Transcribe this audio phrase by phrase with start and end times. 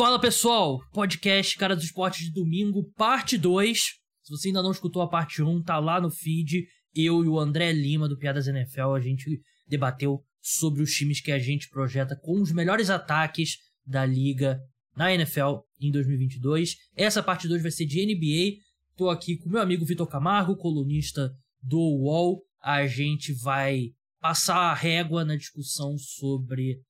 [0.00, 3.78] Fala pessoal, podcast Cara dos Esportes de domingo, parte 2.
[4.22, 6.66] Se você ainda não escutou a parte 1, tá lá no feed.
[6.94, 11.30] Eu e o André Lima do Piadas NFL, a gente debateu sobre os times que
[11.30, 14.58] a gente projeta com os melhores ataques da liga
[14.96, 16.76] na NFL em 2022.
[16.96, 18.56] Essa parte 2 vai ser de NBA.
[18.96, 21.30] Tô aqui com meu amigo Vitor Camargo, colunista
[21.62, 22.42] do UOL.
[22.62, 26.80] A gente vai passar a régua na discussão sobre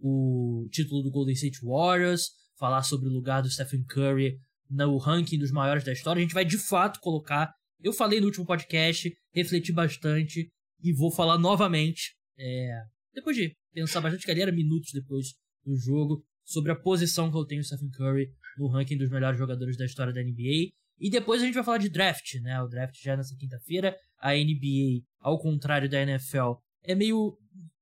[0.00, 5.38] o título do Golden State Warriors, falar sobre o lugar do Stephen Curry no ranking
[5.38, 6.20] dos maiores da história.
[6.20, 7.52] A gente vai de fato colocar.
[7.82, 10.48] Eu falei no último podcast, refleti bastante
[10.82, 12.14] e vou falar novamente.
[12.38, 12.82] É,
[13.14, 15.28] depois de pensar bastante, que ali era minutos depois
[15.64, 19.38] do jogo, sobre a posição que eu tenho o Stephen Curry no ranking dos melhores
[19.38, 20.70] jogadores da história da NBA.
[20.98, 22.60] E depois a gente vai falar de draft, né?
[22.62, 23.96] O draft já é nessa quinta-feira.
[24.18, 27.36] A NBA, ao contrário da NFL, é meio.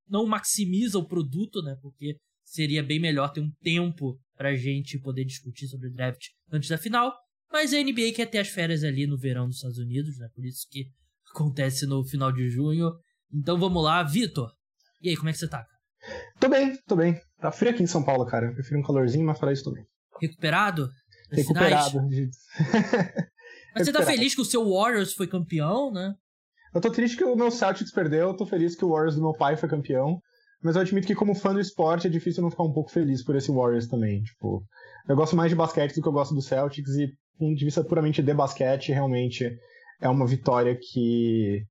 [0.08, 1.76] não maximiza o produto, né?
[1.80, 6.68] Porque seria bem melhor ter um tempo pra gente poder discutir sobre o draft antes
[6.68, 7.14] da final.
[7.52, 10.28] Mas a NBA quer ter as férias ali no verão dos Estados Unidos, né?
[10.34, 10.86] Por isso que
[11.32, 12.90] acontece no final de junho.
[13.32, 14.50] Então vamos lá, Vitor.
[15.00, 15.74] E aí, como é que você tá, cara?
[16.40, 17.20] Tô bem, tô bem.
[17.40, 18.46] Tá frio aqui em São Paulo, cara.
[18.46, 19.84] Eu prefiro um calorzinho, mas fora isso, tô bem.
[20.20, 20.88] Recuperado?
[21.30, 22.00] Recuperado.
[23.74, 26.14] mas você tá feliz que o seu Warriors foi campeão, né?
[26.74, 29.22] Eu tô triste que o meu Celtics perdeu, eu tô feliz que o Warriors do
[29.22, 30.20] meu pai foi campeão.
[30.64, 33.22] Mas eu admito que, como fã do esporte, é difícil não ficar um pouco feliz
[33.22, 34.22] por esse Warriors também.
[34.22, 34.64] Tipo,
[35.06, 37.84] eu gosto mais de basquete do que eu gosto do Celtics, e, ponto de vista
[37.84, 39.46] puramente de basquete, realmente
[40.00, 41.62] é uma vitória que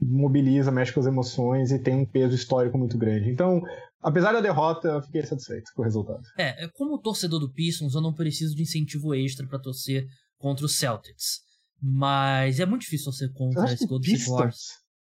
[0.00, 3.30] mobiliza, mexe com as emoções e tem um peso histórico muito grande.
[3.30, 3.62] Então,
[4.02, 6.22] apesar da derrota, eu fiquei satisfeito com o resultado.
[6.36, 10.04] É, como torcedor do Pistons, eu não preciso de incentivo extra para torcer
[10.38, 11.38] contra o Celtics.
[11.80, 14.66] Mas é muito difícil torcer contra esse Golden State Warriors.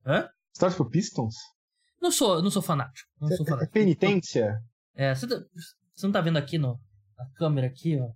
[0.05, 0.29] Hã?
[0.53, 1.35] Você torce pro Pistons?
[2.01, 3.09] Não sou, não sou fanático.
[3.21, 3.71] Não sou fanático.
[3.71, 4.59] É penitência?
[4.95, 5.37] É, você, tá,
[5.95, 6.79] você não tá vendo aqui no,
[7.17, 8.09] na câmera aqui, ó?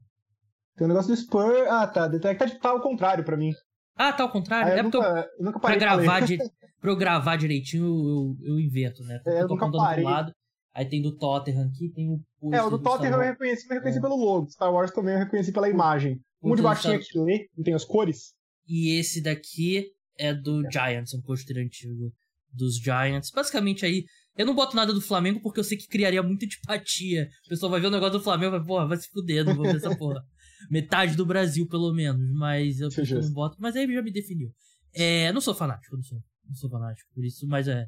[0.77, 1.67] Tem um negócio do Spur.
[1.69, 2.09] Ah, tá.
[2.09, 3.53] Tá, tá, tá ao contrário pra mim.
[3.97, 4.73] Ah, tá ao contrário?
[4.73, 6.39] Ah, é porque nunca, eu, eu nunca parei pra gravar, di,
[6.81, 9.21] pra eu gravar direitinho, eu, eu invento, né?
[9.27, 10.05] É, eu, eu tô nunca parei.
[10.05, 10.33] lado.
[10.73, 12.55] Aí tem do Tottenham aqui, tem o.
[12.55, 14.03] É, o do Tottenham eu reconheci, mas reconheci é.
[14.03, 14.49] pelo logo.
[14.49, 16.21] Star Wars também eu reconheci pela imagem.
[16.43, 18.33] Um de baixinho aqui, lê, não tem as cores.
[18.67, 20.71] E esse daqui é do é.
[20.71, 22.13] Giants, um pôster antigo
[22.53, 23.31] dos Giants.
[23.31, 24.05] Basicamente aí,
[24.37, 27.29] eu não boto nada do Flamengo porque eu sei que criaria muita antipatia.
[27.47, 29.55] O pessoal vai ver o negócio do Flamengo e vai, porra, vai se fuder, não
[29.55, 30.23] vou ver essa porra.
[30.71, 32.31] Metade do Brasil, pelo menos.
[32.33, 33.57] Mas eu, não boto.
[33.59, 34.51] Mas aí já me definiu.
[34.95, 36.19] É, não sou fanático, não sou.
[36.47, 37.87] Não sou fanático por isso, mas é.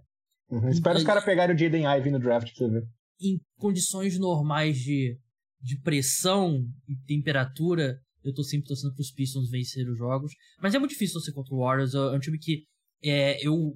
[0.51, 0.69] Uhum.
[0.69, 2.87] Espero os caras pegarem o Jaden Ivey no draft pra você ver.
[3.21, 5.19] Em condições normais de,
[5.61, 10.33] de pressão e temperatura, eu tô sempre torcendo pros Pistons vencer os jogos.
[10.61, 11.95] Mas é muito difícil torcer contra o Warriors.
[11.95, 12.65] É um time que
[13.03, 13.75] é, eu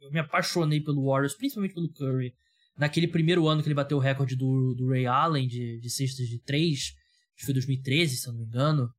[0.00, 2.34] eu me apaixonei pelo Warriors, principalmente pelo Curry.
[2.78, 6.26] Naquele primeiro ano que ele bateu o recorde do, do Ray Allen de, de cestas
[6.26, 6.92] de três,
[7.36, 8.90] que foi 2013, se eu não me engano.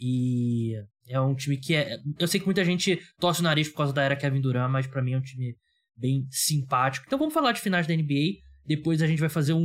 [0.00, 0.74] E
[1.06, 1.98] é um time que é.
[2.18, 4.86] Eu sei que muita gente torce o nariz por causa da era Kevin Durant, mas
[4.86, 5.54] para mim é um time
[5.94, 7.04] bem simpático.
[7.06, 8.38] Então vamos falar de finais da NBA.
[8.64, 9.60] Depois a gente vai fazer um,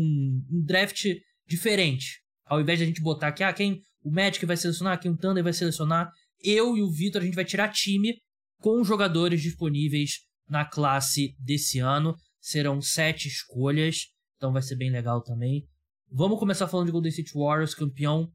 [0.52, 1.06] um draft
[1.48, 2.22] diferente.
[2.46, 5.18] Ao invés de a gente botar aqui, ah, quem o Magic vai selecionar, quem o
[5.18, 6.12] Thunder vai selecionar,
[6.44, 8.16] eu e o Vitor a gente vai tirar time
[8.60, 12.16] com jogadores disponíveis na classe desse ano.
[12.40, 14.08] Serão sete escolhas,
[14.38, 15.68] então vai ser bem legal também.
[16.12, 18.32] Vamos começar falando de Golden State Warriors, campeão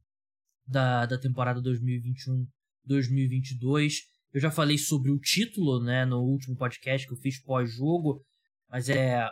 [0.67, 3.95] da, da temporada 2021-2022.
[4.33, 8.25] Eu já falei sobre o título, né, no último podcast que eu fiz pós-jogo,
[8.69, 9.29] mas é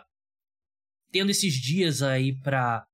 [1.11, 2.85] tendo esses dias aí para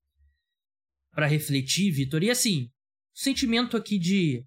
[1.12, 2.24] para refletir, Vitor.
[2.24, 2.70] E assim,
[3.14, 4.46] sentimento aqui de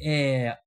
[0.00, 0.58] é,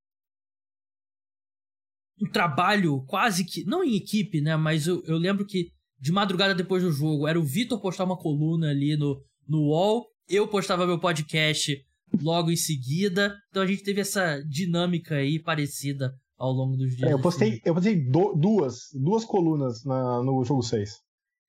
[2.23, 3.63] um trabalho quase que.
[3.66, 4.56] Não em equipe, né?
[4.56, 5.67] Mas eu, eu lembro que
[6.00, 10.06] de madrugada depois do jogo era o Vitor postar uma coluna ali no, no UOL,
[10.29, 11.78] eu postava meu podcast
[12.22, 13.35] logo em seguida.
[13.50, 17.09] Então a gente teve essa dinâmica aí parecida ao longo dos dias.
[17.09, 20.91] É, eu postei, eu postei do, duas, duas colunas na, no jogo 6.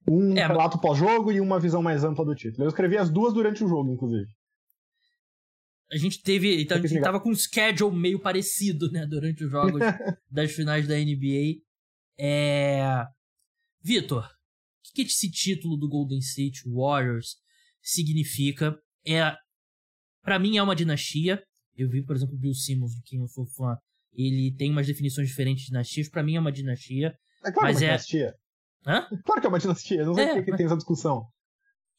[0.08, 2.64] Um é, relato pós-jogo e uma visão mais ampla do título.
[2.64, 4.26] Eu escrevi as duas durante o jogo, inclusive
[5.90, 6.62] a gente teve.
[6.62, 9.06] Então a gente tava com um schedule meio parecido, né?
[9.06, 9.80] Durante os jogos
[10.30, 11.60] das finais da NBA.
[12.18, 13.04] É.
[13.82, 17.36] Vitor, o que esse título do Golden State Warriors
[17.82, 18.76] significa?
[19.06, 19.36] É.
[20.22, 21.42] para mim é uma dinastia.
[21.76, 23.76] Eu vi, por exemplo, o Bill Simmons, de quem eu sou fã.
[24.12, 26.08] Ele tem umas definições diferentes de dinastias.
[26.08, 27.14] para mim é uma dinastia.
[27.44, 27.96] É claro mas que é uma é...
[27.96, 28.34] dinastia.
[28.86, 29.08] Hã?
[29.24, 30.04] Claro que é uma dinastia.
[30.04, 30.58] Não sei é, por que mas...
[30.58, 31.26] tem essa discussão.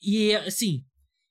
[0.01, 0.83] E, assim,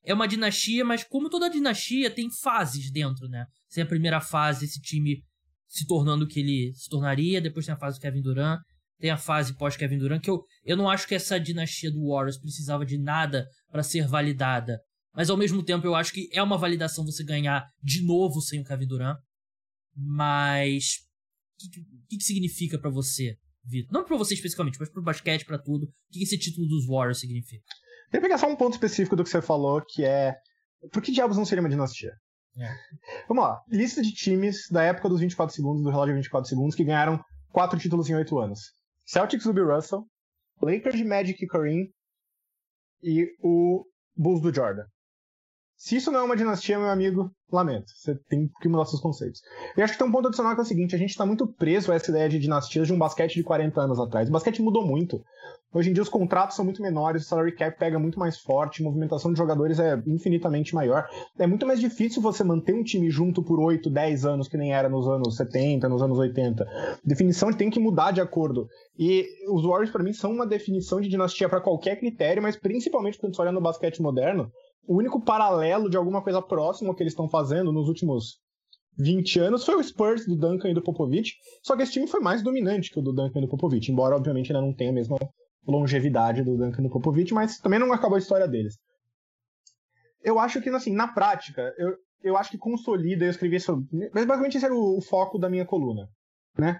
[0.05, 3.47] é uma dinastia, mas como toda dinastia tem fases dentro, né?
[3.73, 5.23] Tem a primeira fase, esse time
[5.67, 8.61] se tornando o que ele se tornaria, depois tem a fase do Kevin Durant,
[8.99, 12.39] tem a fase pós-Kevin Durant, que eu, eu não acho que essa dinastia do Warriors
[12.39, 14.79] precisava de nada para ser validada.
[15.13, 18.61] Mas ao mesmo tempo eu acho que é uma validação você ganhar de novo sem
[18.61, 19.19] o Kevin Durant.
[19.97, 20.99] Mas
[21.57, 21.69] o
[22.09, 23.93] que, que, significa para você, Vitor?
[23.93, 25.85] Não para você especificamente, mas pro basquete, para tudo.
[25.85, 27.65] O que, que esse título dos Warriors significa?
[28.15, 30.37] Queria pegar só um ponto específico do que você falou, que é
[30.93, 32.13] por que diabos não seria uma dinastia?
[32.57, 32.73] É.
[33.27, 33.61] Vamos lá.
[33.69, 37.21] Lista de times da época dos 24 segundos, do relógio de 24 segundos, que ganharam
[37.51, 38.71] quatro títulos em oito anos.
[39.05, 40.07] Celtics do Bill Russell,
[40.63, 41.93] Lakers de Magic e Kareem
[43.03, 43.85] e o
[44.15, 44.87] Bulls do Jordan.
[45.77, 47.87] Se isso não é uma dinastia, meu amigo, lamento.
[47.95, 49.41] Você tem que mudar seus conceitos.
[49.77, 51.47] E acho que tem um ponto adicional que é o seguinte: a gente está muito
[51.47, 54.29] preso a essa ideia de dinastias de um basquete de 40 anos atrás.
[54.29, 55.23] O basquete mudou muito.
[55.75, 58.81] Hoje em dia os contratos são muito menores, o salary cap pega muito mais forte,
[58.81, 61.05] a movimentação de jogadores é infinitamente maior.
[61.37, 64.73] É muito mais difícil você manter um time junto por 8, 10 anos, que nem
[64.73, 66.63] era nos anos 70, nos anos 80.
[66.63, 68.69] A definição tem que mudar de acordo.
[68.97, 73.19] E os Warriors, para mim, são uma definição de dinastia para qualquer critério, mas principalmente
[73.19, 74.53] quando você olha no basquete moderno,
[74.87, 78.39] o único paralelo de alguma coisa próxima que eles estão fazendo nos últimos
[78.99, 82.21] 20 anos foi o Spurs do Duncan e do Popovich, só que esse time foi
[82.21, 84.95] mais dominante que o do Duncan e do Popovich, embora obviamente ainda não tenha a
[84.95, 85.17] mesma
[85.67, 88.77] longevidade do Duncan e do Popovich, mas também não acabou a história deles.
[90.23, 94.25] Eu acho que, assim, na prática, eu, eu acho que consolida, eu escrevi isso, mas
[94.25, 96.09] basicamente esse era o, o foco da minha coluna,
[96.59, 96.79] né?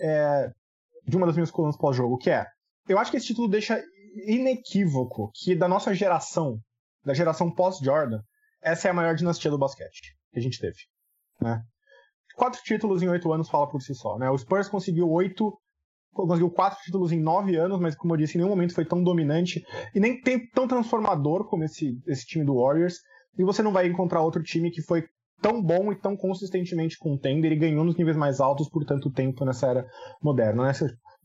[0.00, 0.50] É,
[1.06, 2.44] de uma das minhas colunas pós-jogo, que é,
[2.88, 3.82] eu acho que esse título deixa
[4.26, 6.58] inequívoco que da nossa geração,
[7.04, 8.20] da geração pós-Jordan,
[8.62, 10.78] essa é a maior dinastia do basquete que a gente teve.
[11.40, 11.60] Né?
[12.36, 14.18] Quatro títulos em oito anos fala por si só.
[14.18, 14.30] Né?
[14.30, 15.52] O Spurs conseguiu oito,
[16.12, 19.02] conseguiu quatro títulos em nove anos, mas como eu disse, em nenhum momento foi tão
[19.02, 19.64] dominante
[19.94, 20.20] e nem
[20.54, 22.96] tão transformador como esse, esse time do Warriors.
[23.38, 25.04] E você não vai encontrar outro time que foi
[25.40, 29.44] tão bom e tão consistentemente contender e ganhou nos níveis mais altos por tanto tempo
[29.44, 29.86] nessa era
[30.22, 30.66] moderna.
[30.66, 30.72] Né?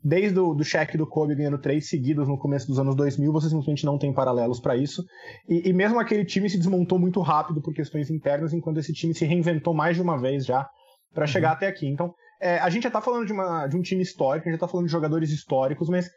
[0.04, 3.50] Desde o do Shaq do Kobe ganhando três seguidos no começo dos anos 2000, você
[3.50, 5.04] simplesmente não tem paralelos para isso.
[5.48, 9.14] E, e, mesmo aquele time se desmontou muito rápido por questões internas, enquanto esse time
[9.14, 10.68] se reinventou mais de uma vez já
[11.14, 11.28] para uhum.
[11.28, 11.88] chegar até aqui.
[11.88, 14.60] Então, é, a gente já tá falando de, uma, de um time histórico, a gente
[14.60, 16.10] já tá falando de jogadores históricos, mas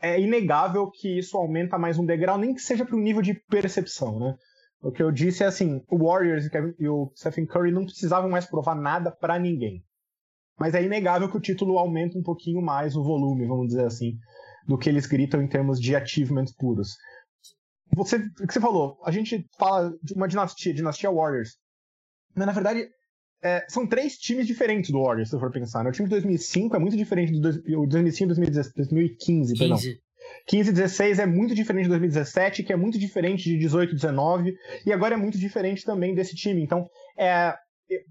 [0.00, 3.34] é inegável que isso aumenta mais um degrau, nem que seja para um nível de
[3.48, 4.34] percepção, né?
[4.82, 6.46] O que eu disse é assim, o Warriors
[6.78, 9.82] e o Stephen Curry não precisavam mais provar nada para ninguém.
[10.58, 14.16] Mas é inegável que o título aumenta um pouquinho mais o volume, vamos dizer assim,
[14.66, 16.96] do que eles gritam em termos de achievements puros.
[17.94, 21.56] Você, o que você falou, a gente fala de uma dinastia, dinastia Warriors.
[22.34, 22.88] Mas na verdade,
[23.42, 25.84] é, são três times diferentes do Warriors, se for pensar.
[25.84, 25.90] Né?
[25.90, 29.58] O time de 2005 é muito diferente do 2005 e 2015, 15.
[29.58, 29.78] perdão.
[30.46, 34.54] 15 16 é muito diferente de 2017, que é muito diferente de 18 19,
[34.86, 36.62] e agora é muito diferente também desse time.
[36.62, 37.54] Então, é,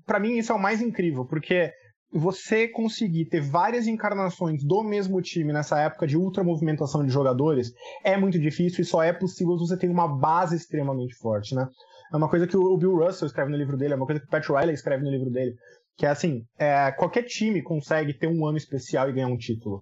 [0.05, 1.71] para mim isso é o mais incrível, porque
[2.13, 7.73] você conseguir ter várias encarnações do mesmo time nessa época de ultra movimentação de jogadores
[8.03, 11.67] é muito difícil e só é possível se você tem uma base extremamente forte, né?
[12.13, 14.27] É uma coisa que o Bill Russell escreve no livro dele, é uma coisa que
[14.27, 15.55] o Pat Riley escreve no livro dele,
[15.97, 19.81] que é assim, é, qualquer time consegue ter um ano especial e ganhar um título.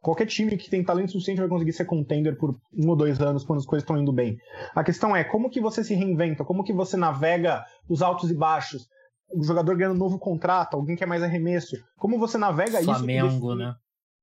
[0.00, 3.44] Qualquer time que tem talento suficiente vai conseguir ser contender por um ou dois anos
[3.44, 4.36] quando as coisas estão indo bem.
[4.74, 8.34] A questão é como que você se reinventa, como que você navega os altos e
[8.34, 8.86] baixos,
[9.30, 11.76] o jogador ganhando um novo contrato, alguém quer mais arremesso.
[11.96, 13.40] Como você navega Flamengo, isso?
[13.40, 13.74] Flamengo, né?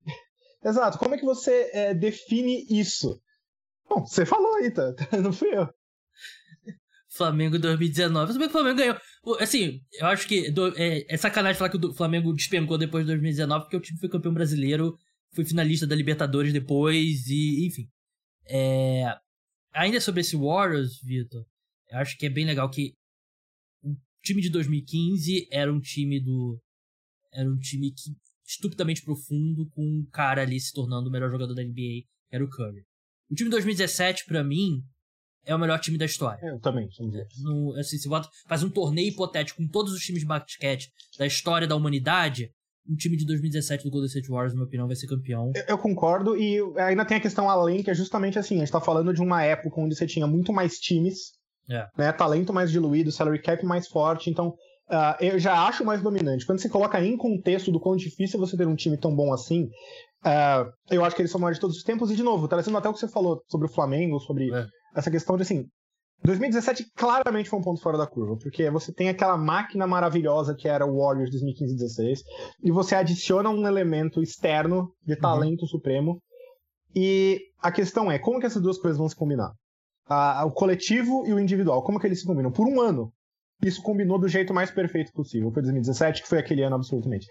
[0.64, 0.98] Exato.
[0.98, 3.20] Como é que você é, define isso?
[3.88, 4.94] Bom, você falou aí, tá?
[5.22, 5.68] Não fui eu.
[7.16, 8.26] Flamengo 2019.
[8.26, 8.96] Tudo bem que o Flamengo ganhou.
[9.40, 13.12] Assim, eu acho que do, é, é, sacanagem falar que o Flamengo despencou depois de
[13.12, 14.96] 2019, porque o time foi campeão brasileiro,
[15.34, 17.88] foi finalista da Libertadores depois, e enfim.
[18.48, 19.16] É,
[19.72, 21.44] ainda sobre esse Warriors, Vitor,
[21.90, 22.92] eu acho que é bem legal que
[24.26, 26.58] time de 2015 era um time do.
[27.32, 28.10] Era um time que,
[28.46, 32.44] estupidamente profundo, com um cara ali se tornando o melhor jogador da NBA, que era
[32.44, 32.82] o Curry.
[33.30, 34.82] O time de 2017, para mim,
[35.44, 36.44] é o melhor time da história.
[36.44, 36.88] Eu também,
[37.40, 41.26] no, assim, se bota, faz um torneio hipotético com todos os times de basquete da
[41.26, 42.50] história da humanidade,
[42.88, 45.52] um time de 2017 do Golden State Warriors, na minha opinião, vai ser campeão.
[45.54, 48.70] Eu, eu, concordo, e ainda tem a questão além, que é justamente assim, a gente
[48.70, 51.35] tá falando de uma época onde você tinha muito mais times
[51.68, 51.86] é.
[51.96, 52.12] Né?
[52.12, 54.48] Talento mais diluído, salary cap mais forte, então
[54.90, 56.46] uh, eu já acho mais dominante.
[56.46, 59.64] Quando você coloca em contexto do quão difícil você ter um time tão bom assim,
[60.24, 62.10] uh, eu acho que eles são maiores de todos os tempos.
[62.10, 64.66] E de novo, trazendo até o que você falou sobre o Flamengo, sobre é.
[64.94, 65.64] essa questão de assim.
[66.24, 70.66] 2017 claramente foi um ponto fora da curva, porque você tem aquela máquina maravilhosa que
[70.66, 72.20] era o Warriors 2015-16,
[72.64, 75.20] e você adiciona um elemento externo de uhum.
[75.20, 75.68] talento uhum.
[75.68, 76.18] supremo.
[76.94, 79.52] E a questão é, como que essas duas coisas vão se combinar?
[80.06, 81.82] A, o coletivo e o individual.
[81.82, 82.52] Como que eles se combinam?
[82.52, 83.12] Por um ano.
[83.64, 85.50] Isso combinou do jeito mais perfeito possível.
[85.50, 87.26] Foi 2017, que foi aquele ano absolutamente.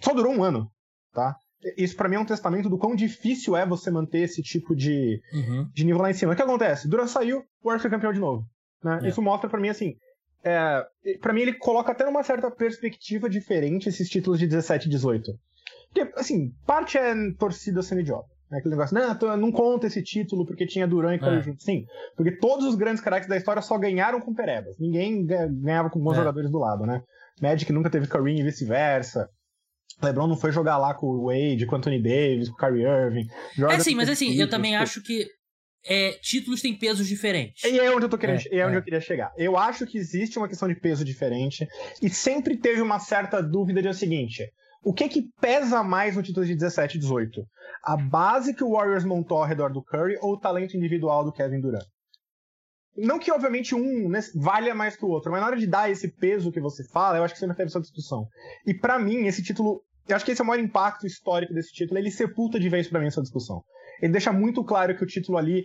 [0.00, 0.70] Só durou um ano,
[1.12, 1.36] tá?
[1.76, 5.20] Isso para mim é um testamento do quão difícil é você manter esse tipo de,
[5.32, 5.68] uhum.
[5.72, 6.32] de nível lá em cima.
[6.32, 6.88] O que acontece?
[6.88, 8.44] Dura saiu, o Warriors foi campeão de novo.
[8.82, 9.00] Né?
[9.02, 9.08] É.
[9.08, 9.94] Isso mostra para mim assim.
[10.44, 10.86] É,
[11.20, 15.32] para mim, ele coloca até numa certa perspectiva diferente esses títulos de 17 e 18.
[15.92, 18.28] Porque, assim, parte é torcida sendo idiota.
[18.50, 18.58] Né?
[18.58, 21.42] Aquele negócio, não, não conta esse título porque tinha Duran e Curry é.
[21.42, 21.64] juntos.
[21.64, 21.84] Sim,
[22.16, 24.76] porque todos os grandes craques da história só ganharam com perebas.
[24.78, 26.16] Ninguém ganhava com bons é.
[26.16, 27.02] jogadores do lado, né?
[27.40, 29.28] Magic nunca teve Curry e vice-versa.
[30.02, 32.84] LeBron não foi jogar lá com o Wade, com o Anthony Davis, com o Kyrie
[32.84, 33.26] Irving.
[33.56, 34.82] Jordan é sim, mas assim, eu também tipo...
[34.82, 35.26] acho que
[35.86, 37.64] é, títulos têm pesos diferentes.
[37.64, 38.78] E é onde eu tô querendo, é, é onde é.
[38.78, 39.32] eu queria chegar.
[39.36, 41.66] Eu acho que existe uma questão de peso diferente
[42.02, 44.50] e sempre teve uma certa dúvida de o seguinte:
[44.86, 47.44] o que que pesa mais no título de 17 e 18?
[47.82, 51.32] A base que o Warriors montou ao redor do Curry ou o talento individual do
[51.32, 51.84] Kevin Durant?
[52.96, 55.90] Não que, obviamente, um né, valha mais que o outro, mas na hora de dar
[55.90, 58.28] esse peso que você fala, eu acho que você não teve essa discussão.
[58.64, 59.82] E para mim, esse título.
[60.08, 61.98] Eu acho que esse é o maior impacto histórico desse título.
[61.98, 63.64] Ele sepulta de vez para mim essa discussão.
[64.00, 65.64] Ele deixa muito claro que o título ali.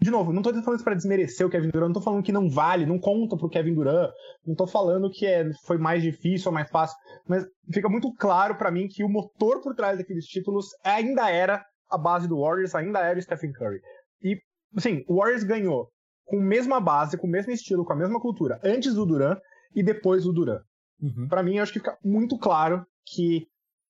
[0.00, 2.32] De novo, não tô falando isso pra desmerecer o Kevin Durant, não tô falando que
[2.32, 4.10] não vale, não conta pro Kevin Durant,
[4.46, 8.56] não tô falando que é, foi mais difícil ou mais fácil, mas fica muito claro
[8.56, 12.74] para mim que o motor por trás daqueles títulos ainda era a base do Warriors,
[12.74, 13.80] ainda era o Stephen Curry.
[14.22, 14.38] E,
[14.76, 15.88] assim, o Warriors ganhou
[16.24, 19.36] com a mesma base, com o mesmo estilo, com a mesma cultura, antes do Duran
[19.74, 20.60] e depois do Duran.
[21.00, 21.28] Uhum.
[21.28, 23.46] Para mim, acho que fica muito claro que.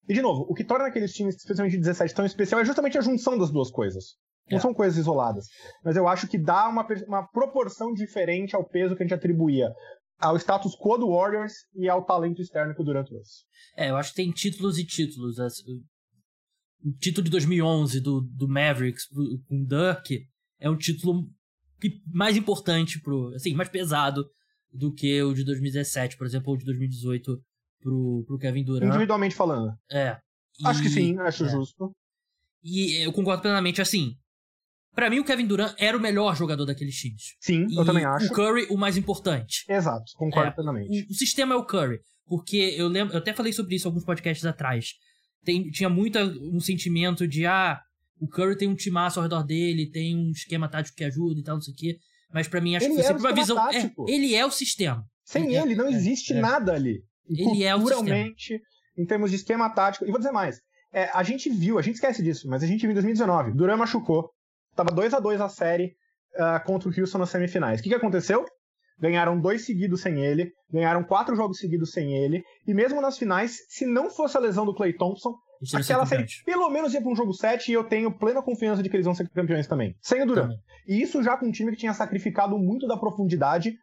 [0.09, 2.99] E, de novo, o que torna aqueles times, especialmente de 17, tão especial é justamente
[2.99, 4.17] a junção das duas coisas.
[4.51, 4.61] Não é.
[4.61, 5.47] são coisas isoladas.
[5.85, 9.69] Mas eu acho que dá uma, uma proporção diferente ao peso que a gente atribuía
[10.19, 13.45] ao status quo do Warriors e ao talento externo que o Durant trouxe.
[13.77, 15.39] É, eu acho que tem títulos e títulos.
[15.39, 19.07] O título de 2011 do, do Mavericks
[19.49, 20.27] com Dirk
[20.59, 21.29] é um título
[22.07, 24.25] mais importante pro, assim, mais pesado
[24.73, 27.39] do que o de 2017, por exemplo, ou de 2018
[27.81, 28.89] pro, pro Kevin Durant.
[28.89, 29.73] Individualmente falando.
[29.91, 30.19] É.
[30.59, 31.49] E, acho que sim, acho é.
[31.49, 31.93] justo.
[32.63, 34.17] E eu concordo plenamente, assim,
[34.97, 37.37] para mim o Kevin Durant era o melhor jogador daqueles times.
[37.39, 38.27] Sim, e eu também acho.
[38.27, 39.65] o Curry o mais importante.
[39.69, 41.03] Exato, concordo é, plenamente.
[41.03, 44.05] O, o, sistema é o Curry, porque eu lembro, eu até falei sobre isso alguns
[44.05, 44.95] podcasts atrás.
[45.45, 47.79] Tem, tinha muito um sentimento de, ah,
[48.19, 51.43] o Curry tem um timaço ao redor dele, tem um esquema tático que ajuda e
[51.43, 51.99] tal, não sei o quê.
[52.33, 53.71] Mas para mim, acho ele que foi sempre uma visão.
[53.71, 55.05] É, ele é o sistema.
[55.25, 57.03] Sem ele, não é, existe é, nada ali.
[57.29, 58.35] Ele é o sistema.
[58.97, 60.07] em termos de esquema tático.
[60.07, 60.61] E vou dizer mais.
[60.93, 63.53] É, a gente viu, a gente esquece disso, mas a gente viu em 2019.
[63.53, 64.31] Duran machucou.
[64.77, 65.97] Tava 2 a 2 a série
[66.35, 67.81] uh, contra o Houston nas semifinais.
[67.81, 68.45] O que, que aconteceu?
[69.01, 73.57] Ganharam dois seguidos sem ele, ganharam quatro jogos seguidos sem ele, e mesmo nas finais,
[73.69, 75.35] se não fosse a lesão do Clay Thompson,
[75.75, 78.91] Aquela série pelo menos ia pra um jogo 7 e eu tenho plena confiança de
[78.91, 79.97] que eles vão ser campeões também.
[80.03, 80.51] Sem o Duran.
[80.87, 83.75] E isso já com um time que tinha sacrificado muito da profundidade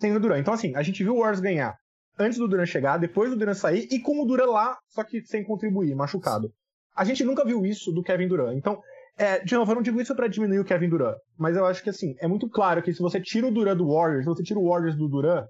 [0.00, 0.40] sem o Duran.
[0.40, 1.76] Então, assim, a gente viu o Warriors ganhar
[2.18, 5.24] antes do Duran chegar, depois do Duran sair e com o Duran lá, só que
[5.24, 6.52] sem contribuir, machucado.
[6.96, 8.56] A gente nunca viu isso do Kevin Durant.
[8.56, 8.80] Então,
[9.20, 11.82] é, de novo, eu não digo isso para diminuir o Kevin Durant, mas eu acho
[11.82, 14.42] que assim, é muito claro que se você tira o Durant do Warriors, se você
[14.42, 15.46] tira o Warriors do Durant,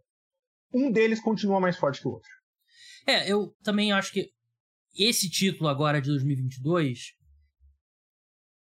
[0.75, 2.29] um deles continua mais forte que o outro.
[3.07, 4.29] É, eu também acho que
[4.99, 7.13] esse título agora de 2022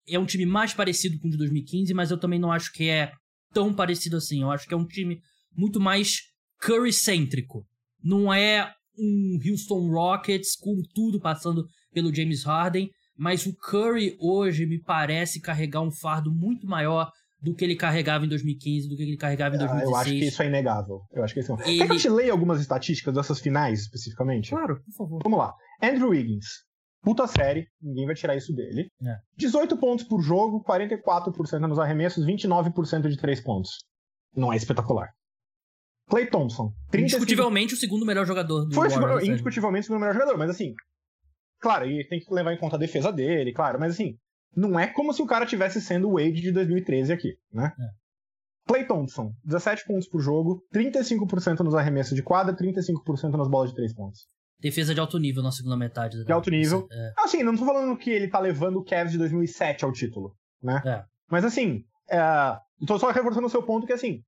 [0.07, 2.89] é um time mais parecido com o de 2015, mas eu também não acho que
[2.89, 3.11] é
[3.53, 4.41] tão parecido assim.
[4.41, 5.19] Eu acho que é um time
[5.51, 6.19] muito mais
[6.61, 7.65] Curry-cêntrico.
[8.01, 14.65] Não é um Houston Rockets com tudo passando pelo James Harden, mas o Curry hoje
[14.65, 19.03] me parece carregar um fardo muito maior do que ele carregava em 2015, do que
[19.03, 19.87] ele carregava em 2016.
[19.87, 21.01] Ah, eu acho que isso é inegável.
[21.11, 21.69] Eu acho que isso é...
[21.69, 21.77] Ele...
[21.77, 24.49] Quer que eu te leia algumas estatísticas dessas finais, especificamente?
[24.49, 25.19] Claro, por favor.
[25.23, 25.53] Vamos lá.
[25.81, 26.45] Andrew Wiggins.
[27.01, 28.87] Puta série, ninguém vai tirar isso dele.
[29.05, 29.17] É.
[29.37, 33.71] 18 pontos por jogo, 44% nos arremessos, 29% de 3 pontos.
[34.33, 35.09] Não é espetacular.
[36.09, 36.71] Clay Thompson.
[36.91, 36.97] 35...
[37.01, 40.73] Indiscutivelmente o segundo melhor jogador do Foi Warriors, indiscutivelmente o segundo melhor jogador, mas assim...
[41.63, 44.15] Claro, e tem que levar em conta a defesa dele, claro, mas assim...
[44.55, 47.73] Não é como se o cara tivesse sendo o Wade de 2013 aqui, né?
[47.75, 48.03] É.
[48.67, 53.75] Clay Thompson, 17 pontos por jogo, 35% nos arremessos de quadra, 35% nas bolas de
[53.77, 54.27] 3 pontos.
[54.59, 56.23] Defesa de alto nível na segunda metade.
[56.23, 56.87] De alto nível.
[56.91, 57.13] É.
[57.17, 60.83] Assim, não tô falando que ele tá levando o Cavs de 2007 ao título, né?
[60.85, 61.03] É.
[61.31, 62.19] Mas assim, é...
[62.85, 64.21] tô só reforçando o seu ponto que assim,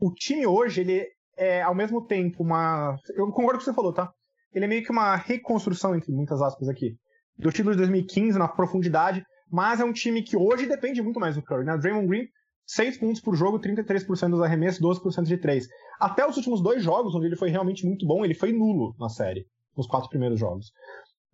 [0.00, 1.04] o time hoje, ele
[1.36, 2.96] é ao mesmo tempo uma...
[3.16, 4.08] Eu concordo com o que você falou, tá?
[4.54, 6.96] Ele é meio que uma reconstrução, entre muitas aspas aqui,
[7.36, 11.34] do título de 2015 na profundidade, mas é um time que hoje depende muito mais
[11.34, 11.76] do Curry, né?
[11.76, 12.28] Draymond Green
[12.66, 15.68] 6 pontos por jogo, 33% dos arremessos, 12% de 3.
[16.00, 19.08] Até os últimos dois jogos, onde ele foi realmente muito bom, ele foi nulo na
[19.08, 19.46] série,
[19.76, 20.72] nos quatro primeiros jogos.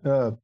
[0.00, 0.36] Uh,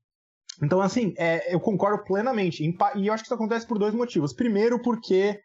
[0.62, 2.62] então, assim, é, eu concordo plenamente.
[2.62, 4.32] E eu acho que isso acontece por dois motivos.
[4.32, 5.38] Primeiro, porque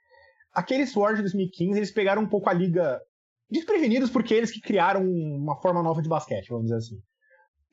[0.54, 3.02] aqueles Warriors de 2015, eles pegaram um pouco a liga
[3.50, 7.02] desprevenidos, porque eles que criaram uma forma nova de basquete, vamos dizer assim.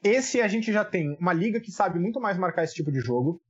[0.02, 3.00] Esse a gente já tem uma liga que sabe muito mais marcar esse tipo de
[3.00, 3.40] jogo.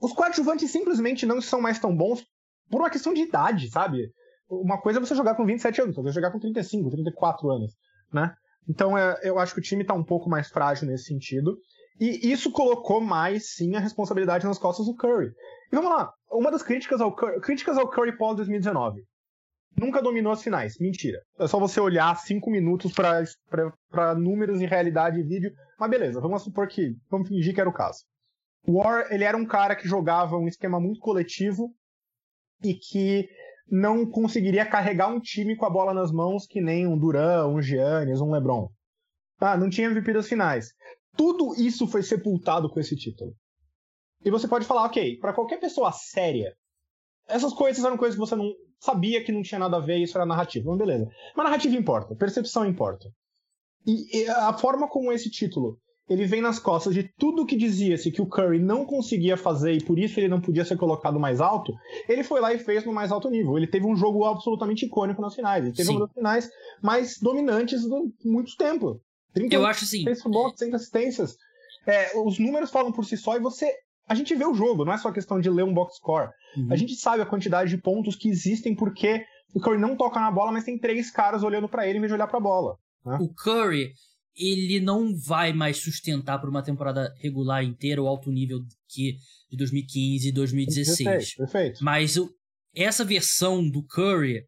[0.00, 2.24] Os coadjuvantes simplesmente não são mais tão bons
[2.70, 4.12] por uma questão de idade, sabe?
[4.48, 7.74] uma coisa é você jogar com 27 anos, outra é jogar com 35, 34 anos,
[8.12, 8.34] né?
[8.68, 11.58] Então é, eu acho que o time está um pouco mais frágil nesse sentido.
[12.00, 15.32] E isso colocou mais, sim, a responsabilidade nas costas do Curry.
[15.72, 19.02] E vamos lá, uma das críticas ao Curry, críticas ao Curry pós 2019.
[19.76, 20.76] Nunca dominou as finais.
[20.78, 21.20] Mentira.
[21.38, 25.52] É só você olhar cinco minutos para números e realidade e vídeo.
[25.78, 26.96] Mas beleza, vamos supor que.
[27.10, 28.04] Vamos fingir que era o caso.
[28.66, 31.72] O War, ele era um cara que jogava um esquema muito coletivo
[32.62, 33.28] e que
[33.70, 37.62] não conseguiria carregar um time com a bola nas mãos que nem um Duran, um
[37.62, 38.68] Giannis, um LeBron.
[39.38, 40.72] Ah, não tinha MVP das finais.
[41.16, 43.32] Tudo isso foi sepultado com esse título.
[44.24, 46.52] E você pode falar, ok, para qualquer pessoa séria,
[47.28, 50.16] essas coisas eram coisas que você não sabia que não tinha nada a ver, isso
[50.16, 50.70] era narrativa.
[50.70, 51.08] Mas beleza.
[51.36, 53.08] Mas narrativa importa, percepção importa.
[53.86, 58.10] E, e a forma como esse título ele vem nas costas de tudo que dizia-se
[58.10, 61.40] que o Curry não conseguia fazer e por isso ele não podia ser colocado mais
[61.40, 61.72] alto,
[62.08, 63.58] ele foi lá e fez no mais alto nível.
[63.58, 65.64] Ele teve um jogo absolutamente icônico nas finais.
[65.64, 65.96] Ele teve Sim.
[65.96, 66.50] uma das finais
[66.82, 69.00] mais dominantes de muito tempo.
[69.34, 70.02] 30 Eu acho assim.
[70.58, 71.36] 100 assistências.
[71.86, 73.70] É, os números falam por si só e você.
[74.08, 76.30] A gente vê o jogo, não é só questão de ler um box score.
[76.56, 76.68] Uhum.
[76.70, 79.24] A gente sabe a quantidade de pontos que existem porque
[79.54, 82.10] o Curry não toca na bola, mas tem três caras olhando para ele em vez
[82.10, 82.76] de olhar pra bola.
[83.04, 83.18] Né?
[83.20, 83.92] O Curry,
[84.36, 89.16] ele não vai mais sustentar por uma temporada regular inteira o alto nível que
[89.50, 91.04] de 2015 e 2016.
[91.04, 91.84] Perfeito, perfeito.
[91.84, 92.30] Mas o,
[92.74, 94.44] essa versão do Curry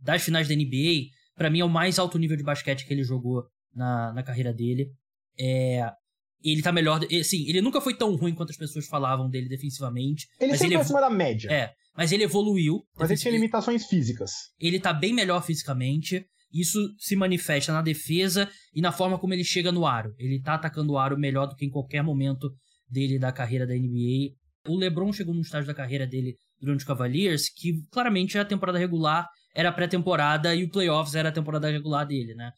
[0.00, 3.02] das finais da NBA, para mim é o mais alto nível de basquete que ele
[3.02, 4.90] jogou na, na carreira dele.
[5.38, 5.92] É,
[6.42, 7.00] ele tá melhor.
[7.24, 10.26] Sim, ele nunca foi tão ruim quanto as pessoas falavam dele defensivamente.
[10.40, 11.50] Ele sempre ele acima da média.
[11.50, 12.82] É, mas ele evoluiu.
[12.96, 14.30] Mas ele tinha limitações físicas.
[14.58, 16.24] Ele tá bem melhor fisicamente.
[16.52, 20.14] Isso se manifesta na defesa e na forma como ele chega no aro.
[20.16, 22.50] Ele tá atacando o aro melhor do que em qualquer momento
[22.88, 24.32] dele da carreira da NBA.
[24.66, 28.78] O LeBron chegou num estágio da carreira dele durante o Cavaliers que claramente a temporada
[28.78, 32.50] regular era pré-temporada e o playoffs era a temporada regular dele, né?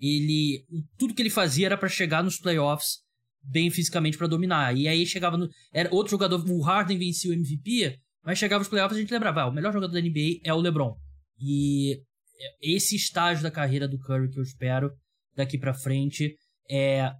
[0.00, 0.64] Ele
[0.96, 2.98] tudo que ele fazia era para chegar nos playoffs
[3.48, 4.76] bem fisicamente para dominar.
[4.76, 8.68] E aí chegava no era outro jogador, o Harden vencia o MVP, mas chegava os
[8.68, 10.94] playoffs a gente lembrava, ah, o melhor jogador da NBA é o LeBron.
[11.40, 12.00] E
[12.62, 14.90] esse estágio da carreira do Curry que eu espero
[15.34, 16.36] daqui para frente
[16.70, 17.12] é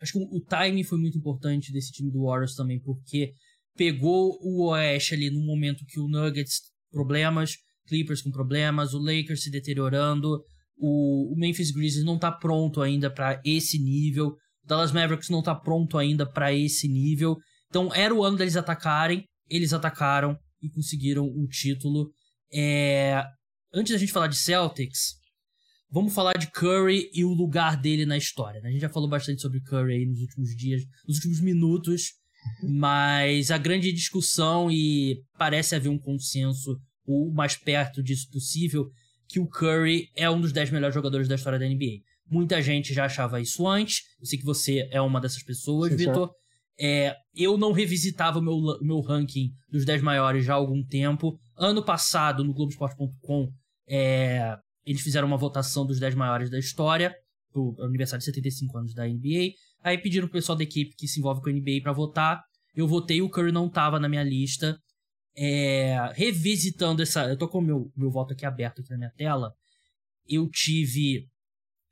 [0.00, 3.32] acho que o timing foi muito importante desse time do Warriors também porque
[3.76, 7.52] pegou o Oeste ali num momento que o Nuggets problemas,
[7.86, 10.42] Clippers com problemas, o Lakers se deteriorando,
[10.80, 15.54] o, Memphis Grizzlies não tá pronto ainda para esse nível, o Dallas Mavericks não tá
[15.54, 17.36] pronto ainda para esse nível.
[17.68, 22.10] Então era o ano deles atacarem, eles atacaram e conseguiram o título.
[22.52, 23.22] É,
[23.72, 25.14] antes da gente falar de Celtics,
[25.90, 28.60] vamos falar de Curry e o lugar dele na história.
[28.60, 28.68] Né?
[28.68, 32.12] A gente já falou bastante sobre Curry aí nos últimos dias, nos últimos minutos,
[32.62, 38.88] mas a grande discussão, e parece haver um consenso o mais perto disso possível,
[39.28, 42.02] que o Curry é um dos 10 melhores jogadores da história da NBA.
[42.30, 46.30] Muita gente já achava isso antes, eu sei que você é uma dessas pessoas, Vitor.
[46.82, 51.38] É, eu não revisitava o meu, meu ranking dos 10 maiores já há algum tempo.
[51.56, 53.52] Ano passado, no Globoesporte.com,
[53.86, 57.14] é, eles fizeram uma votação dos 10 maiores da história,
[57.52, 59.52] pro aniversário de 75 anos da NBA.
[59.82, 62.42] Aí pediram pro pessoal da equipe que se envolve com a NBA para votar.
[62.74, 64.78] Eu votei, o Curry não tava na minha lista.
[65.36, 67.28] É, revisitando essa.
[67.28, 69.52] Eu tô com o meu, meu voto aqui aberto aqui na minha tela.
[70.26, 71.26] Eu tive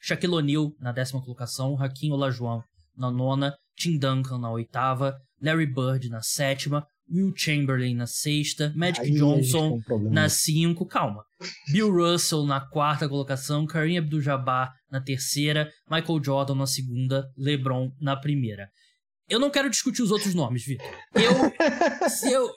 [0.01, 2.63] Shaquille O'Neal na décima colocação, Hakim Olajuwon
[2.97, 9.07] na nona, Tim Duncan na oitava, Larry Bird na sétima, Will Chamberlain na sexta, Magic
[9.07, 11.25] Aí Johnson um na cinco, calma.
[11.73, 18.17] Bill Russell na quarta colocação, Kareem Abdul-Jabbar na terceira, Michael Jordan na segunda, LeBron na
[18.17, 18.69] primeira.
[19.29, 20.87] Eu não quero discutir os outros nomes, Vitor.
[21.15, 22.51] Eu, se eu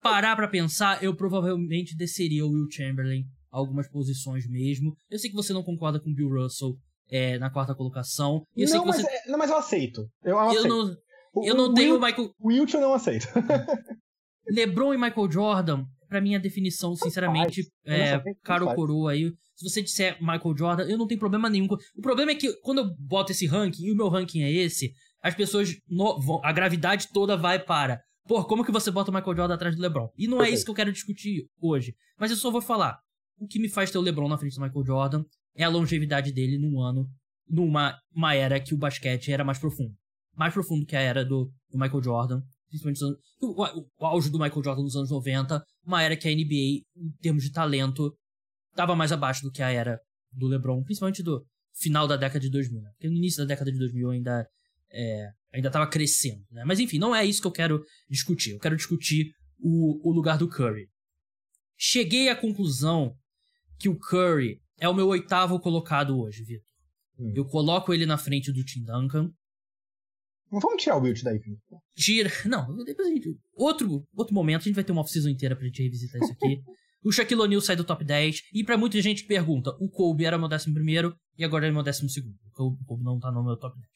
[0.00, 4.94] parar para pensar, eu provavelmente desceria o Will Chamberlain algumas posições mesmo.
[5.10, 6.74] Eu sei que você não concorda com Bill Russell
[7.10, 8.42] é, na quarta colocação.
[8.56, 9.06] Eu não, mas, você...
[9.06, 10.00] é, não, mas eu aceito.
[10.24, 10.68] Eu, eu aceito.
[10.68, 10.96] não,
[11.44, 12.30] eu não tenho o Michael.
[12.42, 13.26] Wilt eu não aceito.
[14.50, 19.30] LeBron e Michael Jordan, para mim a definição, sinceramente, é caro coroa aí.
[19.54, 21.68] Se você disser Michael Jordan, eu não tenho problema nenhum.
[21.96, 24.90] O problema é que quando eu boto esse ranking, e o meu ranking é esse,
[25.22, 25.74] as pessoas.
[25.88, 28.00] No, a gravidade toda vai para.
[28.26, 30.08] Pô, como que você bota o Michael Jordan atrás do LeBron?
[30.16, 31.94] E não é isso que eu quero discutir hoje.
[32.18, 32.98] Mas eu só vou falar.
[33.42, 35.24] O que me faz ter o LeBron na frente do Michael Jordan
[35.56, 37.08] é a longevidade dele num ano,
[37.48, 39.94] numa uma era que o basquete era mais profundo
[40.34, 42.42] mais profundo que a era do, do Michael Jordan.
[42.68, 43.04] Principalmente
[43.40, 43.62] o,
[43.98, 45.62] o, auge do Michael Jordan nos anos 90.
[45.84, 48.16] Uma era que a NBA, em termos de talento,
[48.70, 50.00] estava mais abaixo do que a era
[50.32, 50.82] do LeBron.
[50.82, 52.80] Principalmente do final da década de 2000.
[52.80, 52.90] Né?
[52.92, 54.46] Porque no início da década de 2000 ainda
[54.90, 56.44] é, ainda estava crescendo.
[56.50, 56.64] Né?
[56.64, 58.52] Mas enfim, não é isso que eu quero discutir.
[58.52, 60.88] Eu quero discutir o, o lugar do Curry.
[61.76, 63.14] Cheguei à conclusão
[63.82, 66.64] que o Curry é o meu oitavo colocado hoje, Vitor.
[67.18, 67.32] Hum.
[67.34, 69.28] Eu coloco ele na frente do Tim Duncan.
[70.48, 71.40] Vamos tirar o Wilt daí,
[71.96, 72.30] Tira.
[72.46, 73.36] Não, depois a gente.
[73.54, 76.62] Outro, outro momento, a gente vai ter uma off-season inteira pra gente revisitar isso aqui.
[77.04, 78.42] o Shaquille O'Neal sai do top 10.
[78.52, 81.70] E pra muita gente que pergunta, o Kobe era meu décimo primeiro e agora é
[81.72, 82.36] meu décimo segundo.
[82.54, 83.90] O Kobe não tá no meu top 10.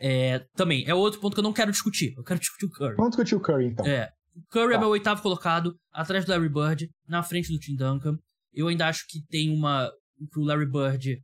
[0.00, 2.14] É, também, é outro ponto que eu não quero discutir.
[2.16, 2.94] Eu quero discutir o Curry.
[2.96, 3.84] Vamos discutir o Curry, então.
[3.84, 4.10] É.
[4.34, 4.76] O Curry é tá.
[4.76, 8.16] é meu oitavo colocado, atrás do Larry Bird, na frente do Tim Duncan.
[8.52, 9.90] Eu ainda acho que tem uma.
[10.32, 11.22] Pro Larry Bird,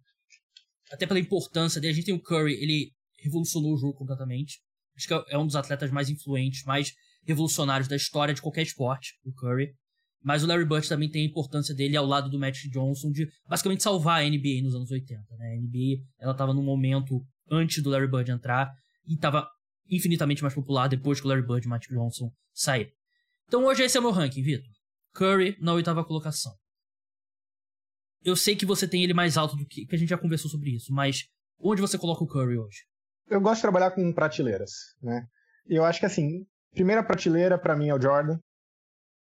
[0.93, 4.61] até pela importância dele, a gente tem o Curry, ele revolucionou o jogo completamente.
[4.97, 6.93] Acho que é um dos atletas mais influentes, mais
[7.25, 9.75] revolucionários da história de qualquer esporte, o Curry.
[10.23, 13.29] Mas o Larry Bird também tem a importância dele ao lado do Magic Johnson de
[13.47, 15.55] basicamente salvar a NBA nos anos 80, né?
[15.55, 18.73] A NBA, ela tava num momento antes do Larry Bird entrar
[19.07, 19.47] e tava
[19.91, 22.91] infinitamente mais popular depois que o Larry Bird e o Magic Johnson saíram.
[23.47, 24.71] Então hoje esse é o meu ranking, Vitor.
[25.13, 26.53] Curry na oitava colocação.
[28.25, 30.51] Eu sei que você tem ele mais alto do que, que a gente já conversou
[30.51, 31.25] sobre isso, mas
[31.61, 32.79] onde você coloca o Curry hoje?
[33.29, 34.71] Eu gosto de trabalhar com prateleiras,
[35.03, 35.27] né?
[35.67, 38.39] Eu acho que assim, primeira prateleira para mim é o Jordan.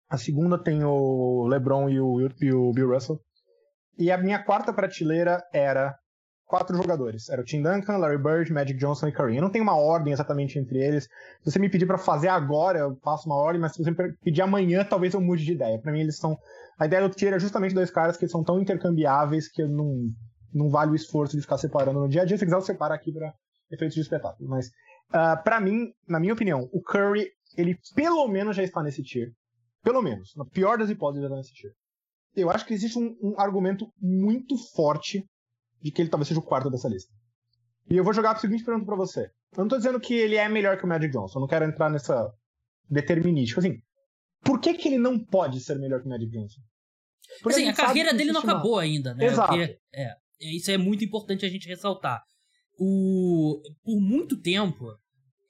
[0.09, 3.19] A segunda tem o LeBron e o, e o Bill Russell.
[3.97, 5.95] E a minha quarta prateleira era
[6.51, 7.29] quatro jogadores.
[7.29, 9.37] Era o Tim Duncan, Larry Bird, Magic Johnson e Curry.
[9.37, 11.05] Eu não tenho uma ordem exatamente entre eles.
[11.41, 14.13] Se você me pedir para fazer agora, eu faço uma ordem, mas se você me
[14.21, 15.79] pedir amanhã, talvez eu mude de ideia.
[15.79, 16.37] Para mim, eles são.
[16.77, 20.09] A ideia do tier é justamente dois caras que são tão intercambiáveis que não,
[20.53, 22.37] não vale o esforço de ficar separando no dia a dia.
[22.37, 23.33] Se quiser, eu separo aqui para
[23.71, 24.49] efeitos de espetáculo.
[24.49, 24.71] Mas, uh,
[25.13, 29.29] ah, para mim, na minha opinião, o Curry, ele pelo menos já está nesse tier.
[29.81, 30.35] Pelo menos.
[30.35, 31.71] Na pior das hipóteses, já está nesse tier.
[32.35, 35.25] Eu acho que existe um, um argumento muito forte
[35.81, 37.11] de que ele talvez seja o quarto dessa lista.
[37.89, 39.31] E eu vou jogar a seguinte pergunta para você.
[39.55, 41.65] Eu não tô dizendo que ele é melhor que o Magic Johnson, eu não quero
[41.65, 42.31] entrar nessa
[42.89, 43.59] determinística.
[43.59, 43.81] Assim,
[44.41, 46.61] por que, que ele não pode ser melhor que o Magic Johnson?
[47.41, 49.25] Porque assim, a, a carreira dele não acabou ainda, né?
[49.25, 49.53] Exato.
[49.53, 52.21] Porque, é, isso é muito importante a gente ressaltar.
[52.79, 54.87] O, por muito tempo,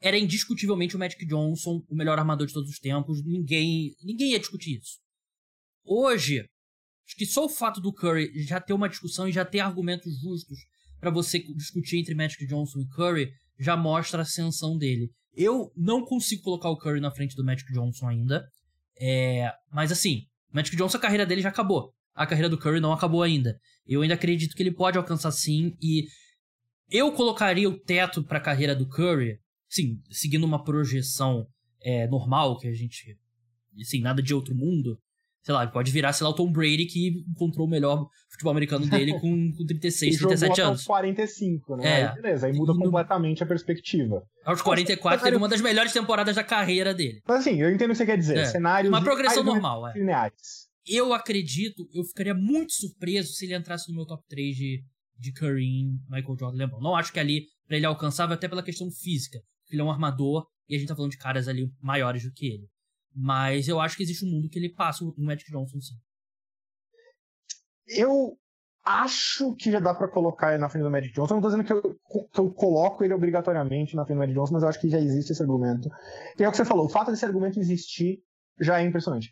[0.02, 3.24] era indiscutivelmente o Magic Johnson o melhor armador de todos os tempos.
[3.24, 5.00] Ninguém, ninguém ia discutir isso.
[5.86, 6.50] Hoje,
[7.12, 10.18] Acho que só o fato do Curry já ter uma discussão e já ter argumentos
[10.22, 10.60] justos
[10.98, 15.10] para você discutir entre Magic Johnson e Curry já mostra a ascensão dele.
[15.36, 18.46] Eu não consigo colocar o Curry na frente do Magic Johnson ainda.
[18.98, 20.22] É, mas assim,
[20.54, 21.92] Magic Johnson, a carreira dele já acabou.
[22.16, 23.60] A carreira do Curry não acabou ainda.
[23.86, 25.74] Eu ainda acredito que ele pode alcançar sim.
[25.82, 26.06] E
[26.90, 31.46] eu colocaria o teto para a carreira do Curry, sim, seguindo uma projeção
[31.82, 33.18] é, normal, que a gente.
[33.82, 34.98] Assim, nada de outro mundo
[35.44, 38.86] sei lá, pode virar, sei lá, o Tom Brady que encontrou o melhor futebol americano
[38.88, 40.80] dele com, com 36, 37 anos.
[40.80, 42.02] Aos 45, né?
[42.02, 42.08] É.
[42.08, 44.24] Aí, beleza, aí muda completamente a perspectiva.
[44.46, 47.22] Aos 44 Mas, teve uma das melhores temporadas da carreira dele.
[47.28, 48.38] Mas assim, eu entendo o que você quer dizer.
[48.38, 48.46] É.
[48.46, 49.94] Cenários uma progressão normal, é.
[49.94, 50.70] Lineares.
[50.88, 54.84] Eu acredito, eu ficaria muito surpreso se ele entrasse no meu top 3 de,
[55.18, 56.82] de Curry, Michael Jordan, LeBron.
[56.82, 59.40] Não acho que ali, pra ele alcançável, até pela questão física.
[59.70, 62.48] Ele é um armador e a gente tá falando de caras ali maiores do que
[62.48, 62.68] ele.
[63.14, 65.96] Mas eu acho que existe um mundo que ele passa o Magic Johnson, sim.
[67.88, 68.38] Eu
[68.84, 71.36] acho que já dá para colocar ele na frente do Magic Johnson.
[71.36, 71.82] Não tô dizendo que eu,
[72.32, 75.00] que eu, coloco ele obrigatoriamente na frente do Magic Johnson, mas eu acho que já
[75.00, 75.90] existe esse argumento.
[76.40, 78.20] E é o que você falou, o fato desse argumento existir
[78.60, 79.32] já é impressionante.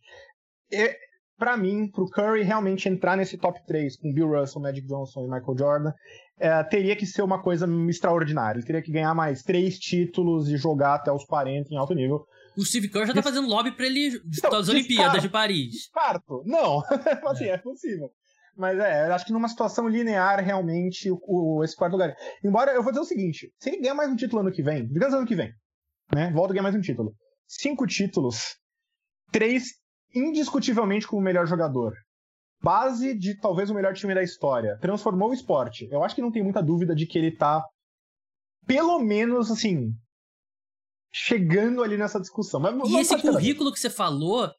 [0.72, 0.96] E,
[1.38, 5.30] para mim, pro Curry realmente entrar nesse top 3 com Bill Russell, Magic Johnson e
[5.30, 5.94] Michael Jordan,
[6.38, 8.60] é, teria que ser uma coisa extraordinária.
[8.60, 12.26] Ele teria que ganhar mais três títulos e jogar até os 40 em alto nível.
[12.60, 15.72] O Steve Kerr já tá fazendo lobby pra ele disputar então, as Olimpíadas de Paris.
[15.72, 16.44] Descarto.
[16.46, 16.84] Não,
[17.26, 17.52] assim, é.
[17.52, 18.12] é possível.
[18.58, 22.14] Mas é, eu acho que numa situação linear, realmente, o, o, esse quarto lugar.
[22.44, 24.86] Embora eu vou dizer o seguinte: se ele ganhar mais um título ano que vem,
[24.88, 25.54] digamos ano que vem,
[26.14, 26.32] né?
[26.34, 27.16] Volta a ganhar mais um título.
[27.48, 28.58] Cinco títulos,
[29.32, 29.64] três
[30.14, 31.94] indiscutivelmente como o melhor jogador.
[32.62, 34.78] Base de talvez o melhor time da história.
[34.82, 35.88] Transformou o esporte.
[35.90, 37.64] Eu acho que não tem muita dúvida de que ele tá,
[38.68, 39.94] pelo menos, assim,
[41.12, 42.60] chegando ali nessa discussão.
[42.60, 44.50] Mas e esse currículo que você falou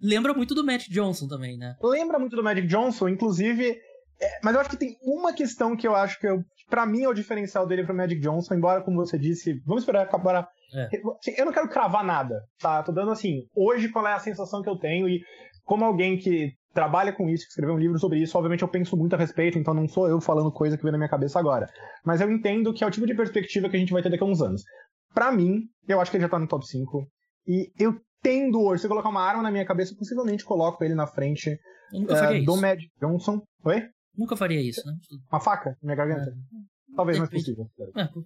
[0.00, 1.76] lembra muito do Matt Johnson também, né?
[1.82, 3.76] Lembra muito do Magic Johnson, inclusive.
[4.20, 6.26] É, mas eu acho que tem uma questão que eu acho que,
[6.68, 10.02] para mim, é o diferencial dele pro Magic Johnson, embora, como você disse, vamos esperar
[10.02, 10.48] acabar.
[10.74, 10.88] É.
[11.18, 12.82] Assim, eu não quero cravar nada, tá?
[12.82, 15.20] Tô dando assim, hoje qual é a sensação que eu tenho e
[15.64, 18.96] como alguém que trabalha com isso, que escreveu um livro sobre isso, obviamente eu penso
[18.96, 21.66] muito a respeito, então não sou eu falando coisa que vem na minha cabeça agora.
[22.04, 24.22] Mas eu entendo que é o tipo de perspectiva que a gente vai ter daqui
[24.22, 24.62] a uns anos.
[25.14, 27.06] Para mim, eu acho que ele já tá no top 5.
[27.46, 30.94] E eu tendo hoje, se eu colocar uma arma na minha cabeça, possivelmente coloco ele
[30.94, 31.58] na frente
[31.92, 33.42] uh, do Mad Johnson.
[33.64, 33.88] Oi?
[34.16, 34.92] Nunca faria isso, né?
[35.30, 36.30] Uma faca na minha garganta?
[36.30, 36.94] É.
[36.96, 37.70] Talvez mais possível.
[37.96, 38.24] É, por...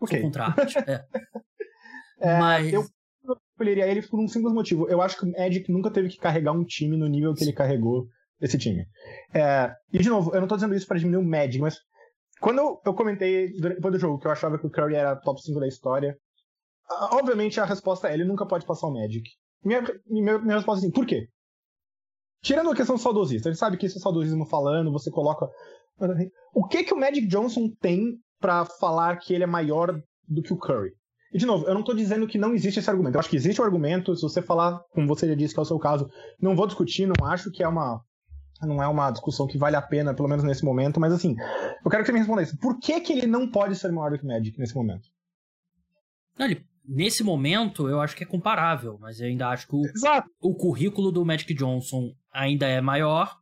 [0.00, 0.20] Ok.
[0.20, 1.04] Contrato, é.
[2.20, 2.38] é.
[2.38, 2.72] Mas...
[2.72, 2.84] Eu
[3.52, 4.88] escolheria ele por um simples motivo.
[4.88, 7.52] Eu acho que o Magic nunca teve que carregar um time no nível que ele
[7.52, 8.06] carregou
[8.40, 8.84] esse time.
[9.32, 11.78] É, e, de novo, eu não tô dizendo isso para diminuir o Magic, mas
[12.44, 15.58] quando eu, comentei depois do jogo que eu achava que o Curry era top 5
[15.58, 16.14] da história,
[17.10, 19.30] obviamente a resposta é: ele nunca pode passar o Magic.
[19.64, 21.26] Minha, minha, minha resposta é assim: por quê?
[22.42, 25.48] Tirando a questão saudosista, gente sabe que isso é saudosismo falando, você coloca.
[26.52, 30.52] O que que o Magic Johnson tem para falar que ele é maior do que
[30.52, 30.92] o Curry?
[31.32, 33.14] E, de novo, eu não tô dizendo que não existe esse argumento.
[33.14, 35.60] Eu acho que existe o um argumento, se você falar, como você já disse que
[35.60, 38.02] é o seu caso, não vou discutir, não acho que é uma.
[38.62, 41.36] Não é uma discussão que vale a pena, pelo menos nesse momento, mas assim,
[41.84, 42.56] eu quero que você me responda isso.
[42.58, 45.08] Por que, que ele não pode ser maior do que o Magic nesse momento?
[46.38, 49.82] Não, ele, nesse momento, eu acho que é comparável, mas eu ainda acho que o,
[50.40, 53.36] o currículo do Magic Johnson ainda é maior,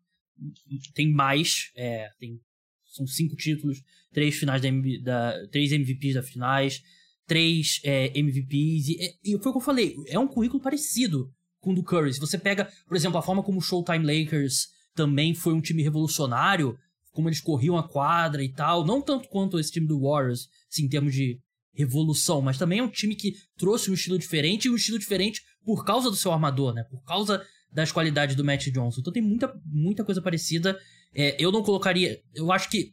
[0.95, 2.41] tem mais, é, tem,
[2.87, 4.69] são cinco títulos, três finais da,
[5.03, 6.83] da três MVPs da finais,
[7.27, 8.89] três é, MVPs.
[8.89, 12.13] E, e foi o que eu falei, é um currículo parecido com o do Curry.
[12.13, 15.83] Se você pega, por exemplo, a forma como o Showtime Lakers também foi um time
[15.83, 16.79] revolucionário,
[17.13, 20.85] como eles corriam a quadra e tal, não tanto quanto esse time do Warriors, assim,
[20.85, 21.41] em termos de
[21.75, 25.43] revolução, mas também é um time que trouxe um estilo diferente e um estilo diferente
[25.65, 26.85] por causa do seu armador, né?
[26.85, 29.01] Por causa das qualidades do Matt Johnson.
[29.01, 30.79] Então tem muita, muita coisa parecida.
[31.15, 32.21] É, eu não colocaria.
[32.35, 32.93] Eu acho que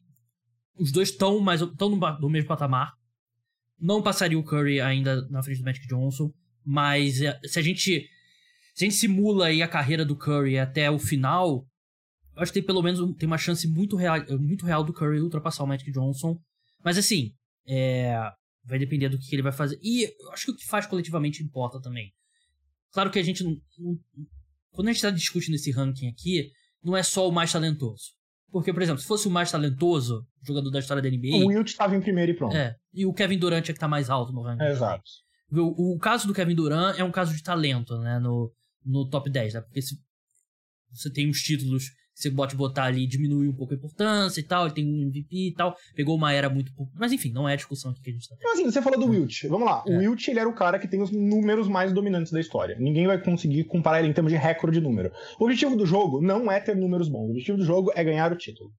[0.77, 2.93] os dois estão mais estão no, no mesmo patamar.
[3.77, 6.31] Não passaria o Curry ainda na frente do Magic Johnson,
[6.65, 8.07] mas é, se a gente
[8.73, 11.65] se a gente simula aí a carreira do Curry até o final,
[12.41, 15.63] acho que tem pelo menos tem uma chance muito real, muito real do Curry ultrapassar
[15.63, 16.39] o Magic Johnson.
[16.84, 17.34] Mas assim,
[17.67, 18.15] é,
[18.63, 19.80] vai depender do que ele vai fazer.
[19.82, 22.13] E eu acho que o que faz coletivamente importa também.
[22.91, 23.99] Claro que a gente não, não
[24.71, 26.52] quando a gente está discutindo esse ranking aqui,
[26.84, 28.13] não é só o mais talentoso.
[28.52, 31.43] Porque, por exemplo, se fosse o mais talentoso jogador da história da NBA.
[31.43, 32.56] O Wilt estava em primeiro e pronto.
[32.56, 32.75] É.
[32.93, 34.63] E o Kevin Durant é que tá mais alto no ranking.
[34.63, 35.04] É, exato.
[35.52, 38.19] O, o, caso do Kevin Durant é um caso de talento, né?
[38.19, 38.52] No,
[38.86, 39.62] no top 10, né?
[39.62, 39.99] Porque se
[40.91, 44.65] você tem uns títulos você pode botar ali, diminuir um pouco a importância e tal,
[44.65, 46.71] ele tem um MVP e tal, pegou uma era muito...
[46.95, 48.43] Mas enfim, não é a discussão aqui que a gente tá tendo.
[48.43, 49.91] Mas assim, você falou do Wilt, vamos lá, é.
[49.91, 53.08] o Wilt ele era o cara que tem os números mais dominantes da história, ninguém
[53.08, 55.12] vai conseguir comparar ele em termos de recorde de número.
[55.39, 58.32] O objetivo do jogo não é ter números bons, o objetivo do jogo é ganhar
[58.32, 58.71] o título,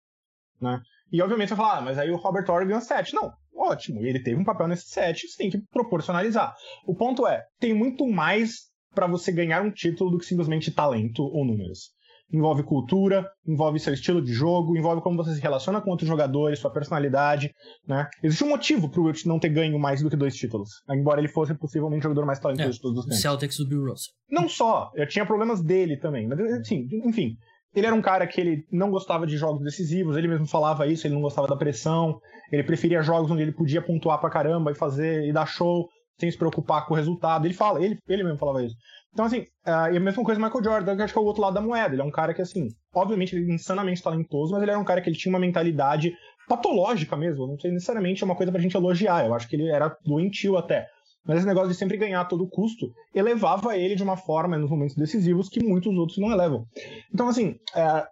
[0.60, 0.80] né?
[1.12, 3.14] E obviamente você vai falar, ah, mas aí o Robert Horry ganhou 7.
[3.14, 6.54] Não, ótimo, ele teve um papel nesse 7, você tem que proporcionalizar.
[6.86, 11.22] O ponto é, tem muito mais para você ganhar um título do que simplesmente talento
[11.22, 11.90] ou números
[12.32, 16.58] envolve cultura, envolve seu estilo de jogo, envolve como você se relaciona com outros jogadores,
[16.58, 17.52] sua personalidade,
[17.86, 18.08] né?
[18.22, 21.28] Existe um motivo pro Wilt não ter ganho mais do que dois títulos, embora ele
[21.28, 23.20] fosse possivelmente o jogador mais talentoso é, de todos os tempos.
[23.20, 24.12] Celtics do Bill Russell.
[24.30, 27.36] Não só, eu tinha problemas dele também, mas assim, enfim,
[27.74, 31.06] ele era um cara que ele não gostava de jogos decisivos, ele mesmo falava isso,
[31.06, 32.18] ele não gostava da pressão,
[32.50, 35.88] ele preferia jogos onde ele podia pontuar pra caramba e fazer e dar show
[36.20, 37.46] sem se preocupar com o resultado.
[37.46, 38.76] Ele fala, ele, ele mesmo falava isso.
[39.12, 41.42] Então, assim, uh, e a mesma coisa Michael Jordan, que acho que é o outro
[41.42, 41.94] lado da moeda.
[41.94, 44.84] Ele é um cara que, assim, obviamente ele é insanamente talentoso, mas ele era um
[44.84, 46.12] cara que ele tinha uma mentalidade
[46.48, 47.46] patológica mesmo.
[47.46, 49.26] Não sei necessariamente é uma coisa pra gente elogiar.
[49.26, 50.86] Eu acho que ele era doentio até.
[51.24, 54.70] Mas esse negócio de sempre ganhar a todo custo elevava ele de uma forma nos
[54.70, 56.64] momentos decisivos que muitos outros não elevam.
[57.12, 58.06] Então, assim, é,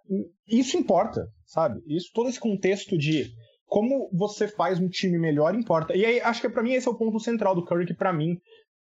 [0.47, 1.81] isso importa, sabe?
[1.87, 3.31] Isso, todo esse contexto de
[3.69, 5.95] como você faz um time melhor importa.
[5.95, 8.11] E aí, acho que para mim esse é o ponto central do Curry, que para
[8.11, 8.35] mim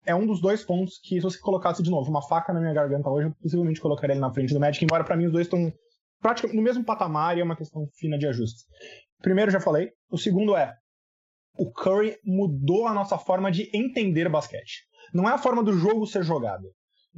[0.06, 2.72] é um dos dois pontos que, se você colocasse de novo uma faca na minha
[2.72, 5.46] garganta hoje, eu possivelmente colocaria ele na frente do Magic, embora para mim os dois
[5.46, 5.70] estão
[6.20, 8.64] praticamente no mesmo patamar e é uma questão fina de ajustes.
[9.20, 9.90] Primeiro, já falei.
[10.10, 10.74] O segundo é,
[11.58, 14.86] o Curry mudou a nossa forma de entender basquete.
[15.12, 16.64] Não é a forma do jogo ser jogado.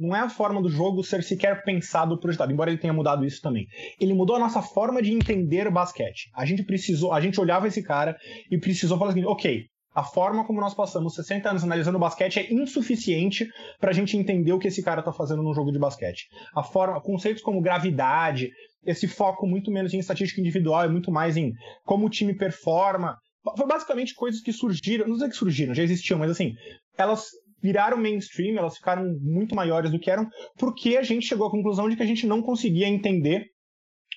[0.01, 3.39] Não é a forma do jogo ser sequer pensado, projetado, embora ele tenha mudado isso
[3.39, 3.67] também.
[3.99, 6.31] Ele mudou a nossa forma de entender basquete.
[6.33, 8.17] A gente precisou, a gente olhava esse cara
[8.49, 12.51] e precisou falar assim, ok, a forma como nós passamos 60 anos analisando basquete é
[12.51, 13.47] insuficiente
[13.79, 16.25] para a gente entender o que esse cara está fazendo no jogo de basquete.
[16.55, 18.49] A forma, conceitos como gravidade,
[18.83, 21.53] esse foco muito menos em estatística individual e muito mais em
[21.85, 23.17] como o time performa.
[23.55, 26.53] Foi basicamente coisas que surgiram, não sei que surgiram, já existiam, mas assim,
[26.97, 27.25] elas
[27.61, 31.89] viraram mainstream, elas ficaram muito maiores do que eram, porque a gente chegou à conclusão
[31.89, 33.45] de que a gente não conseguia entender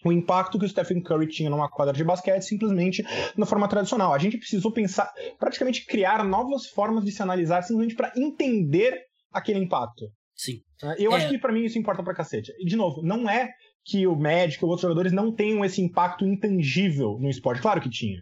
[0.04, 3.02] o impacto que o Stephen Curry tinha numa quadra de basquete simplesmente
[3.36, 4.12] na forma tradicional.
[4.12, 9.00] A gente precisou pensar, praticamente criar novas formas de se analisar simplesmente para entender
[9.32, 10.06] aquele impacto.
[10.34, 10.58] Sim.
[10.98, 11.16] Eu é...
[11.16, 12.52] acho que para mim isso importa pra cacete.
[12.58, 13.50] E, de novo, não é
[13.84, 17.62] que o Magic ou outros jogadores não tenham esse impacto intangível no esporte.
[17.62, 18.20] Claro que tinha.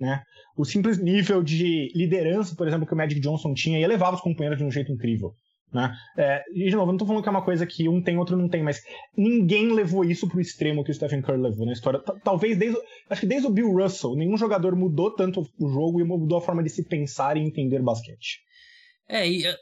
[0.00, 0.22] Né?
[0.56, 4.22] O simples nível de liderança, por exemplo, que o Magic Johnson tinha, e elevava os
[4.22, 5.34] companheiros de um jeito incrível.
[5.72, 5.92] Né?
[6.16, 8.16] É, e, de novo, eu não tô falando que é uma coisa que um tem,
[8.16, 8.80] outro não tem, mas
[9.16, 11.98] ninguém levou isso pro extremo que o Stephen Curry levou na história.
[11.98, 12.78] T Talvez desde.
[13.10, 16.40] Acho que desde o Bill Russell, nenhum jogador mudou tanto o jogo e mudou a
[16.40, 18.38] forma de se pensar e entender basquete.
[19.08, 19.54] É, e uh,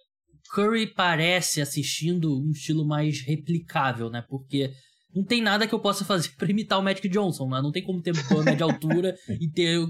[0.54, 4.22] Curry parece assistindo um estilo mais replicável, né?
[4.28, 4.70] Porque
[5.14, 7.60] não tem nada que eu possa fazer para imitar o Magic Johnson, né?
[7.62, 9.80] Não tem como ter banda de altura e ter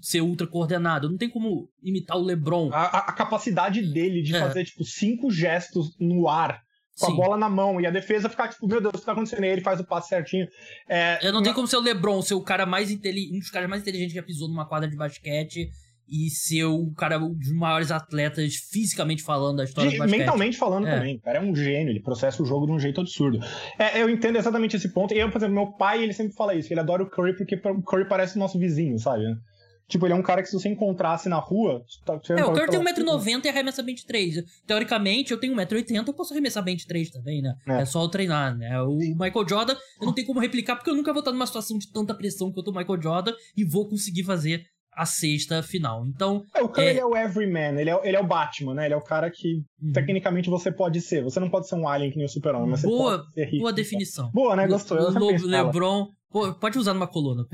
[0.00, 1.10] ser ultra coordenado.
[1.10, 2.70] Não tem como imitar o LeBron.
[2.72, 4.40] A, a capacidade dele de é.
[4.40, 6.60] fazer, tipo, cinco gestos no ar
[6.98, 7.12] com Sim.
[7.12, 9.44] a bola na mão e a defesa ficar tipo, meu Deus, o que tá acontecendo?
[9.44, 10.46] E ele faz o passe certinho.
[10.88, 13.50] É, eu não tem como ser o LeBron, ser o cara mais inteligente, um dos
[13.50, 15.70] caras mais inteligentes que já pisou numa quadra de basquete
[16.08, 20.18] e ser o cara dos maiores atletas fisicamente falando da história de, do basquete.
[20.18, 20.94] Mentalmente falando é.
[20.94, 21.16] também.
[21.16, 23.38] O cara é um gênio, ele processa o jogo de um jeito absurdo.
[23.78, 25.14] É, eu entendo exatamente esse ponto.
[25.14, 27.54] E eu, por exemplo, meu pai, ele sempre fala isso, ele adora o Curry porque
[27.54, 29.24] o Curry parece o nosso vizinho, sabe?
[29.92, 31.84] Tipo, ele é um cara que se você encontrasse na rua.
[32.06, 34.42] Tá, é, o Curry tem 1,90m e arremessa 23.
[34.66, 37.54] Teoricamente, eu tenho 1,80m, eu posso arremessar 23 também, né?
[37.68, 37.82] É.
[37.82, 38.80] é só eu treinar, né?
[38.80, 41.76] O Michael Jordan, eu não tenho como replicar, porque eu nunca vou estar numa situação
[41.76, 46.06] de tanta pressão quanto o Michael Jordan e vou conseguir fazer a sexta final.
[46.06, 46.44] Então.
[46.54, 46.90] É, o cara é...
[46.90, 48.84] ele é o everyman, ele é, ele é o Batman, né?
[48.86, 49.92] Ele é o cara que uhum.
[49.92, 51.22] tecnicamente você pode ser.
[51.24, 53.44] Você não pode ser um alien que nem o Super-Homem, mas boa, você pode ser
[53.46, 53.62] rico.
[53.62, 54.30] Boa definição.
[54.32, 54.66] Boa, né?
[54.66, 55.10] Gostou.
[55.10, 56.08] Le, Le, LeBron.
[56.30, 57.44] Pô, pode usar numa coluna.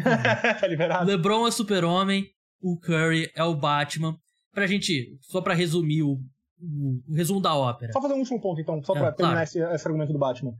[0.60, 1.06] tá liberado.
[1.06, 2.26] LeBron é Super-Homem,
[2.60, 4.16] o Curry é o Batman.
[4.52, 6.18] Pra gente, só pra resumir o,
[6.60, 7.92] o, o resumo da ópera.
[7.92, 9.44] Só fazer um último ponto, então, só pra é, terminar claro.
[9.44, 10.52] esse, esse argumento do Batman.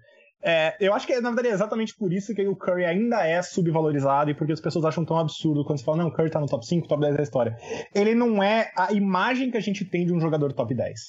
[0.42, 3.42] É, eu acho que, na verdade, é exatamente por isso que o Curry ainda é
[3.42, 6.40] subvalorizado e porque as pessoas acham tão absurdo quando você fala, não, o Curry tá
[6.40, 7.57] no top 5, top 10 da história.
[7.94, 11.01] Ele não é a imagem que a gente tem de um jogador top 10.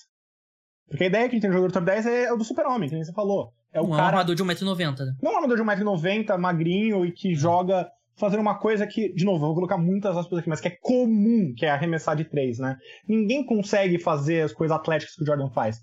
[0.89, 2.44] Porque a ideia que a gente tem de um jogador top 10 é o do
[2.44, 3.54] super-homem, que nem você falou.
[3.72, 4.08] É o um cara...
[4.08, 5.00] armador de 1,90m.
[5.00, 5.13] Né?
[5.22, 9.24] Não é um armador de 1,90m, magrinho e que joga fazendo uma coisa que, de
[9.24, 12.26] novo, eu vou colocar muitas aspas aqui, mas que é comum, que é arremessar de
[12.26, 12.76] três, né?
[13.08, 15.80] Ninguém consegue fazer as coisas atléticas que o Jordan faz.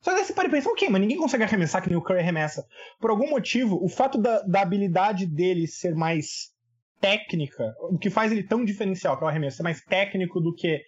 [0.00, 2.64] Só que você pode pensar, ok, mas ninguém consegue arremessar que nem o Curry arremessa.
[3.00, 6.52] Por algum motivo, o fato da, da habilidade dele ser mais
[7.00, 10.82] técnica, o que faz ele tão diferencial, que o arremesso, ser mais técnico do que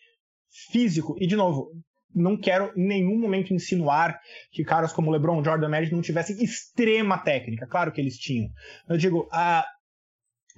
[0.71, 1.71] físico, e de novo,
[2.15, 4.19] não quero em nenhum momento insinuar
[4.51, 7.67] que caras como LeBron, Jordan, Magic não tivessem extrema técnica.
[7.67, 8.49] Claro que eles tinham.
[8.89, 9.65] Eu digo, a,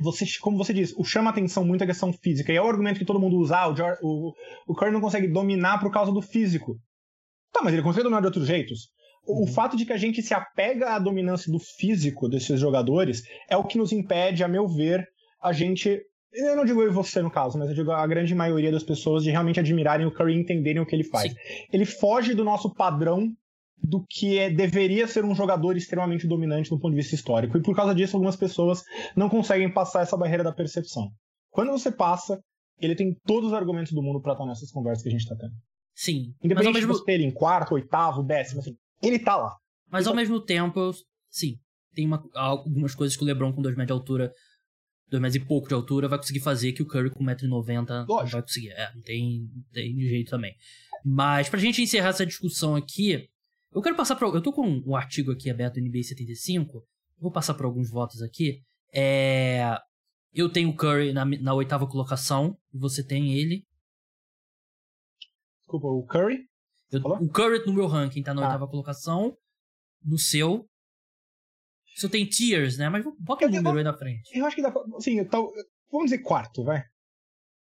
[0.01, 2.53] você, como você diz, o chama atenção muito a questão física.
[2.53, 3.59] E é o argumento que todo mundo usa.
[3.59, 4.35] Ah, o, o,
[4.69, 6.79] o Curry não consegue dominar por causa do físico.
[7.53, 8.89] Tá, mas ele consegue dominar de outros jeitos.
[9.25, 9.47] O, uhum.
[9.47, 13.65] fato de que a gente se apega à dominância do físico desses jogadores é o
[13.65, 15.07] que nos impede, a meu ver,
[15.41, 16.01] a gente.
[16.33, 18.83] Eu não digo eu e você no caso, mas eu digo a grande maioria das
[18.83, 21.31] pessoas de realmente admirarem o Curry e entenderem o que ele faz.
[21.31, 21.39] Sim.
[21.71, 23.29] Ele foge do nosso padrão
[23.77, 27.59] do que é, deveria ser um jogador extremamente dominante do ponto de vista histórico.
[27.59, 28.83] E por causa disso, algumas pessoas
[29.15, 31.11] não conseguem passar essa barreira da percepção.
[31.51, 32.41] Quando você passa,
[32.81, 35.37] ele tem todos os argumentos do mundo para estar nessas conversas que a gente está
[35.37, 35.53] tendo.
[35.95, 36.35] Sim.
[36.43, 36.93] Independente mesmo...
[36.93, 39.57] de você ter ele em quarto, oitavo, décimo, assim, ele tá lá.
[39.91, 40.93] Mas ao mesmo tempo,
[41.29, 41.59] sim,
[41.95, 44.33] tem uma, algumas coisas que o LeBron com 2 metros de altura,
[45.11, 48.07] 2 metros e pouco de altura, vai conseguir fazer que o Curry com 1,90m não
[48.07, 48.71] vai conseguir.
[48.71, 50.55] É, não tem, tem jeito também.
[51.05, 53.29] Mas pra gente encerrar essa discussão aqui,
[53.73, 54.29] eu quero passar pra.
[54.29, 56.85] Eu tô com um artigo aqui aberto no NBA 75.
[57.19, 58.61] Vou passar por alguns votos aqui.
[58.95, 59.77] É,
[60.33, 63.65] eu tenho o Curry na, na oitava colocação, você tem ele
[65.73, 66.47] Desculpa, o Curry?
[66.91, 68.45] Eu, o Curry no meu ranking tá na ah.
[68.47, 69.35] oitava colocação.
[70.05, 70.67] No seu.
[71.97, 72.89] O seu tem tiers, né?
[72.91, 74.37] Mas bota o um número aí na frente.
[74.37, 74.83] Eu acho que dá pra.
[74.97, 75.53] Assim, tô,
[75.91, 76.85] vamos dizer quarto, vai.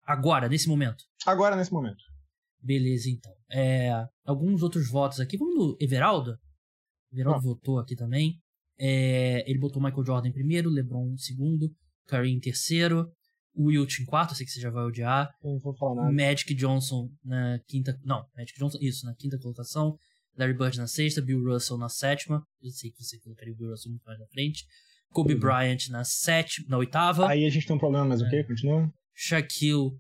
[0.04, 1.02] Agora, nesse momento.
[1.24, 2.04] Agora, nesse momento.
[2.60, 3.32] Beleza, então.
[3.50, 3.90] É,
[4.24, 5.36] alguns outros votos aqui.
[5.36, 6.36] Vamos no Everaldo?
[7.12, 7.42] Everaldo ah.
[7.42, 8.38] votou aqui também.
[8.78, 11.74] É, ele botou Michael Jordan em primeiro, LeBron em segundo,
[12.06, 13.10] Curry em terceiro,
[13.58, 15.30] Wilt em quarto, eu sei que você já vai odiar.
[15.42, 16.12] Não vou falar nada.
[16.12, 17.98] Magic Johnson na quinta.
[18.04, 19.96] Não, Magic Johnson, isso, na quinta colocação.
[20.36, 22.42] Larry Bird na sexta, Bill Russell na sétima.
[22.62, 24.64] Eu sei que você colocaria o Bill Russell muito mais na frente.
[25.10, 25.40] Kobe uhum.
[25.40, 27.26] Bryant na sétima, na oitava.
[27.28, 28.44] Aí a gente tem um problema, mas o quê?
[28.44, 28.92] Continua.
[29.14, 29.92] Shaquille,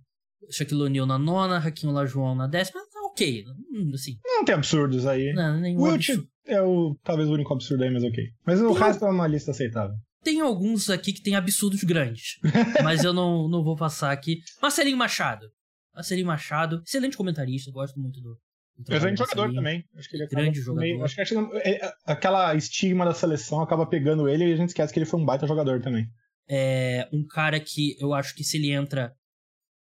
[0.50, 2.80] Shaquille O'Neal na nona, Raquinho Lajoão na décima.
[2.92, 4.18] Tá ok, hum, assim.
[4.24, 5.32] Não tem absurdos aí.
[5.32, 6.28] Não, nenhum Wilt absurdo.
[6.46, 8.24] é o, talvez o único absurdo aí, mas ok.
[8.44, 9.96] Mas o resto é uma lista aceitável.
[10.26, 12.40] Tem alguns aqui que tem absurdos grandes,
[12.82, 14.40] mas eu não, não vou passar aqui.
[14.60, 15.46] Marcelinho Machado.
[15.94, 18.36] Marcelinho Machado, excelente comentarista, gosto muito do.
[18.76, 19.84] do excelente jogador também.
[19.96, 20.80] Acho que ele grande jogador.
[20.80, 21.22] Meio, acho que
[21.62, 25.20] é, aquela estigma da seleção acaba pegando ele e a gente esquece que ele foi
[25.20, 26.08] um baita jogador também.
[26.50, 29.12] É um cara que eu acho que se ele entra.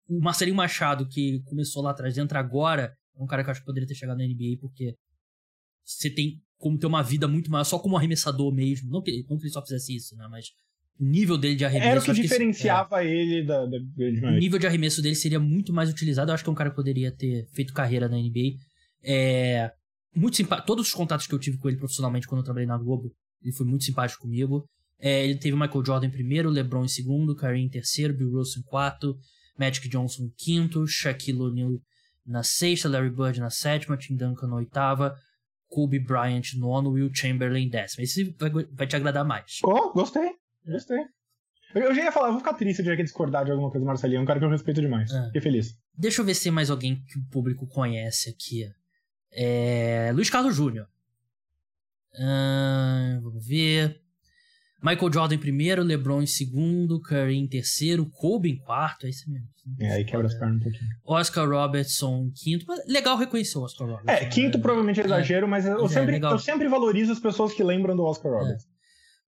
[0.06, 3.60] O Marcelinho Machado, que começou lá atrás, entra agora, é um cara que eu acho
[3.62, 4.94] que poderia ter chegado na NBA, porque
[5.82, 8.90] você tem como ter uma vida muito maior, só como arremessador mesmo.
[8.90, 10.26] Não que, não que ele só fizesse isso, né?
[10.30, 10.46] Mas
[10.98, 11.90] o nível dele de arremesso.
[11.90, 15.38] Era o que diferenciava que, é, ele da, da O nível de arremesso dele seria
[15.38, 16.30] muito mais utilizado.
[16.30, 18.56] Eu acho que é um cara que poderia ter feito carreira na NBA.
[19.02, 19.70] É,
[20.14, 20.66] muito simpático.
[20.66, 23.52] Todos os contatos que eu tive com ele profissionalmente quando eu trabalhei na Globo, ele
[23.52, 24.66] foi muito simpático comigo.
[24.98, 28.62] É, ele teve Michael Jordan em primeiro, LeBron em segundo, Kareem em terceiro, Bill Russell
[28.62, 29.14] em quarto,
[29.58, 31.78] Magic Johnson em quinto, Shaquille O'Neal
[32.26, 35.14] na sexta, Larry Bird na sétima, Tim Duncan na oitava,
[35.76, 38.02] Kobe Bryant nono, Will Chamberlain décimo.
[38.02, 39.58] Esse vai, vai te agradar mais.
[39.62, 40.30] Oh, gostei.
[40.66, 41.04] Gostei.
[41.74, 44.20] Eu já ia falar, eu vou ficar triste de discordar de alguma coisa do Marcelinho.
[44.20, 45.12] É um cara que eu respeito demais.
[45.12, 45.26] É.
[45.26, 45.78] Fiquei feliz.
[45.94, 48.72] Deixa eu ver se tem mais alguém que o público conhece aqui.
[49.30, 50.10] É...
[50.14, 50.88] Luiz Carlos Júnior.
[52.14, 54.00] Uh, vamos ver.
[54.86, 59.28] Michael Jordan em primeiro, LeBron em segundo, Curry em terceiro, Kobe em quarto, é isso
[59.28, 59.48] mesmo.
[59.80, 60.90] É, aí quebra as pernas um pouquinho.
[61.04, 62.64] Oscar Robertson em quinto.
[62.86, 64.12] Legal reconhecer o Oscar Robertson.
[64.12, 64.62] É, quinto né?
[64.62, 67.96] provavelmente é exagero, é, mas eu, é sempre, eu sempre valorizo as pessoas que lembram
[67.96, 68.38] do Oscar é.
[68.38, 68.68] Robertson.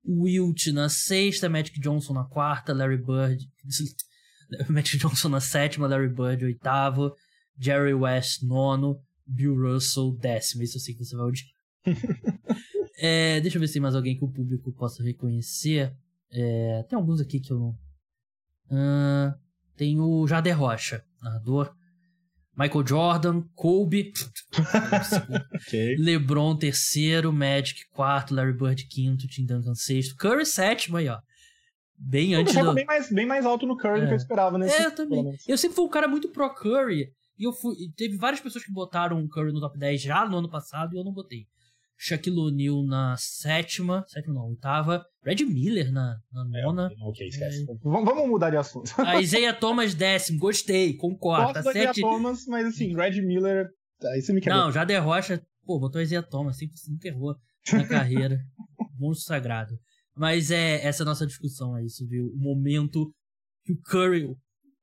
[0.07, 3.45] Wilt na sexta, Magic Johnson na quarta, Larry Bird.
[4.71, 7.13] Magic Johnson na sétima, Larry Bird oitavo,
[7.59, 10.63] Jerry West nono, Bill Russell décimo.
[10.63, 11.49] Isso eu sei que você vai odiar.
[12.99, 15.95] é, deixa eu ver se tem mais alguém que o público possa reconhecer.
[16.31, 17.79] É, tem alguns aqui que eu não.
[18.71, 19.35] Uh,
[19.77, 21.75] tem o Jader Rocha, narrador.
[22.57, 24.13] Michael Jordan, Kobe,
[25.55, 25.95] okay.
[25.97, 31.21] LeBron terceiro, Magic quarto, Larry Bird quinto, Tim Duncan sexto, Curry sétimo aí, ó.
[31.97, 32.75] Bem antes do...
[32.75, 34.01] bem mais, bem mais alto no Curry é.
[34.01, 34.69] do que eu esperava, né?
[34.69, 35.39] É, eu também.
[35.47, 38.73] Eu sempre fui um cara muito pro Curry, e eu fui, teve várias pessoas que
[38.73, 41.47] botaram o Curry no top 10 já no ano passado e eu não botei.
[42.01, 46.89] Shaquille O'Neal na sétima, sétima não, oitava, Red Miller na, na é, nona.
[46.93, 47.63] É, ok, esquece.
[47.69, 47.75] É...
[47.83, 48.93] Vamos mudar de assunto.
[48.99, 51.53] A Isaiah Thomas décimo, gostei, concordo.
[51.53, 53.69] Gosto tá da Isaiah Thomas, mas assim, Red Miller,
[54.13, 54.51] aí você me quer.
[54.51, 57.37] Não, já derrocha, pô, botou a Isaiah Thomas, sempre nunca errou
[57.73, 58.39] na carreira.
[58.97, 59.75] Monstro sagrado.
[60.17, 63.13] Mas é essa é a nossa discussão aí sobre o momento
[63.65, 64.37] que o Curry,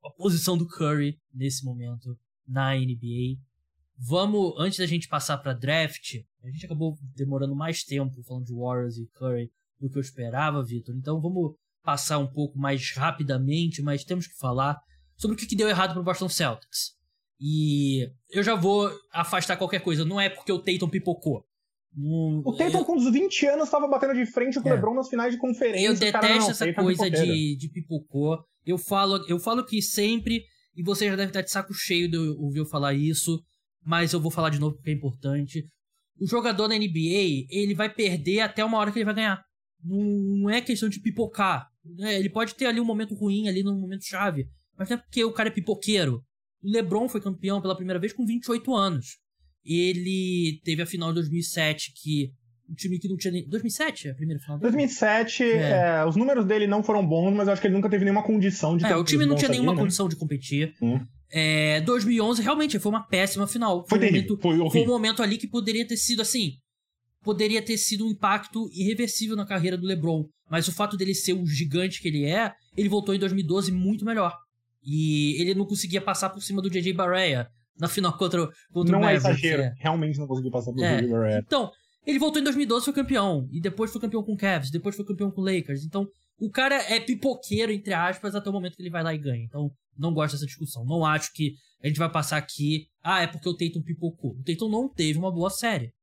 [0.04, 3.38] a posição do Curry nesse momento na NBA.
[3.98, 8.54] Vamos, antes da gente passar para draft, a gente acabou demorando mais tempo falando de
[8.54, 10.96] Warriors e Curry do que eu esperava, Vitor.
[10.96, 14.78] Então vamos passar um pouco mais rapidamente, mas temos que falar
[15.16, 16.96] sobre o que deu errado pro Boston Celtics.
[17.40, 20.06] E eu já vou afastar qualquer coisa.
[20.06, 21.46] Não é porque o Tatum pipocou.
[21.96, 22.86] o Tatum eu...
[22.86, 24.76] com uns 20 anos estava batendo de frente com o é.
[24.76, 25.86] LeBron nas finais de conferência.
[25.86, 28.44] Eu detesto cara, não, essa coisa de, de pipocou.
[28.66, 30.44] Eu falo, eu falo que sempre,
[30.76, 33.40] e você já deve estar de saco cheio de ouvir eu falar isso,
[33.86, 35.68] mas eu vou falar de novo porque é importante.
[36.20, 39.44] O jogador na NBA, ele vai perder até uma hora que ele vai ganhar.
[39.84, 41.68] Não, é questão de pipocar.
[41.84, 42.18] Né?
[42.18, 44.48] Ele pode ter ali um momento ruim, ali num momento chave.
[44.78, 46.24] Mas não é porque o cara é pipoqueiro.
[46.64, 49.18] O LeBron foi campeão pela primeira vez com 28 anos.
[49.64, 52.32] Ele teve a final de 2007 que
[52.70, 53.48] um time que não tinha nem.
[53.48, 54.72] 2007 é a primeira final dele?
[54.72, 56.00] 2007, é.
[56.00, 58.24] É, os números dele não foram bons, mas eu acho que ele nunca teve nenhuma
[58.24, 59.84] condição de É, o time não tinha nenhuma ali, né?
[59.84, 60.74] condição de competir.
[60.82, 61.00] Hum.
[61.32, 63.86] É, 2011 realmente foi uma péssima final.
[63.88, 66.54] Foi, foi, um momento, foi, foi um momento ali que poderia ter sido assim.
[67.24, 70.26] Poderia ter sido um impacto irreversível na carreira do LeBron.
[70.50, 74.06] Mas o fato dele ser o gigante que ele é, ele voltou em 2012 muito
[74.06, 74.36] melhor.
[74.84, 77.48] E ele não conseguia passar por cima do JJ Barea
[77.80, 79.02] na final contra, contra não o.
[79.02, 79.64] Não é exagero.
[79.64, 79.74] É.
[79.80, 81.02] Realmente não conseguiu passar por é.
[81.02, 81.44] JJ Barea.
[81.46, 81.72] Então,
[82.06, 83.50] ele voltou em 2012 foi campeão.
[83.52, 84.70] E depois foi campeão com o Cavs.
[84.70, 85.84] Depois foi campeão com o Lakers.
[85.84, 86.08] Então,
[86.38, 89.44] o cara é pipoqueiro, entre aspas, até o momento que ele vai lá e ganha.
[89.44, 90.86] Então, não gosto dessa discussão.
[90.86, 92.88] Não acho que a gente vai passar aqui.
[93.02, 94.32] Ah, é porque o Tatum pipocou.
[94.32, 95.94] O Tatum não teve uma boa série.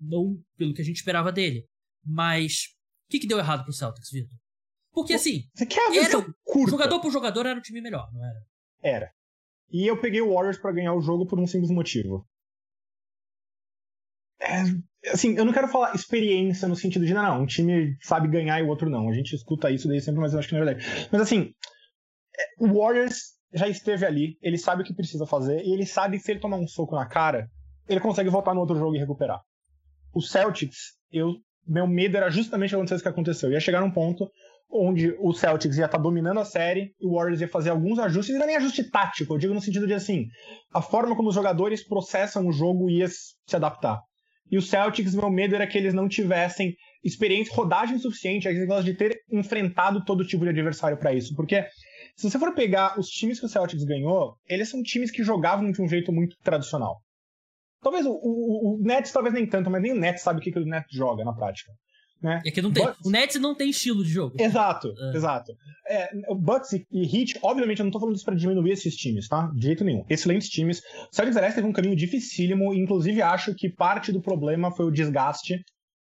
[0.00, 1.66] Não pelo que a gente esperava dele.
[2.04, 2.74] Mas
[3.06, 4.36] o que, que deu errado pro Celtics, Vitor?
[4.92, 5.42] Porque assim.
[5.54, 6.70] Você quer a era, curta?
[6.70, 8.46] Jogador por jogador era o time melhor, não era?
[8.82, 9.12] Era.
[9.70, 12.26] E eu peguei o Warriors para ganhar o jogo por um simples motivo.
[14.40, 14.62] É,
[15.12, 18.60] assim, eu não quero falar experiência no sentido de, não, não, um time sabe ganhar
[18.60, 19.08] e o outro não.
[19.08, 21.08] A gente escuta isso daí sempre, mas eu acho que não é verdade.
[21.10, 21.52] Mas assim,
[22.38, 26.18] é, o Warriors já esteve ali, ele sabe o que precisa fazer, e ele sabe
[26.18, 27.48] se ele tomar um soco na cara,
[27.88, 29.40] ele consegue voltar no outro jogo e recuperar.
[30.12, 31.34] O Celtics, eu,
[31.66, 33.52] meu medo era justamente acontecer isso que aconteceu.
[33.52, 34.28] Ia chegar num ponto
[34.70, 37.98] onde o Celtics ia estar tá dominando a série e o Warriors ia fazer alguns
[37.98, 40.26] ajustes, e não é nem ajuste tático, eu digo no sentido de assim,
[40.72, 44.00] a forma como os jogadores processam o jogo ia se adaptar.
[44.50, 48.84] E o Celtics, meu medo era que eles não tivessem experiência, rodagem suficiente, aquele negócio
[48.84, 51.34] de ter enfrentado todo tipo de adversário para isso.
[51.34, 51.64] Porque
[52.16, 55.70] se você for pegar os times que o Celtics ganhou, eles são times que jogavam
[55.70, 57.00] de um jeito muito tradicional.
[57.82, 60.50] Talvez o, o, o Nets, talvez nem tanto, mas nem o Nets sabe o que,
[60.50, 61.70] que o Nets joga na prática.
[62.24, 62.40] Né?
[62.42, 62.86] É que não tem.
[62.86, 63.04] Bucks...
[63.04, 64.34] O Nets não tem estilo de jogo.
[64.40, 65.14] Exato, é.
[65.14, 65.52] exato.
[65.86, 69.28] É, o Bucks e Heat, obviamente, eu não tô falando isso pra diminuir esses times,
[69.28, 69.52] tá?
[69.54, 70.06] De jeito nenhum.
[70.08, 70.78] Excelentes times.
[70.78, 74.90] O Celtics, aliás, teve um caminho dificílimo, inclusive acho que parte do problema foi o
[74.90, 75.62] desgaste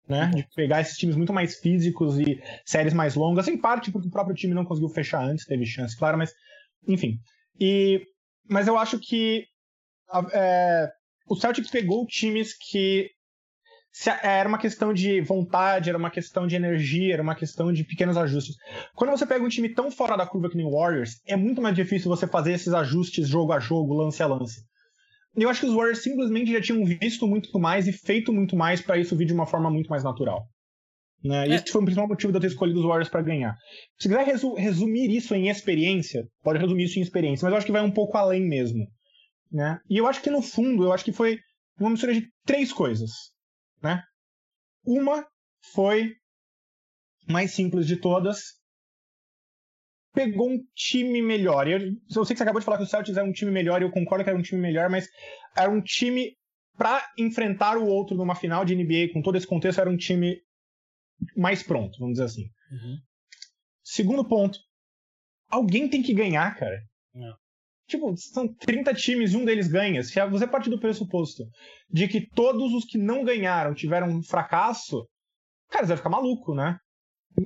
[0.08, 0.30] né?
[0.34, 4.10] De pegar esses times muito mais físicos e séries mais longas, em parte porque o
[4.10, 6.34] próprio time não conseguiu fechar antes, teve chance, claro, mas
[6.86, 7.18] enfim.
[7.58, 8.04] E,
[8.50, 9.46] mas eu acho que
[10.34, 10.90] é,
[11.26, 13.08] o Celtics pegou times que
[13.92, 17.84] se, era uma questão de vontade, era uma questão de energia, era uma questão de
[17.84, 18.56] pequenos ajustes.
[18.94, 21.60] Quando você pega um time tão fora da curva que nem o Warriors, é muito
[21.60, 24.62] mais difícil você fazer esses ajustes jogo a jogo, lance a lance.
[25.36, 28.80] eu acho que os Warriors simplesmente já tinham visto muito mais e feito muito mais
[28.80, 30.46] para isso vir de uma forma muito mais natural.
[31.22, 31.48] Né?
[31.48, 31.54] É.
[31.54, 33.54] Esse foi o principal motivo de eu ter escolhido os Warriors para ganhar.
[33.98, 37.66] Se quiser resu resumir isso em experiência, pode resumir isso em experiência, mas eu acho
[37.66, 38.86] que vai um pouco além mesmo.
[39.52, 39.78] Né?
[39.88, 41.38] E eu acho que no fundo, eu acho que foi
[41.78, 43.10] uma mistura de três coisas.
[43.82, 44.02] Né?
[44.84, 45.26] Uma
[45.72, 46.14] foi
[47.28, 48.60] mais simples de todas.
[50.14, 51.66] Pegou um time melhor.
[51.66, 53.80] Eu, eu sei que você acabou de falar que o Celtics era um time melhor,
[53.80, 55.08] e eu concordo que era um time melhor, mas
[55.56, 56.36] era um time
[56.76, 60.40] para enfrentar o outro numa final de NBA, com todo esse contexto, era um time
[61.36, 62.42] mais pronto, vamos dizer assim.
[62.70, 62.98] Uhum.
[63.82, 64.58] Segundo ponto,
[65.48, 66.82] alguém tem que ganhar, cara.
[67.14, 67.41] É.
[67.92, 70.02] Tipo, são 30 times um deles ganha.
[70.02, 71.44] Se você parte do pressuposto
[71.90, 75.06] de que todos os que não ganharam tiveram um fracasso,
[75.68, 76.78] cara, você vai ficar maluco, né?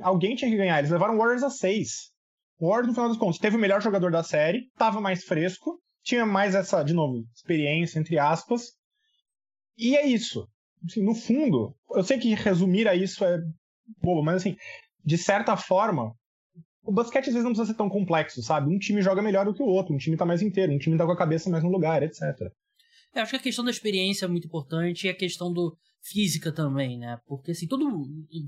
[0.01, 0.79] Alguém tinha que ganhar.
[0.79, 2.13] Eles levaram Warriors a 6.
[2.61, 5.81] O Warriors, no final das contas, teve o melhor jogador da série, tava mais fresco,
[6.05, 8.69] tinha mais essa, de novo, experiência, entre aspas.
[9.77, 10.49] E é isso.
[10.85, 13.41] Assim, no fundo, eu sei que resumir a isso é
[14.01, 14.57] bobo, mas assim,
[15.05, 16.13] de certa forma,
[16.87, 18.73] o basquete às vezes não precisa ser tão complexo, sabe?
[18.73, 20.97] Um time joga melhor do que o outro, um time tá mais inteiro, um time
[20.97, 22.23] tá com a cabeça mais no lugar, etc.
[23.15, 26.53] Eu acho que a questão da experiência é muito importante e a questão do física
[26.53, 27.19] também, né?
[27.27, 27.89] Porque assim, todo.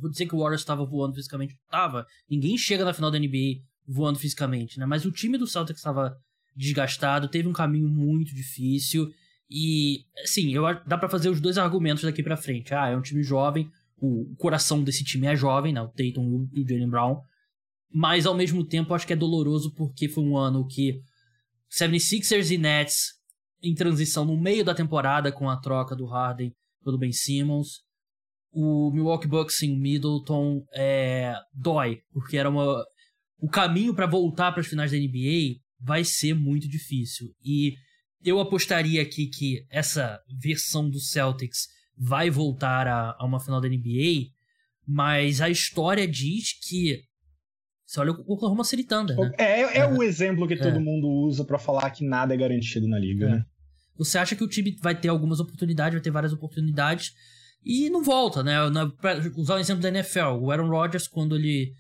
[0.01, 2.07] Vou dizer que o Warriors estava voando fisicamente, tava.
[2.31, 4.87] Ninguém chega na final da NBA voando fisicamente, né?
[4.87, 6.17] Mas o time do Celtics estava
[6.55, 9.11] desgastado, teve um caminho muito difícil.
[9.51, 12.75] E, assim, eu, dá para fazer os dois argumentos daqui para frente.
[12.75, 15.81] Ah, é um time jovem, o coração desse time é jovem, né?
[15.81, 17.21] O Tatum e o Jalen Brown.
[17.91, 21.01] Mas ao mesmo tempo acho que é doloroso porque foi um ano que
[21.71, 23.15] 76ers e Nets
[23.63, 26.53] em transição no meio da temporada com a troca do Harden
[26.85, 27.83] pelo Ben Simmons.
[28.51, 32.85] O Milwaukee Bucks em Middleton é, dói, porque era uma
[33.41, 37.29] o caminho para voltar para as finais da NBA vai ser muito difícil.
[37.45, 37.75] E
[38.25, 43.69] eu apostaria aqui que essa versão do Celtics vai voltar a, a uma final da
[43.69, 44.31] NBA,
[44.87, 47.03] mas a história diz que
[47.89, 49.33] você olha o Oklahoma City Thunder, né?
[49.39, 50.59] É, é, é o exemplo que é.
[50.59, 53.31] todo mundo usa para falar que nada é garantido na liga, é.
[53.31, 53.45] né?
[53.97, 57.15] Você acha que o time vai ter algumas oportunidades, vai ter várias oportunidades
[57.65, 58.57] e não volta, né?
[59.01, 61.73] Pra usar o exemplo da NFL, o Aaron Rodgers, quando ele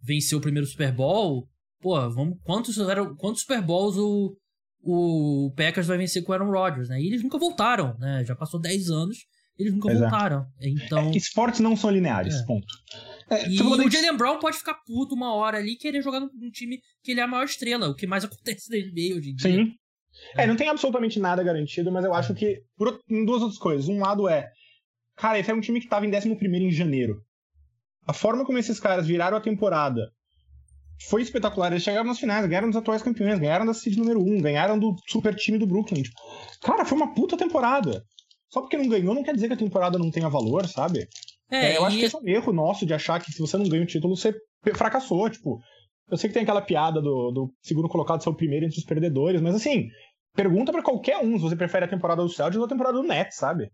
[0.00, 1.48] venceu o primeiro Super Bowl,
[1.80, 2.76] pô, vamos, quantos,
[3.16, 4.36] quantos Super Bowls o,
[4.80, 7.02] o Packers vai vencer com o Aaron Rodgers, né?
[7.02, 8.24] E eles nunca voltaram, né?
[8.24, 9.18] Já passou 10 anos,
[9.58, 10.10] eles nunca Exato.
[10.10, 10.46] voltaram.
[10.60, 11.10] Então...
[11.10, 12.44] É esportes não são lineares, é.
[12.46, 12.66] ponto.
[13.30, 16.50] É, e o Jalen Brown pode ficar puto uma hora ali e querer jogar num
[16.50, 19.34] time que ele é a maior estrela, o que mais acontece na NBA hoje em
[19.34, 19.50] dia.
[19.50, 19.74] Sim.
[20.36, 22.62] É, não tem absolutamente nada garantido, mas eu acho que.
[22.76, 23.88] Por, em duas outras coisas.
[23.88, 24.50] Um lado é.
[25.16, 27.22] Cara, esse é um time que tava em 11 em janeiro.
[28.06, 30.10] A forma como esses caras viraram a temporada
[31.08, 31.70] foi espetacular.
[31.70, 34.96] Eles chegaram nas finais, ganharam dos atuais campeões, ganharam da seed número 1, ganharam do
[35.06, 36.02] super time do Brooklyn.
[36.02, 36.16] Tipo,
[36.62, 38.04] cara, foi uma puta temporada.
[38.50, 41.08] Só porque não ganhou não quer dizer que a temporada não tenha valor, sabe?
[41.50, 41.84] É, é eu e...
[41.86, 43.86] acho que esse é um erro nosso de achar que se você não ganha o
[43.86, 44.34] título, você
[44.74, 45.28] fracassou.
[45.28, 45.58] Tipo,
[46.10, 48.84] eu sei que tem aquela piada do, do segundo colocado ser o primeiro entre os
[48.84, 49.88] perdedores, mas assim,
[50.34, 53.06] pergunta para qualquer um se você prefere a temporada do Celtics ou a temporada do
[53.06, 53.70] Nets, sabe?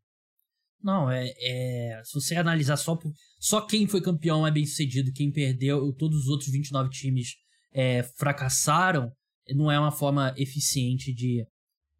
[0.83, 2.99] Não, é, é, Se você analisar só,
[3.41, 7.37] só quem foi campeão é bem sucedido, quem perdeu, todos os outros 29 times
[7.73, 9.11] é, fracassaram,
[9.55, 11.47] não é uma forma eficiente de,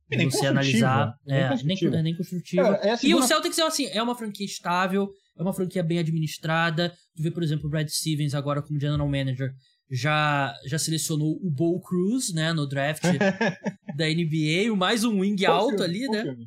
[0.09, 1.15] de você analisar.
[1.27, 1.51] Nem é.
[1.63, 2.79] Nem, nem construtiva.
[2.83, 6.93] É, e o Celtics é, assim, é uma franquia estável, é uma franquia bem administrada.
[7.17, 9.53] Tu vê, por exemplo, o Brad Stevens agora como general manager
[9.91, 13.03] já, já selecionou o Bo Cruz, né, no draft
[13.97, 16.23] da NBA, mais um wing bom alto filme, ali, né?
[16.23, 16.47] Filme.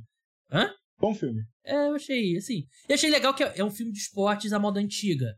[0.52, 0.72] Hã?
[1.00, 1.44] Bom filme.
[1.64, 2.64] É, eu achei, assim.
[2.90, 5.36] E achei legal que é, é um filme de esportes à moda antiga.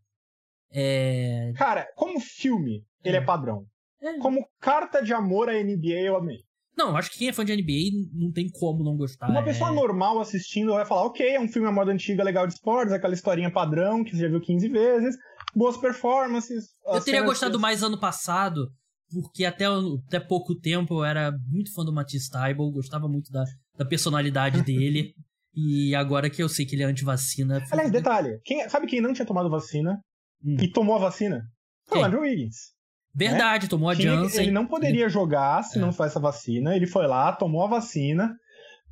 [0.71, 1.51] É...
[1.55, 3.65] Cara, como filme, ele é, é padrão.
[4.01, 4.17] É.
[4.19, 6.43] Como carta de amor à NBA, eu amei.
[6.79, 9.29] Não, acho que quem é fã de NBA não tem como não gostar.
[9.29, 9.73] Uma pessoa é...
[9.73, 13.13] normal assistindo vai falar, ok, é um filme à moda antiga, legal de esportes, aquela
[13.13, 15.17] historinha padrão que você já viu 15 vezes,
[15.53, 16.69] boas performances.
[16.85, 17.61] Eu teria gostado que...
[17.61, 18.71] mais ano passado,
[19.11, 23.43] porque até, até pouco tempo eu era muito fã do Matisse Tybalt, gostava muito da,
[23.77, 25.13] da personalidade dele.
[25.53, 27.61] e agora que eu sei que ele é anti-vacina.
[27.69, 29.99] Aliás, detalhe: quem, sabe quem não tinha tomado vacina
[30.41, 30.55] hum.
[30.61, 31.41] e tomou a vacina?
[31.89, 32.78] Foi o Andrew Wiggins.
[33.19, 33.69] Verdade, né?
[33.69, 34.43] tomou a Janssen.
[34.43, 35.81] Ele não poderia jogar se é.
[35.81, 36.75] não fosse essa vacina.
[36.75, 38.33] Ele foi lá, tomou a vacina,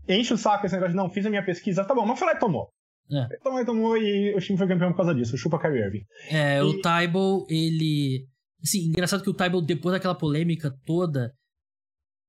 [0.07, 2.27] enche o saco esse negócio de não, fiz a minha pesquisa, tá bom, mas foi
[2.27, 2.69] lá e tomou.
[3.11, 3.37] É.
[3.41, 5.37] Tomou e tomou e o time foi campeão por causa disso.
[5.37, 6.03] Chupa Kyrie Irving.
[6.29, 6.61] É, e...
[6.61, 8.27] o Tybal, ele.
[8.61, 11.31] Assim, engraçado que o Tybal, depois daquela polêmica toda,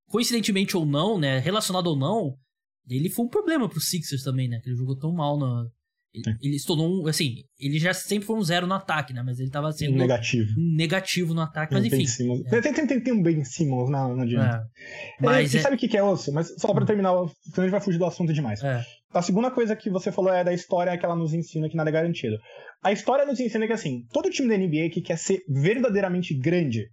[0.08, 1.38] coincidentemente ou não, né?
[1.38, 2.34] Relacionado ou não,
[2.88, 4.60] ele foi um problema pro Sixers também, né?
[4.62, 5.68] Que ele jogou tão mal no.
[6.14, 9.22] Ele, ele se tornou um, assim, ele já sempre foi um zero no ataque, né?
[9.22, 12.04] Mas ele tava sendo negativo, um negativo no ataque, mas enfim.
[12.46, 12.60] É.
[12.60, 14.56] Tem, tem, tem, tem um Ben Simmons, não, não adianta.
[15.20, 15.24] É.
[15.24, 15.60] Mas é, é...
[15.60, 16.32] sabe o que, é osso?
[16.32, 17.28] Mas só pra terminar, senão
[17.58, 18.62] a gente vai fugir do assunto demais.
[18.62, 18.82] É.
[19.12, 21.90] A segunda coisa que você falou é da história que ela nos ensina que nada
[21.90, 22.36] é garantido.
[22.82, 26.86] A história nos ensina que, assim, todo time da NBA que quer ser verdadeiramente grande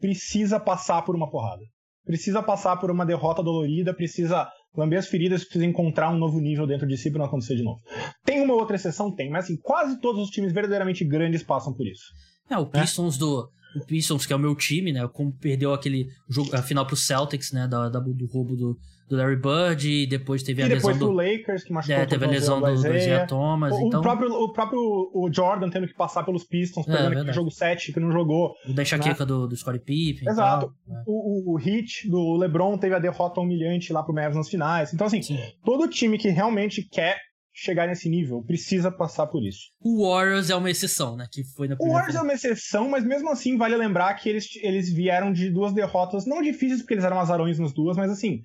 [0.00, 1.62] precisa passar por uma porrada.
[2.04, 6.66] Precisa passar por uma derrota dolorida, precisa lamber as feridas, precisa encontrar um novo nível
[6.66, 7.80] dentro de si para não acontecer de novo.
[8.24, 9.14] Tem uma outra exceção?
[9.14, 12.04] Tem, mas assim, quase todos os times verdadeiramente grandes passam por isso.
[12.48, 13.18] É, o Pistons é.
[13.18, 13.48] do.
[13.76, 15.08] O Pistons, que é o meu time, né?
[15.12, 17.66] Como perdeu aquele jogo, a final pro Celtics, né?
[17.68, 18.76] Da, da do roubo do,
[19.10, 21.14] do Larry Bird, e depois teve e a depois lesão do...
[21.14, 24.00] Lakers, que machucou é, teve a lesão do, do Thomas, o, então...
[24.00, 27.50] O próprio, o próprio o Jordan tendo que passar pelos Pistons, é, pegando aquele jogo
[27.50, 28.54] 7 que não jogou.
[28.68, 29.26] O da enxaqueca né?
[29.26, 30.72] do, do Scottie Pippen Exato.
[30.86, 31.02] Né?
[31.06, 34.94] O, o, o hit do LeBron teve a derrota humilhante lá pro Mavs nas finais.
[34.94, 35.38] Então, assim, Sim.
[35.64, 37.18] todo time que realmente quer
[37.52, 39.70] chegar nesse nível precisa passar por isso.
[39.80, 41.26] O Warriors é uma exceção, né?
[41.30, 44.48] Que foi na o Warriors é uma exceção, mas mesmo assim vale lembrar que eles,
[44.62, 48.40] eles vieram de duas derrotas, não difíceis porque eles eram azarões nas duas, mas assim,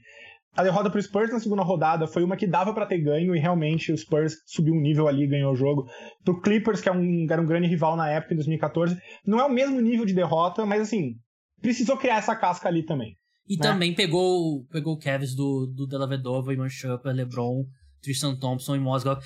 [0.55, 3.39] a derrota pro Spurs na segunda rodada foi uma que dava para ter ganho e
[3.39, 5.85] realmente o Spurs subiu um nível ali e ganhou o jogo.
[6.23, 9.45] Pro Clippers, que é um, era um grande rival na época, em 2014, não é
[9.45, 11.15] o mesmo nível de derrota, mas assim,
[11.61, 13.17] precisou criar essa casca ali também.
[13.47, 13.61] E né?
[13.61, 17.65] também pegou, pegou o Cavs do, do Della Vedova, Iman Shumpert, LeBron,
[18.05, 19.19] Tristan Thompson e Mozgov.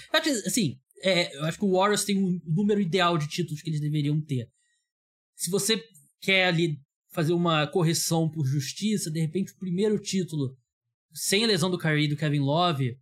[0.45, 3.81] Assim, é, eu acho que o Warriors tem um número ideal de títulos que eles
[3.81, 4.47] deveriam ter.
[5.35, 5.81] Se você
[6.21, 6.77] quer ali
[7.11, 10.55] fazer uma correção por justiça, de repente o primeiro título
[11.13, 12.97] sem a lesão do Curry e do Kevin Love.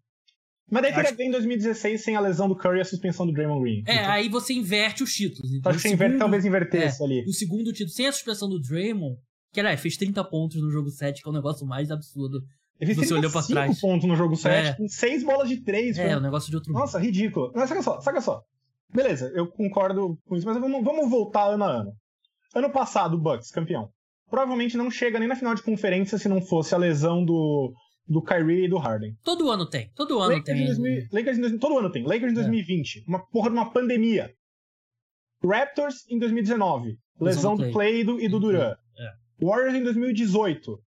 [0.69, 1.21] Mas daí teria acho...
[1.21, 3.83] em 2016 sem a lesão do Curry e a suspensão do Draymond Green.
[3.87, 4.11] É, então...
[4.11, 5.53] aí você inverte os títulos.
[5.53, 6.17] Então, acho que segundo...
[6.17, 7.25] talvez invertesse é, ali.
[7.27, 9.17] O segundo título, sem a suspensão do Draymond,
[9.53, 12.41] que era, fez 30 pontos no jogo 7, que é o negócio mais absurdo.
[12.79, 13.81] Ele fez você olhou pra trás.
[13.81, 14.73] pontos no jogo 7, é.
[14.73, 15.97] com 6 bolas de 3.
[15.97, 17.51] É, o um negócio de outro Nossa, ridículo.
[17.55, 18.41] Mas saca só, saca só.
[18.93, 21.91] Beleza, eu concordo com isso, mas vamos, vamos voltar ano a ano.
[22.55, 23.89] Ano passado, o Bucks, campeão.
[24.29, 27.73] Provavelmente não chega nem na final de conferência se não fosse a lesão do,
[28.07, 29.15] do Kyrie e do Harden.
[29.23, 29.91] Todo ano tem.
[29.95, 30.65] Todo ano Lakers tem.
[30.65, 32.03] 2000, Lakers em 2000, todo ano tem.
[32.03, 32.99] Lakers em 2020.
[32.99, 33.03] É.
[33.07, 34.31] Uma porra de uma pandemia.
[35.43, 36.97] Raptors em 2019.
[37.19, 38.75] Lesão do Clay e do, e do Duran.
[38.97, 39.45] É.
[39.45, 40.79] Warriors em 2018.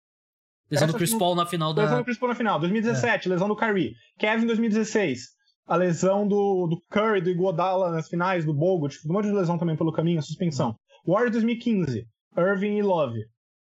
[0.69, 1.83] Lesão do Chris Paul na final da.
[1.83, 2.59] Lesão do Chris Paul na final.
[2.59, 3.31] 2017, é.
[3.31, 3.93] lesão do Kyrie.
[4.17, 5.21] Kevin em 2016.
[5.67, 8.95] A lesão do, do Curry, do Iguodala nas finais, do Bogut.
[9.07, 10.75] Um monte de lesão também pelo caminho, a suspensão.
[11.05, 12.05] Warriors 2015.
[12.37, 13.19] Irving e Love.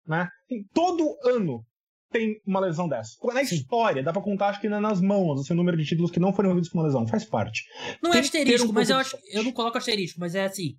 [0.06, 0.28] Né?
[0.72, 1.64] Todo ano
[2.10, 3.10] tem uma lesão dessa.
[3.32, 3.56] Na Sim.
[3.56, 6.32] história, dá pra contar, acho que nas mãos, assim, o número de títulos que não
[6.32, 7.06] foram envolvidos com uma lesão.
[7.06, 7.64] Faz parte.
[8.02, 9.16] Não é tem é asterisco, um mas eu acho.
[9.32, 10.74] Eu não coloco asterisco, mas é assim.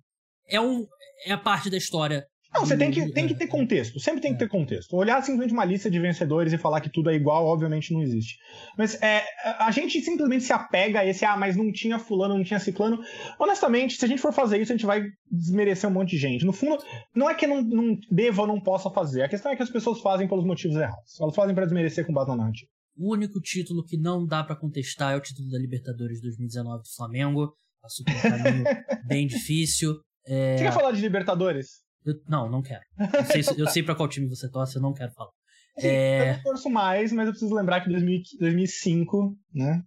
[0.46, 0.86] É, um,
[1.26, 4.00] é a parte da história não, você tem que, tem que ter contexto.
[4.00, 4.96] Sempre tem que ter contexto.
[4.96, 8.38] Olhar simplesmente uma lista de vencedores e falar que tudo é igual, obviamente não existe.
[8.76, 9.22] Mas é,
[9.58, 13.00] a gente simplesmente se apega a esse, ah, mas não tinha fulano, não tinha ciclano.
[13.38, 16.44] Honestamente, se a gente for fazer isso, a gente vai desmerecer um monte de gente.
[16.44, 16.82] No fundo,
[17.14, 19.22] não é que não, não deva ou não possa fazer.
[19.22, 21.20] A questão é que as pessoas fazem pelos motivos errados.
[21.20, 22.70] Elas fazem para desmerecer com base na narrativa.
[22.96, 26.94] O único título que não dá para contestar é o título da Libertadores 2019 do
[26.96, 27.54] Flamengo.
[27.80, 28.64] Passou por um caminho
[29.06, 29.94] bem difícil.
[30.26, 30.56] É...
[30.56, 31.86] Você quer falar de Libertadores?
[32.08, 32.82] Eu, não, não quero.
[32.98, 35.30] Eu sei, eu sei pra qual time você torce, eu não quero falar.
[35.78, 36.36] Sim, é...
[36.36, 39.82] Eu torço mais, mas eu preciso lembrar que 2000, 2005, né?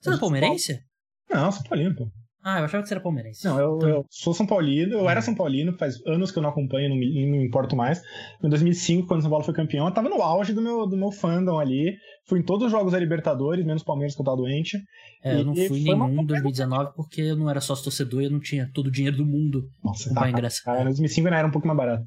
[0.00, 0.84] Você é palmeirense?
[1.30, 2.10] Não, São Paulino, pô.
[2.48, 3.44] Ah, eu achava que você era palmeirense.
[3.44, 3.88] Não, eu, então...
[3.90, 5.22] eu sou São Paulino, eu era hum.
[5.22, 8.00] São Paulino, faz anos que eu não acompanho, não me, não me importo mais.
[8.42, 10.96] Em 2005, quando o São Paulo foi campeão, eu tava no auge do meu, do
[10.96, 11.94] meu fandom ali.
[12.26, 14.78] Fui em todos os jogos da Libertadores, menos Palmeiras que eu tava doente.
[15.22, 18.30] É, eu não fui nenhum em 2019 porque eu não era sócio torcedor e eu
[18.30, 20.62] não tinha todo o dinheiro do mundo Nossa, tá, ingresso.
[20.64, 22.04] Cara, em 2005 ainda era um pouco mais barato.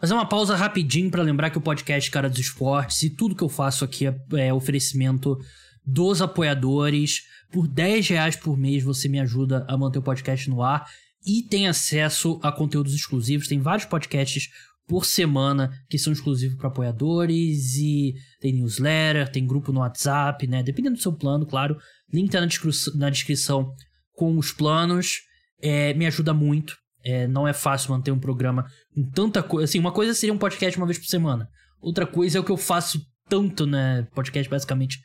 [0.00, 3.44] Fazer uma pausa rapidinho para lembrar que o podcast Cara dos Esportes e tudo que
[3.44, 5.36] eu faço aqui é, é oferecimento
[5.84, 7.22] dos apoiadores.
[7.50, 10.86] Por 10 reais por mês você me ajuda a manter o podcast no ar
[11.26, 13.48] e tem acesso a conteúdos exclusivos.
[13.48, 14.48] Tem vários podcasts
[14.86, 20.62] por semana que são exclusivos para apoiadores e tem newsletter, tem grupo no WhatsApp, né?
[20.62, 21.78] Dependendo do seu plano, claro.
[22.12, 23.72] Link tá na, descrição, na descrição
[24.14, 25.20] com os planos.
[25.62, 26.76] É, me ajuda muito.
[27.04, 29.64] É, não é fácil manter um programa com tanta coisa.
[29.64, 31.48] Assim, uma coisa seria um podcast uma vez por semana.
[31.80, 34.06] Outra coisa é o que eu faço tanto, né?
[34.12, 34.98] Podcast basicamente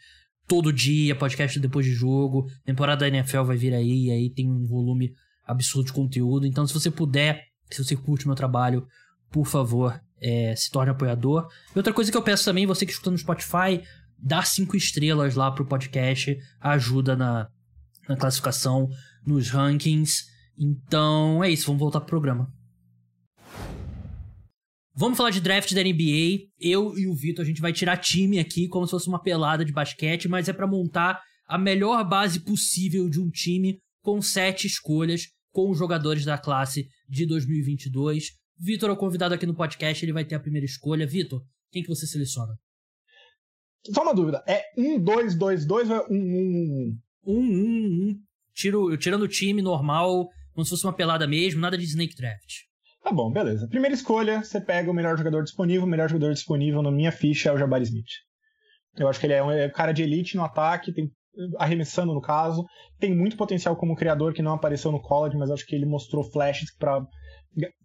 [0.47, 2.47] todo dia, podcast depois de jogo.
[2.63, 5.13] Temporada da NFL vai vir aí, e aí tem um volume
[5.45, 6.45] absurdo de conteúdo.
[6.45, 8.85] Então, se você puder, se você curte meu trabalho,
[9.31, 11.47] por favor, é, se torne apoiador.
[11.75, 13.83] E outra coisa que eu peço também, você que escuta no Spotify,
[14.17, 17.47] dá cinco estrelas lá pro podcast, ajuda na,
[18.07, 18.89] na classificação,
[19.25, 20.25] nos rankings.
[20.57, 22.51] Então é isso, vamos voltar pro programa.
[24.97, 26.47] Vamos falar de draft da NBA.
[26.57, 29.65] Eu e o Vitor, a gente vai tirar time aqui como se fosse uma pelada
[29.65, 34.65] de basquete, mas é para montar a melhor base possível de um time com sete
[34.65, 38.29] escolhas com os jogadores da classe de 2022.
[38.57, 41.05] Vitor é o convidado aqui no podcast, ele vai ter a primeira escolha.
[41.05, 42.53] Vitor, quem que você seleciona?
[43.93, 46.17] Só uma dúvida, é 1, 2, 2, 2 ou é 1, 1,
[47.25, 47.33] 1?
[47.33, 48.19] 1, 1, 1.
[48.53, 52.63] Tiro, tirando o time normal, como se fosse uma pelada mesmo, nada de Snake Draft.
[53.05, 53.67] Tá bom, beleza.
[53.67, 55.83] Primeira escolha, você pega o melhor jogador disponível.
[55.83, 58.09] O melhor jogador disponível na minha ficha é o Jabari Smith.
[58.97, 61.11] Eu acho que ele é um é cara de elite no ataque, tem,
[61.59, 62.65] arremessando no caso.
[62.99, 66.23] Tem muito potencial como criador que não apareceu no college, mas acho que ele mostrou
[66.23, 67.05] flashes para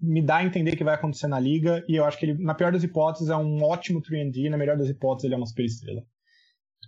[0.01, 1.85] me dar a entender que vai acontecer na liga.
[1.87, 4.79] E eu acho que ele, na pior das hipóteses, é um ótimo 3D, na melhor
[4.79, 6.01] das hipóteses, ele é uma super estrela.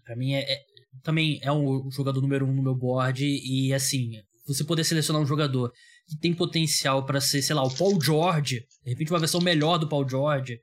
[0.06, 0.56] Pra mim, é, é,
[1.02, 3.22] também é um jogador número um no meu board.
[3.26, 4.12] E assim,
[4.46, 5.70] você poder selecionar um jogador
[6.12, 9.78] que tem potencial para ser, sei lá, o Paul George, de repente uma versão melhor
[9.78, 10.58] do Paul George,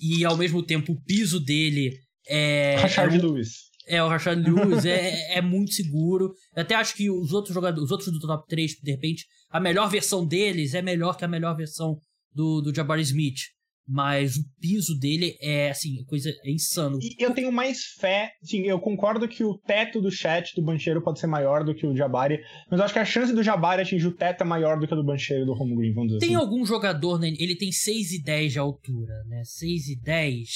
[0.00, 2.76] e ao mesmo tempo o piso dele é.
[2.80, 3.48] Rashard é, Lewis.
[3.86, 6.32] É, o Rashard Lewis é, é muito seguro.
[6.56, 9.60] Eu até acho que os outros jogadores, os outros do top 3, de repente, a
[9.60, 11.98] melhor versão deles é melhor que a melhor versão
[12.32, 13.40] do, do Jabari Smith.
[13.86, 16.98] Mas o piso dele é, assim, coisa é insano.
[17.02, 21.02] E eu tenho mais fé, sim, eu concordo que o teto do chat do Bancheiro
[21.02, 23.82] pode ser maior do que o Jabari, mas eu acho que a chance do Jabari
[23.82, 26.20] atingir o teto é maior do que a do Bancheiro do Home Green, vamos dizer
[26.20, 26.44] Tem assim.
[26.44, 30.48] algum jogador, né, ele tem 6 e 10 de altura, né, 6 e 10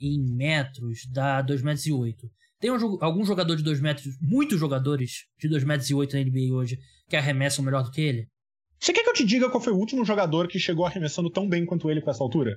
[0.00, 2.28] em metros dá 2 metros e 8.
[2.60, 6.24] Tem um, algum jogador de 2 metros, muitos jogadores de 2 metros e 8 na
[6.24, 8.26] NBA hoje que arremessam melhor do que ele?
[8.78, 11.48] Você quer que eu te diga qual foi o último jogador que chegou arremessando tão
[11.48, 12.56] bem quanto ele com essa altura?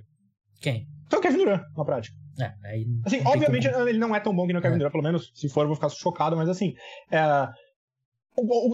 [0.61, 0.85] Quem?
[1.09, 2.15] Foi o Kevin Durant, na prática.
[2.39, 4.77] É, aí assim, obviamente ele não é tão bom que o Kevin é.
[4.77, 6.73] Durant, pelo menos se for eu vou ficar chocado, mas assim,
[7.11, 7.47] é...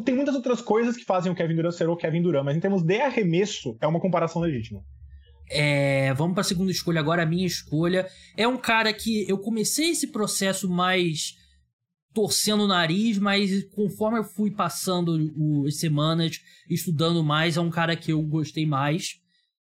[0.03, 2.59] tem muitas outras coisas que fazem o Kevin Durant ser o Kevin Durant, mas em
[2.59, 4.81] termos de arremesso, é uma comparação legítima.
[5.49, 7.23] É, vamos para a segunda escolha agora.
[7.23, 11.35] A minha escolha é um cara que eu comecei esse processo mais
[12.15, 16.39] torcendo o nariz, mas conforme eu fui passando o, as semanas,
[16.69, 19.19] estudando mais, é um cara que eu gostei mais.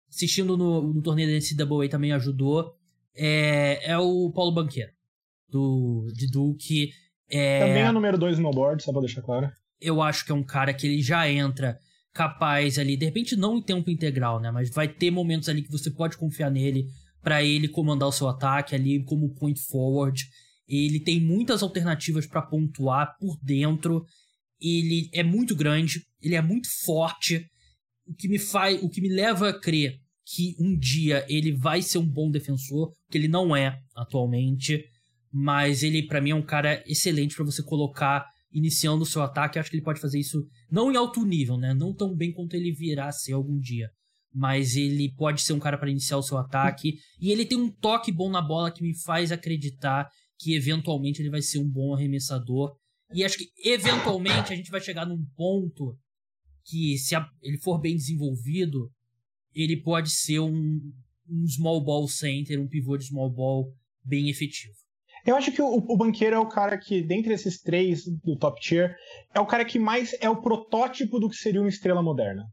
[0.07, 2.75] Assistindo no, no torneio da NCAA também ajudou.
[3.15, 4.91] É, é o Paulo Banqueiro,
[5.49, 6.91] do, de Duke.
[7.27, 9.51] É, também é número 2 no meu board, só pra deixar claro.
[9.81, 11.79] Eu acho que é um cara que ele já entra
[12.13, 14.51] capaz ali, de repente não em tempo integral, né?
[14.51, 16.85] Mas vai ter momentos ali que você pode confiar nele
[17.23, 20.23] para ele comandar o seu ataque ali como point forward.
[20.67, 24.05] Ele tem muitas alternativas para pontuar por dentro.
[24.61, 27.45] Ele é muito grande, ele é muito forte,
[28.05, 31.81] o que me faz, o que me leva a crer que um dia ele vai
[31.81, 34.83] ser um bom defensor, que ele não é atualmente,
[35.31, 39.57] mas ele para mim é um cara excelente para você colocar iniciando o seu ataque.
[39.57, 41.73] Eu acho que ele pode fazer isso não em alto nível, né?
[41.73, 43.89] Não tão bem quanto ele virá a ser algum dia.
[44.33, 46.95] Mas ele pode ser um cara para iniciar o seu ataque.
[47.19, 50.07] E ele tem um toque bom na bola que me faz acreditar
[50.39, 52.75] que eventualmente ele vai ser um bom arremessador.
[53.13, 55.97] E acho que eventualmente a gente vai chegar num ponto
[56.65, 58.91] que, se a, ele for bem desenvolvido,
[59.53, 60.79] ele pode ser um,
[61.29, 63.73] um small ball center, um pivô de small ball
[64.03, 64.73] bem efetivo.
[65.25, 68.59] Eu acho que o, o, banqueiro é o cara que, dentre esses três do top
[68.59, 68.97] tier,
[69.33, 72.45] é o cara que mais é o protótipo do que seria uma estrela moderna.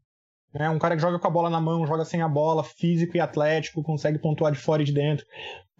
[0.53, 3.15] É um cara que joga com a bola na mão, joga sem a bola, físico
[3.15, 5.25] e atlético, consegue pontuar de fora e de dentro.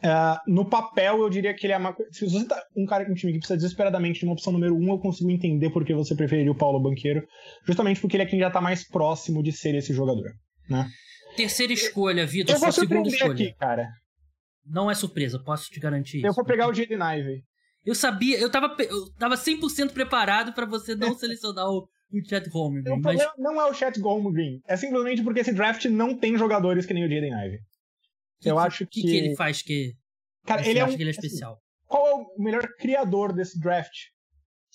[0.04, 1.96] Uh, no papel, eu diria que ele é uma.
[2.12, 4.76] Se você tá um cara com um time que precisa desesperadamente de uma opção número
[4.76, 7.24] um, eu consigo entender por que você preferiria o Paulo Banqueiro.
[7.68, 10.32] Justamente porque ele é quem já está mais próximo de ser esse jogador.
[10.68, 10.90] Né?
[11.36, 12.56] Terceira escolha, Vitor.
[12.56, 13.34] Eu vou segunda escolha.
[13.34, 13.88] aqui, cara.
[14.66, 16.28] Não é surpresa, posso te garantir isso.
[16.28, 17.44] Eu vou pegar o Jaden Ivey.
[17.86, 22.48] Eu sabia, eu tava, eu tava 100% preparado para você não selecionar o, o Chat
[22.50, 22.94] Holmgren.
[22.94, 23.18] O mas...
[23.18, 26.94] problema não é o Chat Holmgren, é simplesmente porque esse draft não tem jogadores que
[26.94, 27.60] nem o Jaden Ivey.
[28.50, 29.00] Eu que, acho que...
[29.00, 29.94] O que, ele faz que...
[30.46, 30.96] Cara, ele é um...
[30.96, 31.54] que ele é especial?
[31.54, 33.94] Assim, qual é o melhor criador desse draft?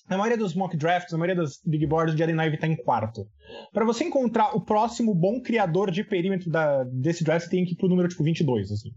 [0.09, 2.77] Na maioria dos mock drafts, na maioria das big boards, o Jaden Ivey tá em
[2.77, 3.27] quarto.
[3.73, 7.73] Para você encontrar o próximo bom criador de perímetro da, desse draft, você tem que
[7.73, 8.91] ir pro número tipo 22, assim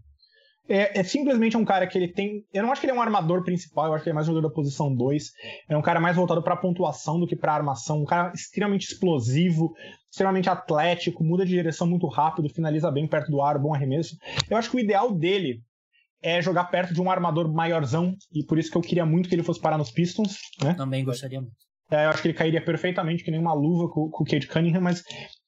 [0.70, 2.44] é, é, simplesmente um cara que ele tem.
[2.54, 4.28] Eu não acho que ele é um armador principal, eu acho que ele é mais
[4.28, 5.32] um jogador da posição 2.
[5.68, 8.02] É um cara mais voltado para pontuação do que para armação.
[8.02, 9.74] Um cara extremamente explosivo,
[10.08, 14.16] extremamente atlético, muda de direção muito rápido, finaliza bem perto do ar, bom arremesso.
[14.48, 15.60] Eu acho que o ideal dele
[16.22, 19.34] é jogar perto de um armador maiorzão, e por isso que eu queria muito que
[19.34, 20.36] ele fosse parar nos Pistons.
[20.62, 20.74] Né?
[20.74, 21.56] Também gostaria muito.
[21.90, 24.46] É, eu acho que ele cairia perfeitamente, que nem uma luva com, com o Kate
[24.46, 25.02] Cunningham, mas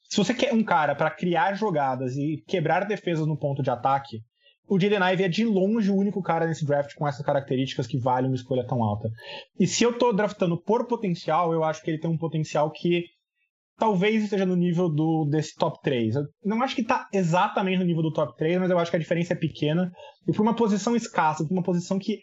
[0.09, 4.21] se você quer um cara para criar jogadas e quebrar defesas no ponto de ataque,
[4.69, 7.99] o Jaden Ivey é de longe o único cara nesse draft com essas características que
[7.99, 9.09] vale uma escolha tão alta.
[9.59, 13.05] E se eu tô draftando por potencial, eu acho que ele tem um potencial que
[13.79, 16.15] talvez esteja no nível do desse top 3.
[16.17, 18.97] Eu não acho que tá exatamente no nível do top 3, mas eu acho que
[18.97, 19.91] a diferença é pequena.
[20.27, 22.21] E por uma posição escassa, por uma posição que.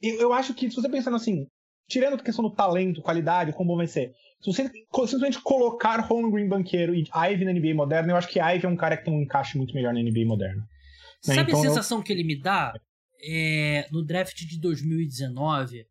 [0.00, 1.46] Eu, eu acho que, se você pensando assim,
[1.88, 4.70] tirando a questão do talento, qualidade, como vai ser, se você
[5.06, 8.76] simplesmente colocar Holmgren Banqueiro e Ivy na NBA moderna, eu acho que Ivy é um
[8.76, 10.62] cara que tem um encaixe muito melhor na NBA moderna.
[11.26, 11.34] Né?
[11.34, 12.04] Sabe então, a sensação eu...
[12.04, 12.72] que ele me dá?
[13.26, 15.86] É, no draft de 2019,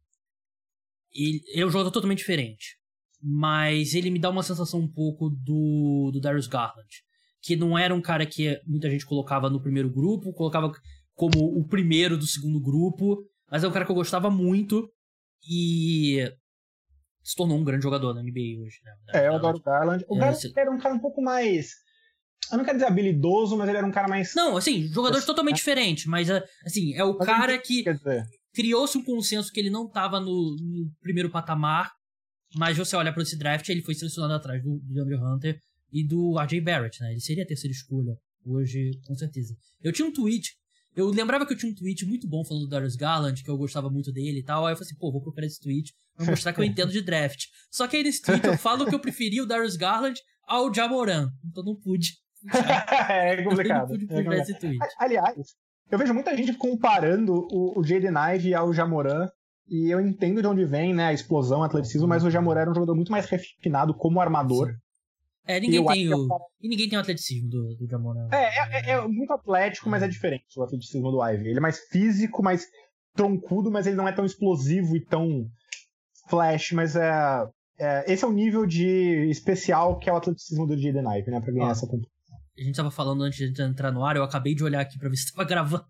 [1.14, 2.78] ele, é um jogador totalmente diferente.
[3.22, 7.04] Mas ele me dá uma sensação um pouco do, do Darius Garland.
[7.42, 10.72] Que não era um cara que muita gente colocava no primeiro grupo, colocava
[11.14, 13.24] como o primeiro do segundo grupo.
[13.50, 14.90] Mas é um cara que eu gostava muito.
[15.48, 16.30] E
[17.24, 18.96] se tornou um grande jogador na NBA hoje, né?
[19.14, 20.06] É, eu adoro o Garland.
[20.10, 21.72] O é, Garland era um cara um pouco mais.
[22.54, 24.36] Eu não quero dizer habilidoso, mas ele era um cara mais.
[24.36, 26.30] Não, assim, jogadores totalmente diferentes, mas
[26.66, 27.84] assim, é o mas cara que
[28.54, 31.92] criou-se um consenso que ele não tava no, no, primeiro patamar,
[32.56, 35.60] mas você olha para esse draft, ele foi selecionado atrás do, do Andrew Hunter
[35.92, 37.12] e do RJ Barrett, né?
[37.12, 39.56] Ele seria a terceira escolha hoje, com certeza.
[39.82, 40.52] Eu tinha um tweet
[40.96, 43.58] eu lembrava que eu tinha um tweet muito bom falando do Darius Garland, que eu
[43.58, 44.66] gostava muito dele e tal.
[44.66, 47.02] Aí eu falei assim, pô, vou procurar esse tweet pra mostrar que eu entendo de
[47.02, 47.46] draft.
[47.72, 51.32] Só que aí nesse tweet eu falo que eu preferia o Darius Garland ao Jamoran.
[51.44, 52.14] Então não pude.
[53.10, 53.94] é complicado.
[53.96, 54.88] É.
[54.98, 55.56] Aliás,
[55.90, 59.30] eu vejo muita gente comparando o, o Jaden Ive ao Jamoran.
[59.70, 62.72] E eu entendo de onde vem, né, a explosão, o atleticismo, mas o Jamoran era
[62.72, 64.68] um jogador muito mais refinado como armador.
[64.68, 64.76] Sim.
[65.46, 66.28] É, ninguém tem o.
[66.62, 68.14] E ninguém tem o atleticismo do, do Jamon.
[68.32, 71.50] É, é, é, muito atlético, mas é diferente o atleticismo do Ivy.
[71.50, 72.66] Ele é mais físico, mais
[73.14, 75.46] troncudo, mas ele não é tão explosivo e tão
[76.30, 77.12] flash, mas é.
[77.78, 81.42] é esse é o nível de especial que é o atleticismo do Jaden Ivy, né?
[81.42, 82.13] Pra ganhar ah, essa competição.
[82.58, 85.10] A gente tava falando antes de entrar no ar, eu acabei de olhar aqui pra
[85.10, 85.86] ver se tava gravando.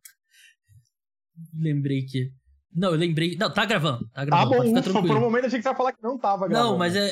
[1.54, 2.32] Lembrei que.
[2.74, 3.36] Não, eu lembrei.
[3.36, 4.08] Não, tá gravando.
[4.10, 4.54] Tá gravando.
[4.54, 6.72] Ah, bom, ufa, por um momento achei que você ia falar que não tava gravando.
[6.72, 7.12] Não, mas é.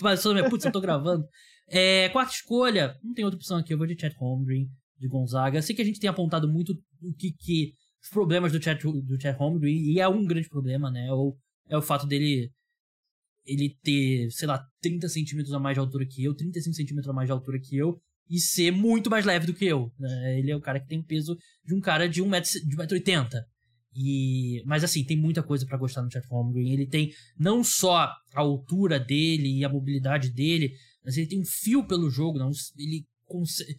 [0.00, 1.26] Mas, putz, eu tô gravando.
[1.74, 5.56] É, quarta escolha, não tem outra opção aqui, eu vou de Chat Holmgren, de Gonzaga.
[5.56, 7.72] Eu sei que a gente tem apontado muito o que, que
[8.02, 11.10] os problemas do Chat, do Chat Holmgren, e é um grande problema, né?
[11.12, 11.34] O,
[11.70, 12.50] é o fato dele
[13.46, 17.14] ele ter, sei lá, 30 centímetros a mais de altura que eu, 35 centímetros a
[17.14, 17.98] mais de altura que eu,
[18.28, 19.92] e ser muito mais leve do que eu.
[19.98, 20.38] Né?
[20.38, 23.28] Ele é o cara que tem peso de um cara de 1,80m.
[23.94, 26.72] E, mas assim, tem muita coisa para gostar no Chat Holmgren.
[26.72, 27.96] Ele tem não só
[28.34, 30.72] a altura dele e a mobilidade dele,
[31.04, 32.50] mas ele tem um fio pelo jogo, não?
[32.78, 33.76] Ele consegue.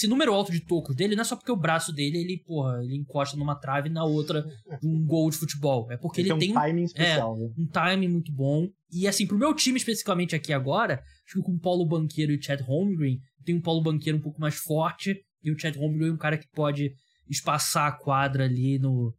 [0.00, 2.82] Esse número alto de tocos dele não é só porque o braço dele, ele, porra,
[2.82, 4.42] ele encosta numa trave e na outra
[4.82, 5.92] um gol de futebol.
[5.92, 7.50] É porque ele, ele tem, um timing especial, é, né?
[7.58, 8.66] um timing muito bom.
[8.90, 12.36] E assim, pro meu time especificamente aqui agora, acho que com o Paulo Banqueiro e
[12.38, 16.08] o Chad Holmgren, tem um Paulo Banqueiro um pouco mais forte e o Chad Holmgren
[16.08, 16.94] é um cara que pode
[17.28, 19.14] espaçar a quadra ali no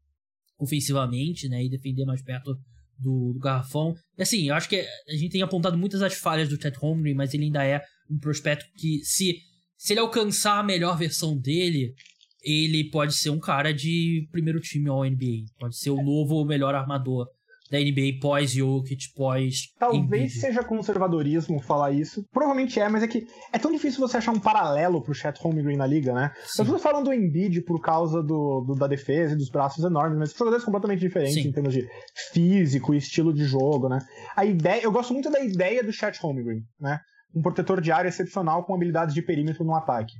[0.57, 2.55] ofensivamente, né, e defender mais perto
[2.97, 3.95] do, do garrafão.
[4.17, 7.13] E assim, eu acho que a gente tem apontado muitas das falhas do Chet Holmgren,
[7.13, 9.38] mas ele ainda é um prospecto que, se,
[9.82, 11.95] se ele alcançar a melhor versão dele,
[12.43, 15.45] ele pode ser um cara de primeiro time ao NBA.
[15.59, 17.25] Pode ser o novo melhor armador
[17.71, 19.73] da NBA pós Jokic, pós.
[19.79, 22.23] Talvez seja conservadorismo falar isso.
[22.32, 25.77] Provavelmente é, mas é que é tão difícil você achar um paralelo pro Chet Holmgren
[25.77, 26.32] na liga, né?
[26.45, 26.61] Sim.
[26.61, 30.19] Eu tô falando do Embiid por causa do, do, da defesa e dos braços enormes,
[30.19, 31.49] mas são jogadores completamente diferentes Sim.
[31.49, 31.88] em termos de
[32.32, 33.97] físico e estilo de jogo, né?
[34.36, 36.99] A ideia, eu gosto muito da ideia do Chet Holmgren, né?
[37.34, 40.13] Um protetor de área excepcional com habilidades de perímetro no ataque.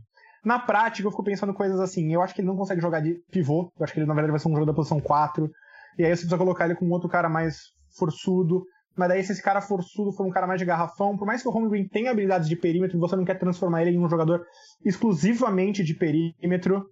[0.44, 2.14] Na prática, eu fico pensando coisas assim.
[2.14, 3.72] Eu acho que ele não consegue jogar de pivô.
[3.78, 5.50] Eu acho que ele, na verdade, vai ser um jogador da posição 4.
[5.98, 7.60] E aí você precisa colocar ele com outro cara mais
[7.98, 8.64] forçudo.
[8.96, 11.48] Mas daí, se esse cara forçudo for um cara mais de garrafão, por mais que
[11.48, 14.46] o Holmgren tenha habilidades de perímetro, você não quer transformar ele em um jogador
[14.84, 16.86] exclusivamente de perímetro.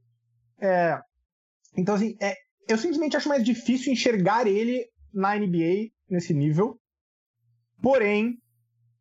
[0.62, 1.00] É...
[1.76, 2.36] Então, assim, é...
[2.68, 6.78] eu simplesmente acho mais difícil enxergar ele na NBA nesse nível.
[7.82, 8.36] Porém,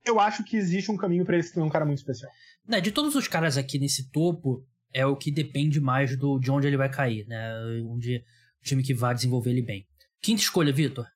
[0.09, 2.31] eu acho que existe um caminho para ele ser um cara muito especial.
[2.67, 6.51] Né, de todos os caras aqui nesse topo, é o que depende mais do, de
[6.51, 7.53] onde ele vai cair, né?
[7.85, 9.87] Onde o time que vai desenvolver ele bem.
[10.21, 11.07] Quinta escolha, Vitor?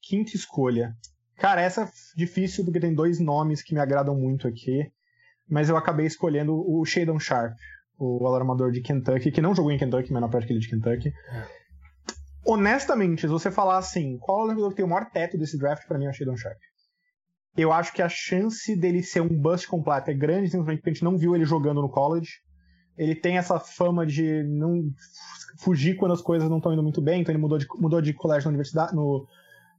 [0.00, 0.94] Quinta escolha.
[1.36, 4.90] Cara, essa é difícil porque tem dois nomes que me agradam muito aqui,
[5.48, 7.56] mas eu acabei escolhendo o Shadon Sharp,
[7.98, 10.68] o alarmador de Kentucky, que não jogou em Kentucky, mas na prática ele é de
[10.68, 11.08] Kentucky.
[11.08, 11.57] É.
[12.48, 15.58] Honestamente, se você falar assim, qual é o alarmador que tem o maior teto desse
[15.58, 16.58] draft, para mim é o Shadon Sharp.
[17.56, 20.92] Eu acho que a chance dele ser um bust completo é grande, simplesmente porque a
[20.94, 22.40] gente não viu ele jogando no college
[22.98, 24.90] ele tem essa fama de não
[25.58, 28.12] fugir quando as coisas não estão indo muito bem, então ele mudou de, mudou de
[28.12, 29.26] colégio na universidade, no,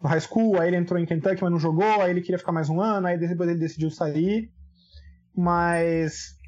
[0.01, 2.53] no high school, aí ele entrou em Kentucky, mas não jogou, aí ele queria ficar
[2.53, 4.49] mais um ano, aí depois ele decidiu sair.
[5.35, 6.38] Mas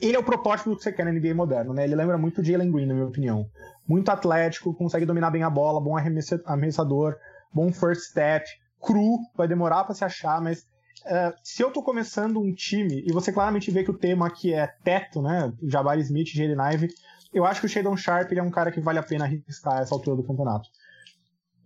[0.00, 1.84] ele é o protótipo do que você quer na NBA moderno, né?
[1.84, 3.48] Ele lembra muito de Jalen Green, na minha opinião.
[3.86, 7.16] Muito atlético, consegue dominar bem a bola, bom arremessador,
[7.52, 8.46] bom first step,
[8.80, 10.66] cru, vai demorar para se achar, mas
[11.06, 14.52] Uh, se eu tô começando um time, e você claramente vê que o tema aqui
[14.52, 15.52] é teto, né?
[15.62, 16.88] Jabari Smith, Jalen Ive,
[17.32, 19.94] eu acho que o Shadon Sharp é um cara que vale a pena arriscar essa
[19.94, 20.68] altura do campeonato.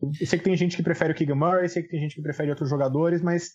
[0.03, 2.23] Eu sei que tem gente que prefere o Keegan Murray, sei que tem gente que
[2.23, 3.55] prefere outros jogadores, mas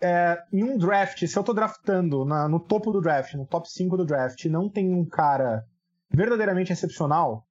[0.00, 3.70] é, em um draft, se eu tô draftando na, no topo do draft, no top
[3.70, 5.64] 5 do draft, não tem um cara
[6.10, 7.46] verdadeiramente excepcional,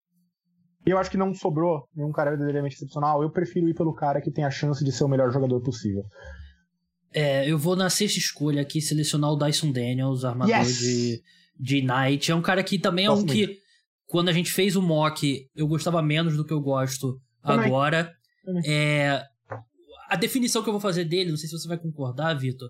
[0.85, 4.21] e eu acho que não sobrou nenhum cara verdadeiramente excepcional, eu prefiro ir pelo cara
[4.21, 6.03] que tem a chance de ser o melhor jogador possível.
[7.13, 10.79] É, eu vou na sexta escolha aqui selecionar o Dyson Daniels, armador yes!
[10.79, 11.21] de,
[11.59, 12.31] de Knight.
[12.31, 13.31] É um cara que também é um muito.
[13.31, 13.59] que,
[14.07, 17.67] quando a gente fez o mock, eu gostava menos do que eu gosto também.
[17.67, 18.11] agora.
[18.43, 18.63] Também.
[18.67, 19.23] É,
[20.13, 22.69] a definição que eu vou fazer dele, não sei se você vai concordar, Vitor.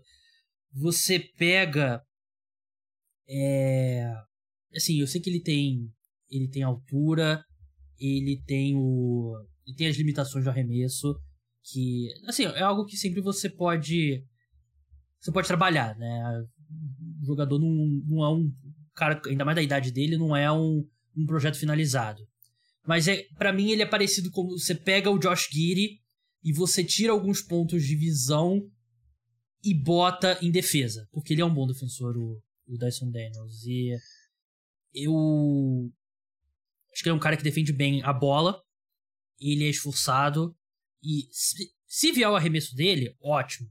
[0.73, 2.01] Você pega.
[3.27, 4.11] É,
[4.75, 5.91] assim, eu sei que ele tem.
[6.29, 7.43] Ele tem altura,
[7.99, 9.33] ele tem o.
[9.67, 11.15] Ele tem as limitações do arremesso.
[11.63, 12.07] Que.
[12.27, 14.23] Assim, é algo que sempre você pode
[15.23, 16.43] você pode trabalhar, né?
[17.21, 17.69] O jogador não,
[18.05, 18.51] não é um
[18.93, 20.85] cara, ainda mais da idade dele, não é um,
[21.15, 22.21] um projeto finalizado.
[22.85, 26.02] Mas é, para mim ele é parecido como você pega o Josh Giddy
[26.43, 28.69] e você tira alguns pontos de visão
[29.63, 33.63] e bota em defesa, porque ele é um bom defensor, o, o Dyson Daniels.
[33.65, 33.95] E
[34.93, 35.91] eu
[36.91, 38.61] acho que ele é um cara que defende bem a bola,
[39.39, 40.55] ele é esforçado
[41.01, 43.69] e se, se vier o arremesso dele, ótimo.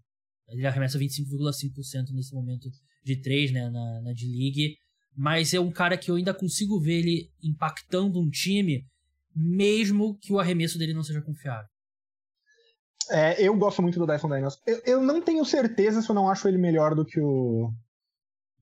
[0.48, 2.70] Ele arremessa 25,5% nesse momento
[3.02, 4.76] de 3, né, na, na D-League.
[5.14, 8.86] Mas é um cara que eu ainda consigo ver ele impactando um time,
[9.34, 11.68] mesmo que o arremesso dele não seja confiável.
[13.12, 14.58] É, eu gosto muito do Dyson Daniels.
[14.66, 17.70] Eu, eu, não tenho certeza se eu não acho ele melhor do que o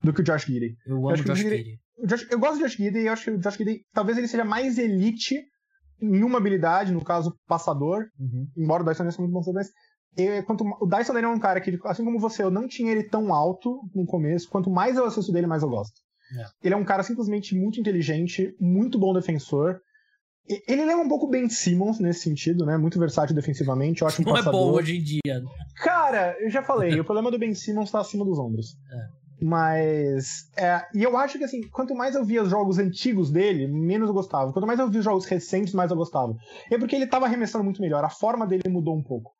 [0.03, 0.75] do que o Josh Giddy.
[0.85, 1.79] Eu amo o Josh Giddy.
[2.29, 4.43] eu gosto do Josh Giddy e eu acho que o Josh Giddy talvez ele seja
[4.43, 5.35] mais elite
[6.01, 8.47] em uma habilidade, no caso passador, uhum.
[8.57, 9.69] embora o Dyson Daniels seja muito bom, mas
[10.17, 12.91] eu, quanto, o Dyson Daniel é um cara que, assim como você, eu não tinha
[12.91, 14.49] ele tão alto no começo.
[14.49, 15.93] Quanto mais eu assisto dele, mais eu gosto.
[16.37, 16.67] É.
[16.67, 19.79] Ele é um cara simplesmente muito inteligente, muito bom defensor.
[20.47, 22.77] Ele lembra um pouco Ben Simmons nesse sentido, né?
[22.77, 24.03] Muito versátil defensivamente.
[24.03, 24.39] Um Não passador.
[24.39, 25.43] é bom hoje em dia.
[25.75, 28.77] Cara, eu já falei, o problema do Ben Simmons tá acima dos ombros.
[28.91, 29.21] É.
[29.43, 30.51] Mas.
[30.55, 34.07] É, e eu acho que assim, quanto mais eu via os jogos antigos dele, menos
[34.07, 34.53] eu gostava.
[34.53, 36.35] Quanto mais eu via os jogos recentes, mais eu gostava.
[36.69, 38.03] É porque ele tava arremessando muito melhor.
[38.03, 39.31] A forma dele mudou um pouco.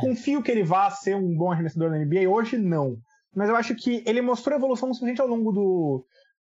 [0.00, 2.28] Confio que ele vá ser um bom arremessador na NBA.
[2.28, 2.96] Hoje, não.
[3.32, 6.04] Mas eu acho que ele mostrou evolução suficiente ao longo do,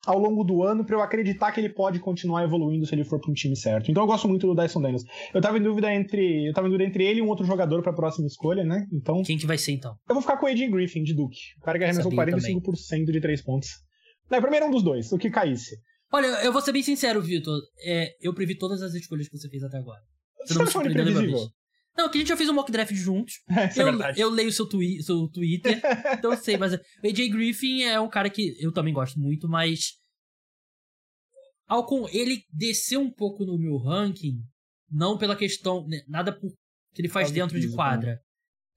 [0.07, 3.21] ao longo do ano para eu acreditar que ele pode continuar evoluindo se ele for
[3.21, 3.91] para um time certo.
[3.91, 5.05] Então eu gosto muito do Dyson Daniels.
[5.35, 7.83] Eu tava em dúvida entre, eu tava em dúvida entre ele e um outro jogador
[7.83, 8.87] para a próxima escolha, né?
[8.93, 9.97] Então Quem que vai ser então?
[10.09, 13.05] Eu vou ficar com o AJ Griffin de Duke, o cara que arremessou 45% também.
[13.05, 13.69] de três pontos.
[14.31, 15.77] Não, primeiro um dos dois, o que caísse.
[16.13, 17.61] Olha, eu vou ser bem sincero, Vitor.
[17.85, 20.01] É, eu previ todas as escolhas que você fez até agora.
[20.45, 21.51] Você, você não me surpreendeu
[21.97, 23.41] não, que a gente já fez um mock draft juntos.
[23.49, 25.81] É, eu, é eu leio seu, twi seu Twitter,
[26.19, 29.49] então eu sei, mas o AJ Griffin é um cara que eu também gosto muito,
[29.49, 29.95] mas.
[31.67, 34.41] Alcon, ele desceu um pouco no meu ranking,
[34.91, 35.87] não pela questão.
[35.89, 36.53] Né, nada por
[36.95, 38.13] que ele faz dentro físico, de quadra.
[38.13, 38.19] Né?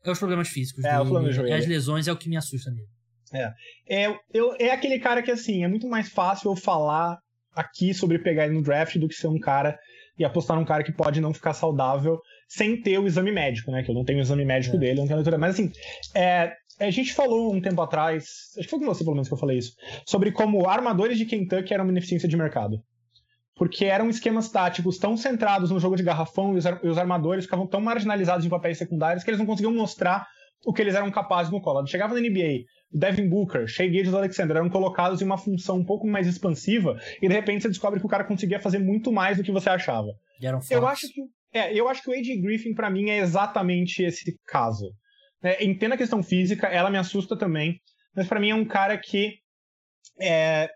[0.04, 0.84] É os problemas físicos.
[0.84, 1.56] É, dele, o problema joelho.
[1.56, 2.88] As lesões é o que me assusta nele.
[3.34, 3.54] É.
[3.88, 7.18] É, eu, é aquele cara que, assim, é muito mais fácil eu falar
[7.54, 9.78] aqui sobre pegar ele no draft do que ser um cara
[10.18, 12.20] e apostar num cara que pode não ficar saudável
[12.50, 13.84] sem ter o exame médico, né?
[13.84, 14.80] Que eu não tenho o exame médico é.
[14.80, 15.38] dele, não tenho a leitura.
[15.38, 15.72] Mas assim,
[16.16, 18.26] é, a gente falou um tempo atrás,
[18.58, 19.74] acho que foi com você pelo menos que eu falei isso,
[20.04, 22.82] sobre como armadores de Kentucky eram uma ineficiência de mercado.
[23.56, 27.46] Porque eram esquemas táticos tão centrados no jogo de garrafão e os, e os armadores
[27.46, 30.26] ficavam tão marginalizados em papéis secundários que eles não conseguiam mostrar
[30.66, 31.86] o que eles eram capazes no colo.
[31.86, 36.08] Chegava na NBA, Devin Booker, Shea Gilgeous Alexander eram colocados em uma função um pouco
[36.08, 39.44] mais expansiva e de repente você descobre que o cara conseguia fazer muito mais do
[39.44, 40.10] que você achava.
[40.74, 41.22] Eu acho que
[41.54, 44.92] é, eu acho que o AJ Griffin para mim é exatamente esse caso.
[45.42, 47.80] É, entendo a questão física, ela me assusta também,
[48.16, 49.36] mas para mim é um cara que
[50.20, 50.70] é,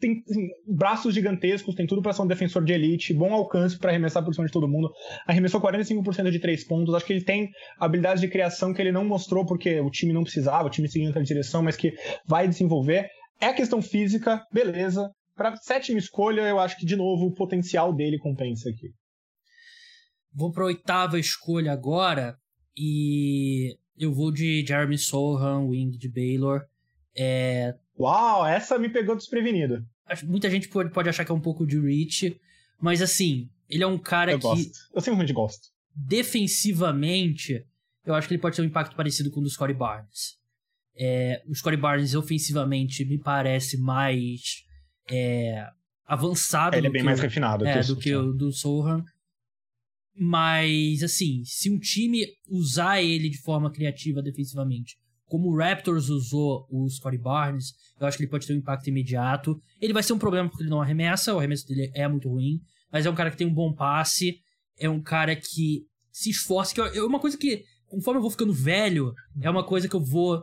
[0.00, 3.90] tem assim, braços gigantescos, tem tudo para ser um defensor de elite, bom alcance para
[3.90, 4.90] arremessar por cima de todo mundo.
[5.26, 6.94] Arremessou 45% de três pontos.
[6.94, 10.22] Acho que ele tem habilidades de criação que ele não mostrou porque o time não
[10.22, 11.92] precisava, o time seguia aquela direção, mas que
[12.26, 13.08] vai desenvolver.
[13.40, 15.10] É questão física, beleza.
[15.36, 18.88] Para sétima escolha, eu acho que de novo o potencial dele compensa aqui.
[20.32, 22.38] Vou para oitava escolha agora
[22.76, 26.64] e eu vou de Jeremy Sohan, wing de Baylor.
[27.16, 29.84] É, Uau, essa me pegou desprevenido.
[30.24, 32.40] Muita gente pode, pode achar que é um pouco de reach,
[32.80, 34.42] mas assim, ele é um cara eu que.
[34.42, 34.78] Gosto.
[34.94, 35.68] Eu simplesmente gosto.
[35.94, 37.66] Defensivamente,
[38.06, 40.38] eu acho que ele pode ter um impacto parecido com o do Scottie Barnes.
[40.96, 44.64] É, o Scottie Barnes, ofensivamente, me parece mais
[45.10, 45.68] é,
[46.06, 46.76] avançado.
[46.76, 49.04] Ele é bem mais o, refinado é, que do que o do Sohan.
[50.18, 54.96] Mas, assim, se um time usar ele de forma criativa defensivamente
[55.28, 58.88] como o Raptors usou o Scottie Barnes, eu acho que ele pode ter um impacto
[58.88, 59.60] imediato.
[59.80, 62.60] Ele vai ser um problema porque ele não arremessa, o arremesso dele é muito ruim,
[62.90, 64.40] mas é um cara que tem um bom passe,
[64.78, 68.52] é um cara que se esforce, que é uma coisa que, conforme eu vou ficando
[68.52, 70.42] velho, é uma coisa que eu vou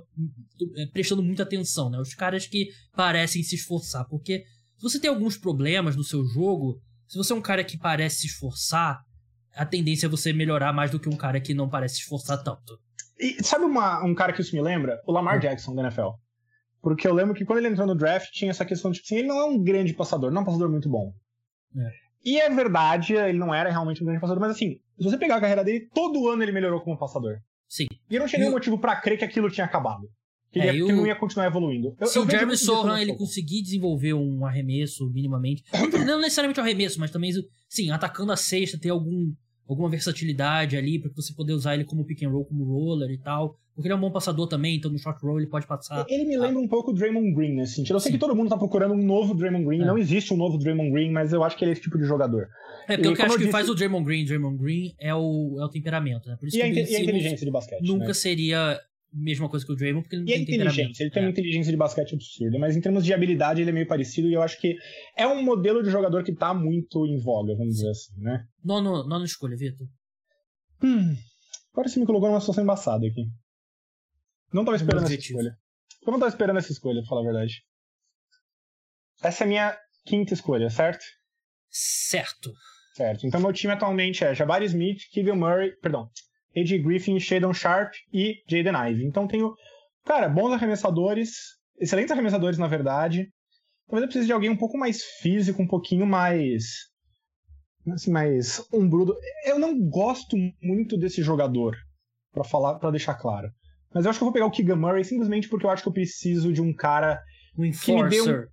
[0.77, 1.99] é, prestando muita atenção, né?
[1.99, 4.43] Os caras que parecem se esforçar, porque
[4.77, 8.21] se você tem alguns problemas no seu jogo, se você é um cara que parece
[8.21, 8.99] se esforçar,
[9.55, 12.43] a tendência é você melhorar mais do que um cara que não parece se esforçar
[12.43, 12.79] tanto.
[13.19, 15.01] E sabe uma, um cara que isso me lembra?
[15.07, 15.39] O Lamar hum.
[15.39, 16.09] Jackson da NFL.
[16.81, 19.15] Porque eu lembro que quando ele entrou no draft tinha essa questão de que assim,
[19.19, 21.13] ele não é um grande passador, não é um passador muito bom.
[21.75, 21.91] É.
[22.23, 25.37] E é verdade, ele não era realmente um grande passador, mas assim, se você pegar
[25.37, 27.37] a carreira dele, todo ano ele melhorou como passador.
[27.67, 27.87] Sim.
[28.09, 30.09] E eu não tinha nenhum motivo para crer que aquilo tinha acabado.
[30.51, 31.95] Que, é, ele, ia, que não ia continuar evoluindo.
[31.99, 35.63] Eu, se eu o Jeremy Sohan ele conseguir desenvolver um arremesso minimamente,
[36.05, 37.31] não necessariamente um arremesso, mas também,
[37.67, 39.33] sim, atacando a cesta, ter algum
[39.67, 43.17] alguma versatilidade ali para você poder usar ele como pick and roll, como roller e
[43.17, 43.57] tal.
[43.75, 46.05] Porque ele é um bom passador também, então no short roll ele pode passar.
[46.07, 47.95] Ele me lembra um pouco o Draymond Green nesse sentido.
[47.95, 48.17] Eu sei Sim.
[48.17, 49.85] que todo mundo tá procurando um novo Draymond Green, é.
[49.85, 52.05] não existe um novo Draymond Green, mas eu acho que ele é esse tipo de
[52.05, 52.47] jogador.
[52.87, 53.51] É, porque e, o que eu acho que disse...
[53.51, 56.37] faz o Draymond Green Draymond Green é o, é o temperamento, né?
[56.39, 57.81] Por isso e, que a, e a inteligência de basquete.
[57.81, 58.13] Nunca né?
[58.13, 58.79] seria
[59.15, 61.31] mesma coisa que o Draymond, porque ele não e tem inteligência, ele tem uma é.
[61.31, 64.41] inteligência de basquete absurda, mas em termos de habilidade ele é meio parecido e eu
[64.41, 64.75] acho que
[65.17, 68.45] é um modelo de jogador que tá muito em voga, vamos dizer assim, né?
[68.63, 69.87] Nono, nono escolha, Vitor.
[70.83, 71.15] Hum,
[71.71, 73.25] agora você me colocou numa situação embaçada aqui.
[74.53, 75.55] Não tava esperando essa escolha.
[76.05, 77.63] Eu não tava esperando essa escolha, pra falar a verdade.
[79.23, 81.03] Essa é a minha quinta escolha, certo?
[81.69, 82.51] Certo.
[82.95, 83.27] Certo.
[83.27, 86.09] Então meu time atualmente é Jabari Smith, Keegan Murray, perdão,
[86.55, 89.05] AJ Griffin, Shadon Sharp e Jaden Ive.
[89.05, 89.53] Então tenho,
[90.05, 91.31] cara, bons arremessadores,
[91.79, 93.27] excelentes arremessadores na verdade.
[93.87, 96.63] Talvez eu precise de alguém um pouco mais físico, um pouquinho mais
[97.93, 99.15] assim, mais umbrudo.
[99.45, 101.75] Eu não gosto muito desse jogador,
[102.31, 103.49] para falar, para deixar claro.
[103.93, 105.89] Mas eu acho que eu vou pegar o Keegan Murray simplesmente porque eu acho que
[105.89, 107.21] eu preciso de um cara
[107.57, 108.45] um que me dê um...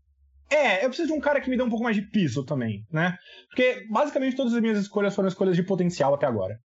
[0.51, 2.85] É, eu preciso de um cara que me dê um pouco mais de piso também,
[2.93, 3.17] né?
[3.49, 6.59] Porque basicamente todas as minhas escolhas foram escolhas de potencial até agora.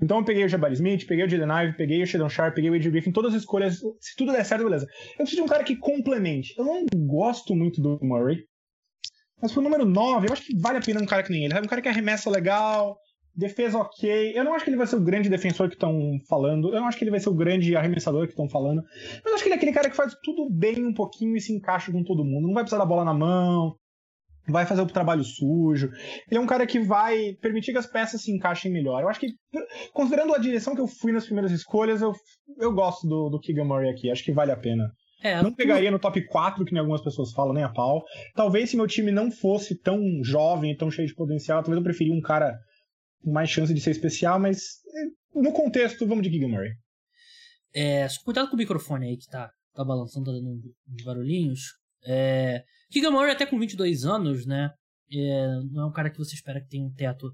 [0.00, 2.70] Então eu peguei o Jabari Smith, peguei o Jaden Ive, peguei o Shadon Sharp, peguei
[2.70, 4.86] o AJ Griffin, todas as escolhas, se tudo der certo, beleza.
[5.12, 6.52] Eu preciso de um cara que complemente.
[6.58, 8.44] Eu não gosto muito do Murray,
[9.40, 11.58] mas pro número 9, eu acho que vale a pena um cara que nem ele.
[11.58, 12.96] Um cara que arremessa legal,
[13.34, 14.32] defesa ok.
[14.34, 16.72] Eu não acho que ele vai ser o grande defensor que estão falando.
[16.72, 18.82] Eu não acho que ele vai ser o grande arremessador que estão falando.
[18.82, 21.40] Mas eu acho que ele é aquele cara que faz tudo bem um pouquinho e
[21.40, 22.46] se encaixa com todo mundo.
[22.46, 23.76] Não vai precisar da bola na mão.
[24.46, 25.90] Vai fazer o trabalho sujo.
[26.30, 29.02] Ele é um cara que vai permitir que as peças se encaixem melhor.
[29.02, 29.28] Eu acho que,
[29.92, 32.12] considerando a direção que eu fui nas primeiras escolhas, eu,
[32.58, 34.10] eu gosto do, do Keegan Murray aqui.
[34.10, 34.92] Acho que vale a pena.
[35.22, 38.04] É, não pegaria no top 4, que nem algumas pessoas falam, nem a pau.
[38.34, 42.12] Talvez se meu time não fosse tão jovem, tão cheio de potencial, talvez eu preferia
[42.12, 42.54] um cara
[43.22, 46.72] com mais chance de ser especial, mas eh, no contexto, vamos de Giga Murray.
[47.74, 50.60] É, cuidado com o microfone aí que tá, tá balançando, tá dando
[50.92, 51.60] uns barulhinhos.
[52.06, 54.70] É, Giga Murray até com 22 anos, né?
[55.12, 57.32] É, não é um cara que você espera que tenha um teto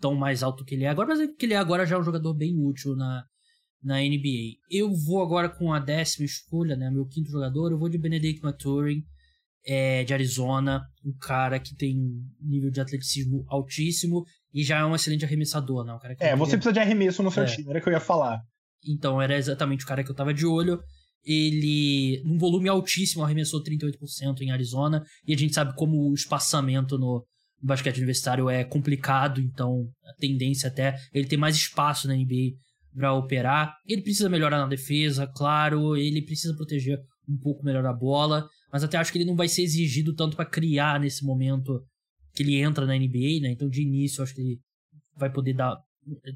[0.00, 1.98] tão mais alto que ele é agora, mas é que ele é agora já é
[1.98, 3.24] um jogador bem útil na,
[3.82, 4.58] na NBA.
[4.70, 6.90] Eu vou agora com a décima escolha, né?
[6.90, 9.02] Meu quinto jogador, eu vou de Benedict Maturin,
[9.64, 14.84] é, de Arizona, um cara que tem um nível de atleticismo altíssimo e já é
[14.84, 15.94] um excelente arremessador, né?
[15.94, 17.46] Um cara que é, você precisa de arremesso no seu é.
[17.46, 18.42] time, era o que eu ia falar.
[18.84, 20.82] Então, era exatamente o cara que eu tava de olho.
[21.24, 25.04] Ele, num volume altíssimo, arremessou 38% em Arizona.
[25.26, 27.24] E a gente sabe como o espaçamento no
[27.62, 32.56] basquete universitário é complicado, então a tendência até ele ter mais espaço na NBA
[32.94, 33.76] para operar.
[33.86, 36.98] Ele precisa melhorar na defesa, claro, ele precisa proteger
[37.28, 40.36] um pouco melhor a bola, mas até acho que ele não vai ser exigido tanto
[40.36, 41.80] para criar nesse momento
[42.34, 43.50] que ele entra na NBA, né?
[43.52, 44.60] Então de início acho que ele
[45.16, 45.76] vai poder dar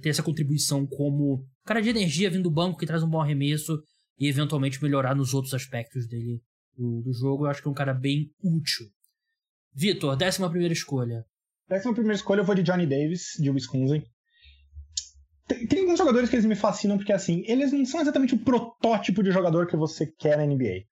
[0.01, 3.83] ter essa contribuição como cara de energia vindo do banco que traz um bom arremesso
[4.19, 6.41] e eventualmente melhorar nos outros aspectos dele
[6.77, 7.45] do, do jogo.
[7.45, 8.87] Eu acho que é um cara bem útil.
[9.75, 11.25] Vitor, décima primeira escolha.
[11.69, 14.03] Décima primeira escolha eu vou de Johnny Davis, de Wisconsin.
[15.47, 18.39] Tem, tem, alguns jogadores que eles me fascinam porque, assim, eles não são exatamente o
[18.39, 20.85] protótipo de jogador que você quer na NBA.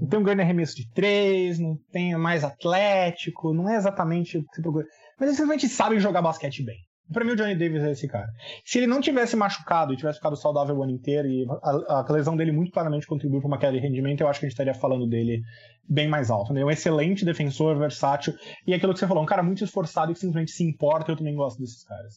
[0.00, 4.42] Não tem um grande arremesso de três, não tem mais atlético, não é exatamente o
[4.42, 4.86] que você procura.
[5.18, 6.78] Mas eles simplesmente sabem jogar basquete bem.
[7.12, 8.28] Pra mim, o Johnny Davis é esse cara.
[8.64, 12.12] Se ele não tivesse machucado e tivesse ficado saudável o ano inteiro, e a, a
[12.12, 14.54] lesão dele muito claramente contribuiu para uma queda de rendimento, eu acho que a gente
[14.54, 15.42] estaria falando dele
[15.86, 16.52] bem mais alto.
[16.52, 16.62] Né?
[16.62, 18.34] É um excelente defensor, versátil,
[18.66, 21.12] e é aquilo que você falou, um cara muito esforçado e que simplesmente se importa,
[21.12, 22.14] eu também gosto desses caras.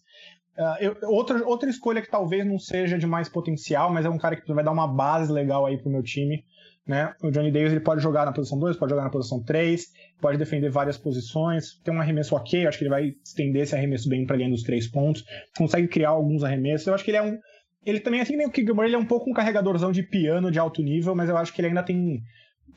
[0.57, 4.17] Uh, eu, outra, outra escolha que talvez não seja de mais potencial, mas é um
[4.17, 6.43] cara que vai dar uma base legal aí pro meu time.
[6.87, 7.13] Né?
[7.21, 9.85] O Johnny Davis ele pode jogar na posição 2, pode jogar na posição 3,
[10.21, 14.07] pode defender várias posições, tem um arremesso ok, acho que ele vai estender esse arremesso
[14.07, 15.25] bem para ganhar dos três pontos,
[15.57, 16.87] consegue criar alguns arremessos.
[16.87, 17.37] Eu acho que ele é um.
[17.85, 20.59] Ele também, assim nem o Keegan ele é um pouco um carregadorzão de piano de
[20.59, 22.21] alto nível, mas eu acho que ele ainda tem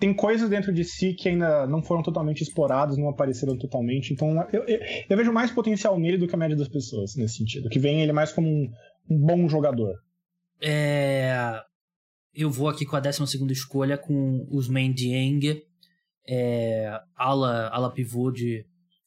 [0.00, 4.12] tem coisas dentro de si que ainda não foram totalmente exploradas, não apareceram totalmente.
[4.12, 7.36] Então eu, eu, eu, vejo mais potencial nele do que a média das pessoas nesse
[7.36, 7.68] sentido.
[7.68, 8.72] Que vem ele mais como um,
[9.10, 9.94] um bom jogador?
[10.62, 11.60] É...
[12.42, 15.62] Eu vou aqui com a 12 escolha com os Main Dieng,
[16.26, 17.00] é...
[17.16, 18.64] ala, ala pivô de,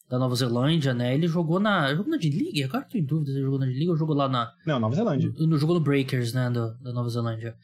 [0.10, 1.14] da Nova Zelândia, né?
[1.14, 1.94] Ele jogou na.
[1.96, 2.64] Jogou na D-League?
[2.64, 4.52] Agora tô em dúvida se ele jogou na D-League ou jogou lá na.
[4.66, 5.32] Não, Nova Zelândia.
[5.38, 6.52] No, no jogou no Breakers, né?
[6.52, 7.56] Da, da Nova Zelândia.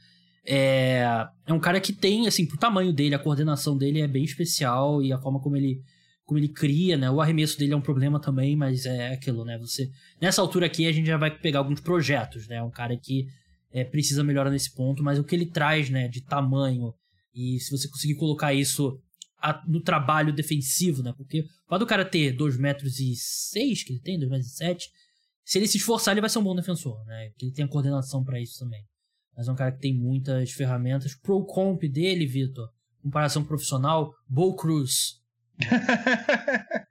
[0.43, 4.23] É, é um cara que tem, assim, pro tamanho dele, a coordenação dele é bem
[4.23, 5.81] especial e a forma como ele
[6.25, 7.09] como ele cria, né?
[7.09, 9.57] O arremesso dele é um problema também, mas é aquilo, né?
[9.57, 9.89] Você
[10.21, 12.61] nessa altura aqui a gente já vai pegar alguns projetos, né?
[12.61, 13.27] Um cara que
[13.71, 16.07] é, precisa melhorar nesse ponto, mas o que ele traz, né?
[16.07, 16.93] De tamanho
[17.33, 18.99] e se você conseguir colocar isso
[19.41, 21.13] a, no trabalho defensivo, né?
[21.15, 24.55] Porque pode o cara ter 2 metros e 6 que ele tem, 2 metros e
[24.55, 24.89] 7,
[25.45, 27.29] se ele se esforçar ele vai ser um bom defensor, né?
[27.29, 28.83] Porque ele tem a coordenação para isso também.
[29.35, 31.15] Mas é um cara que tem muitas ferramentas.
[31.15, 32.69] Pro comp dele, Vitor,
[33.01, 35.19] comparação profissional, Bo Cruz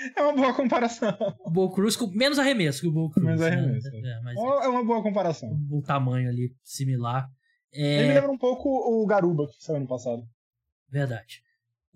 [0.16, 1.16] é uma boa comparação.
[1.44, 3.26] O Bo Cruz com menos arremesso que o Bo Cruz.
[3.26, 3.48] Menos né?
[3.48, 3.90] arremesso.
[3.90, 4.00] Né?
[4.04, 5.50] É, mas é uma boa comparação.
[5.70, 7.28] O tamanho ali similar.
[7.72, 7.98] É...
[7.98, 10.22] Ele me lembra um pouco o Garuba que saiu ano passado.
[10.90, 11.42] Verdade.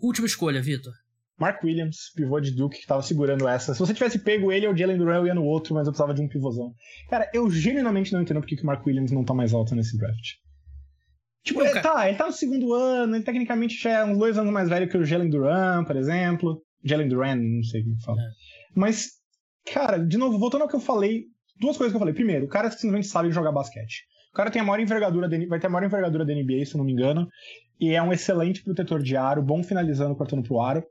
[0.00, 0.92] Última escolha, Vitor.
[1.38, 3.74] Mark Williams, pivô de Duke, que tava segurando essa.
[3.74, 6.14] Se você tivesse pego ele ou Jalen Duran, eu ia no outro, mas eu precisava
[6.14, 6.72] de um pivôzão.
[7.10, 9.98] Cara, eu genuinamente não entendo porque que o Mark Williams não tá mais alto nesse
[9.98, 10.34] draft.
[11.42, 14.52] Tipo, ele, tá, ele tá no segundo ano, ele tecnicamente já é uns dois anos
[14.52, 16.62] mais velho que o Jalen Duran, por exemplo.
[16.84, 18.20] Jalen Duran, não sei como fala.
[18.20, 18.24] É.
[18.74, 19.12] Mas,
[19.72, 21.24] cara, de novo, voltando ao que eu falei,
[21.60, 22.14] duas coisas que eu falei.
[22.14, 24.04] Primeiro, o cara simplesmente sabe jogar basquete.
[24.32, 26.74] O cara tem a maior envergadura, de, vai ter a maior envergadura da NBA, se
[26.74, 27.28] eu não me engano,
[27.80, 30.84] e é um excelente protetor de aro, bom finalizando, cortando pro aro.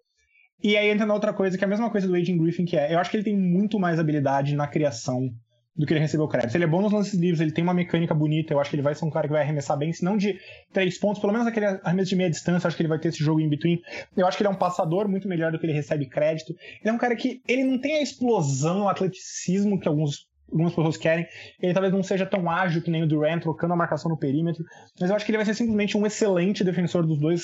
[0.63, 2.77] E aí entra na outra coisa, que é a mesma coisa do Agent Griffin, que
[2.77, 5.29] é, eu acho que ele tem muito mais habilidade na criação
[5.75, 6.55] do que ele recebeu crédito.
[6.55, 8.83] Ele é bom nos lances livres, ele tem uma mecânica bonita, eu acho que ele
[8.83, 10.39] vai ser um cara que vai arremessar bem, se não de
[10.71, 13.23] três pontos, pelo menos aquele arremesso de meia distância, acho que ele vai ter esse
[13.23, 13.79] jogo em between.
[14.15, 16.53] Eu acho que ele é um passador muito melhor do que ele recebe crédito.
[16.81, 20.73] Ele é um cara que ele não tem a explosão, o atleticismo que alguns algumas
[20.73, 21.25] pessoas querem.
[21.59, 24.63] Ele talvez não seja tão ágil que nem o Durant, trocando a marcação no perímetro,
[24.99, 27.43] mas eu acho que ele vai ser simplesmente um excelente defensor dos dois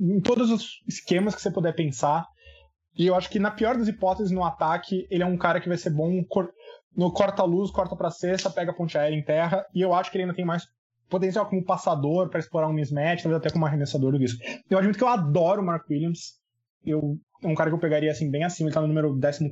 [0.00, 2.26] em todos os esquemas que você puder pensar.
[2.96, 5.68] E eu acho que na pior das hipóteses no ataque, ele é um cara que
[5.68, 6.22] vai ser bom
[6.96, 10.16] no corta-luz, corta para cesta, pega a ponte aérea em terra, e eu acho que
[10.16, 10.66] ele ainda tem mais
[11.08, 14.42] potencial como passador para explorar um mismatch, talvez até como arremessador do disco.
[14.70, 16.34] Eu admito que eu adoro o Mark Williams.
[16.84, 19.44] Eu, é um cara que eu pegaria assim bem acima, ele tá no número 14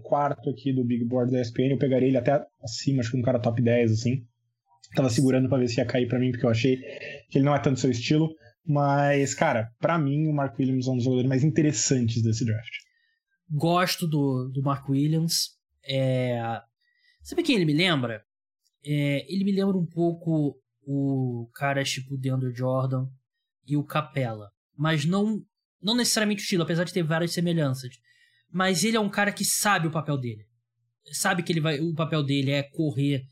[0.50, 3.38] aqui do Big Board da ESPN, eu pegaria ele até acima, acho que um cara
[3.38, 4.24] top 10 assim.
[4.94, 6.76] Tava segurando para ver se ia cair para mim, porque eu achei
[7.30, 8.28] que ele não é tanto seu estilo,
[8.66, 12.72] mas cara, para mim o Mark Williams é um dos jogadores mais interessantes desse draft.
[13.50, 15.56] Gosto do, do Mark Williams.
[15.84, 16.60] É,
[17.22, 18.22] Sabe quem ele me lembra?
[18.84, 23.06] É, ele me lembra um pouco o cara tipo Deandre Jordan
[23.66, 24.50] e o Capella.
[24.76, 25.40] Mas não,
[25.80, 27.94] não necessariamente o estilo, apesar de ter várias semelhanças.
[28.50, 30.44] Mas ele é um cara que sabe o papel dele.
[31.12, 33.22] Sabe que ele vai, o papel dele é correr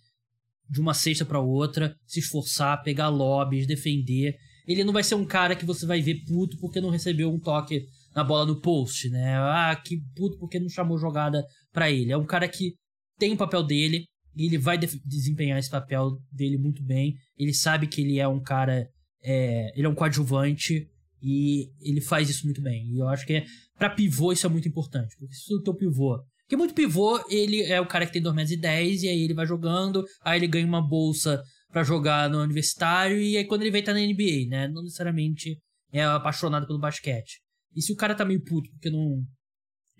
[0.68, 4.36] de uma cesta para outra, se esforçar, pegar lobbies, defender.
[4.66, 7.40] Ele não vai ser um cara que você vai ver puto porque não recebeu um
[7.40, 7.84] toque
[8.14, 9.36] na bola no post, né?
[9.36, 12.12] Ah, que puto porque não chamou jogada para ele.
[12.12, 12.74] É um cara que
[13.20, 17.14] tem o papel dele e ele vai desempenhar esse papel dele muito bem.
[17.36, 18.88] Ele sabe que ele é um cara.
[19.22, 20.88] É, ele é um coadjuvante
[21.22, 22.86] e ele faz isso muito bem.
[22.86, 23.44] E eu acho que é,
[23.76, 25.14] para pivô isso é muito importante.
[25.18, 26.18] Porque se o teu pivô.
[26.42, 29.22] Porque muito pivô, ele é o cara que tem 2 metros e 10 e aí
[29.22, 33.60] ele vai jogando, aí ele ganha uma bolsa para jogar no universitário e aí quando
[33.60, 34.66] ele vem estar tá na NBA, né?
[34.66, 35.58] Não necessariamente
[35.92, 37.40] é apaixonado pelo basquete.
[37.76, 39.22] E se o cara tá meio puto porque não,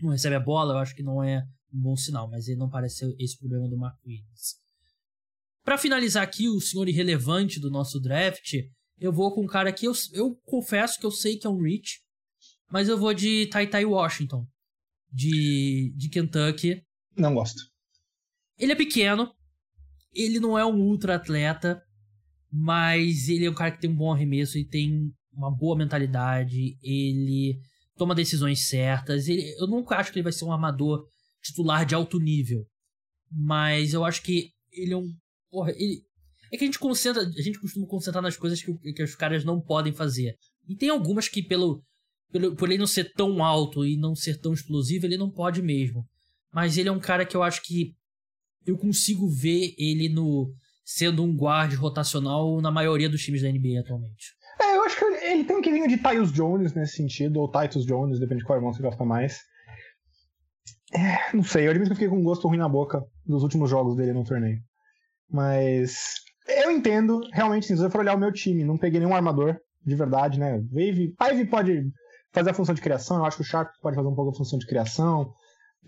[0.03, 2.69] não recebe a bola, eu acho que não é um bom sinal, mas ele não
[2.69, 4.57] parece ser esse problema do Mark Williams.
[5.65, 8.55] Para finalizar aqui o senhor irrelevante do nosso draft,
[8.99, 11.61] eu vou com um cara que eu, eu confesso que eu sei que é um
[11.61, 12.01] reach,
[12.71, 14.47] mas eu vou de Tai Tai Washington,
[15.13, 16.83] de, de Kentucky.
[17.17, 17.61] Não gosto.
[18.59, 19.33] Ele é pequeno,
[20.13, 21.83] ele não é um ultra atleta,
[22.51, 26.77] mas ele é um cara que tem um bom arremesso, e tem uma boa mentalidade,
[26.83, 27.61] ele
[27.97, 29.29] toma decisões certas.
[29.29, 31.07] Ele, eu nunca acho que ele vai ser um armador
[31.43, 32.67] titular de alto nível.
[33.31, 35.13] Mas eu acho que ele é um.
[35.51, 36.03] Porra, ele.
[36.53, 37.23] É que a gente concentra.
[37.23, 40.35] A gente costuma concentrar nas coisas que, que os caras não podem fazer.
[40.69, 41.83] E tem algumas que, pelo,
[42.33, 42.57] pelo.
[42.57, 46.05] Por ele não ser tão alto e não ser tão explosivo, ele não pode mesmo.
[46.53, 47.95] Mas ele é um cara que eu acho que.
[48.67, 50.53] Eu consigo ver ele no.
[50.85, 54.35] Sendo um guarde rotacional na maioria dos times da NBA atualmente.
[54.61, 57.87] É, eu acho que ele tem um quezinho de Tyus Jones nesse sentido, ou Titus
[57.87, 59.41] Jones, depende de qual irmão você gosta mais.
[60.93, 63.43] É, não sei, eu admito que eu fiquei com um gosto ruim na boca dos
[63.43, 64.59] últimos jogos dele no torneio.
[65.31, 66.15] Mas
[66.49, 69.95] eu entendo, realmente, se você for olhar o meu time, não peguei nenhum armador, de
[69.95, 70.59] verdade, né?
[70.73, 71.83] Wave, Ivy pode
[72.33, 74.37] fazer a função de criação, eu acho que o Sharp pode fazer um pouco a
[74.37, 75.33] função de criação,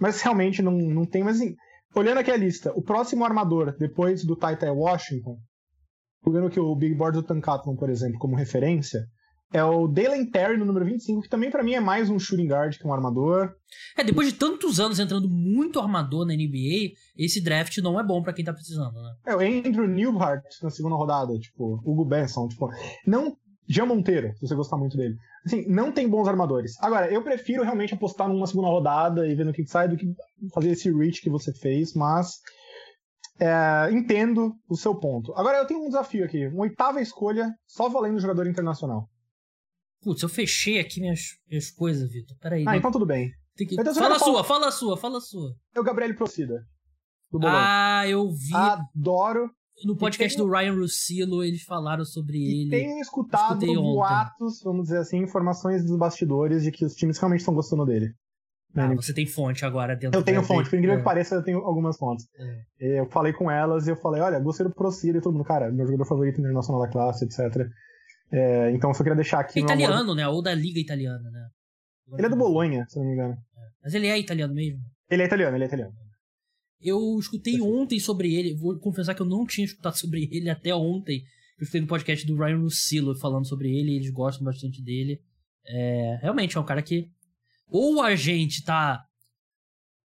[0.00, 1.54] mas realmente não, não tem, mas assim,
[1.94, 5.36] olhando aqui a lista, o próximo armador, depois do Taita Washington,
[6.24, 9.04] pegando aqui o Big Board do Tankathlon, por exemplo, como referência,
[9.52, 12.46] é o Dalen Terry no número 25, que também para mim é mais um shooting
[12.46, 13.54] guard que um armador.
[13.96, 18.22] É, depois de tantos anos entrando muito armador na NBA, esse draft não é bom
[18.22, 19.14] para quem tá precisando, né?
[19.26, 22.68] É, o Andrew Newhart na segunda rodada, tipo, Hugo Benson, tipo,
[23.06, 23.36] não
[23.68, 25.16] Jean Monteiro, se você gostar muito dele.
[25.44, 26.76] Assim, não tem bons armadores.
[26.80, 30.06] Agora, eu prefiro realmente apostar numa segunda rodada e ver no que sai do que
[30.52, 32.40] fazer esse reach que você fez, mas
[33.40, 35.32] é, entendo o seu ponto.
[35.34, 36.46] Agora, eu tenho um desafio aqui.
[36.48, 39.08] Uma oitava escolha, só valendo jogador internacional.
[40.02, 42.36] Putz, eu fechei aqui minhas, minhas coisas, Vitor.
[42.38, 42.64] Peraí.
[42.66, 42.78] Ah, né?
[42.78, 43.30] então tudo bem.
[43.56, 43.64] Que...
[43.64, 45.54] Então, fala a sua, fala a sua, fala a sua.
[45.74, 46.64] É o Gabriel Procida.
[47.44, 48.54] Ah, eu vi.
[48.54, 49.50] Adoro.
[49.84, 50.48] No podcast tenho...
[50.48, 52.70] do Ryan Russillo, eles falaram sobre e ele.
[52.70, 57.54] Tenho escutado boatos, vamos dizer assim, informações dos bastidores de que os times realmente estão
[57.54, 58.14] gostando dele.
[58.74, 58.96] Ah, né?
[58.96, 60.98] você tem fonte agora dentro Eu tenho fonte, por incrível é.
[60.98, 62.26] que pareça, eu tenho algumas fontes.
[62.80, 63.00] É.
[63.00, 65.70] Eu falei com elas e eu falei, olha, gostei do Procida e todo mundo, cara,
[65.70, 67.68] meu jogador favorito internacional da classe, etc.
[68.32, 69.60] É, então eu só queria deixar aqui.
[69.60, 70.16] É italiano, amor...
[70.16, 70.26] né?
[70.26, 71.48] Ou da Liga Italiana, né?
[72.16, 73.34] Ele é do Bolonha, se não me engano.
[73.34, 73.60] É.
[73.84, 74.80] Mas ele é italiano mesmo?
[75.10, 75.92] Ele é italiano, ele é italiano.
[76.80, 80.74] Eu escutei ontem sobre ele, vou confessar que eu não tinha escutado sobre ele até
[80.74, 81.22] ontem.
[81.58, 85.20] Eu escutei no podcast do Ryan Russillo falando sobre ele, eles gostam bastante dele.
[85.66, 87.08] É, realmente é um cara que.
[87.68, 89.04] Ou a gente tá.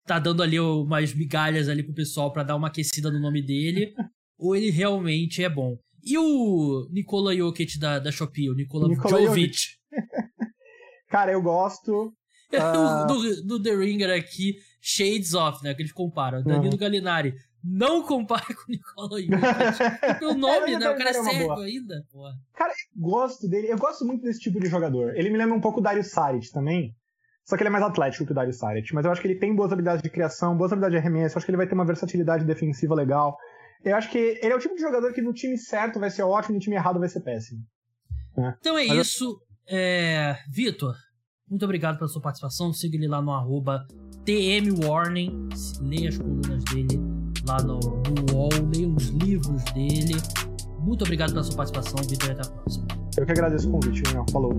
[0.04, 3.94] tá dando ali umas migalhas ali pro pessoal para dar uma aquecida no nome dele,
[4.36, 5.78] ou ele realmente é bom.
[6.09, 9.76] E o Nikola Jokic da, da Shopee, o Nikola, Nikola Jovic?
[11.10, 12.14] Cara, eu gosto.
[12.51, 13.06] Uh...
[13.06, 15.74] do, do, The Ringer aqui, Shades of, né?
[15.74, 16.43] Que eles comparam.
[16.43, 16.78] Danilo uhum.
[16.78, 17.35] Gallinari.
[17.62, 20.18] Não compare com o Nikola Jokic.
[20.18, 20.89] Pelo nome, é, né?
[20.89, 22.02] O cara é cego ainda.
[22.10, 22.32] Porra.
[22.55, 23.70] Cara, eu gosto dele.
[23.70, 25.14] Eu gosto muito desse tipo de jogador.
[25.14, 26.97] Ele me lembra um pouco o Dario Saric também.
[27.44, 28.94] Só que ele é mais atlético que o Dario Saric.
[28.94, 31.35] Mas eu acho que ele tem boas habilidades de criação, boas habilidades de arremesso.
[31.35, 33.36] Eu acho que ele vai ter uma versatilidade defensiva legal.
[33.84, 36.22] Eu acho que ele é o tipo de jogador que no time certo vai ser
[36.22, 37.60] ótimo, no time errado vai ser péssimo.
[38.36, 38.55] Né?
[38.60, 39.40] Então é Mas isso.
[39.66, 39.78] Eu...
[39.78, 40.38] É...
[40.50, 40.94] Vitor,
[41.48, 42.72] muito obrigado pela sua participação.
[42.72, 43.86] Siga ele lá no arroba
[44.24, 45.48] TMWarning.
[45.80, 47.00] Leia as colunas dele
[47.46, 48.50] lá no, no UOL.
[48.74, 50.14] Leia os livros dele.
[50.80, 52.86] Muito obrigado pela sua participação, Vitor, e até a próxima.
[53.16, 54.24] Eu que agradeço o convite, Daniel.
[54.30, 54.52] Falou.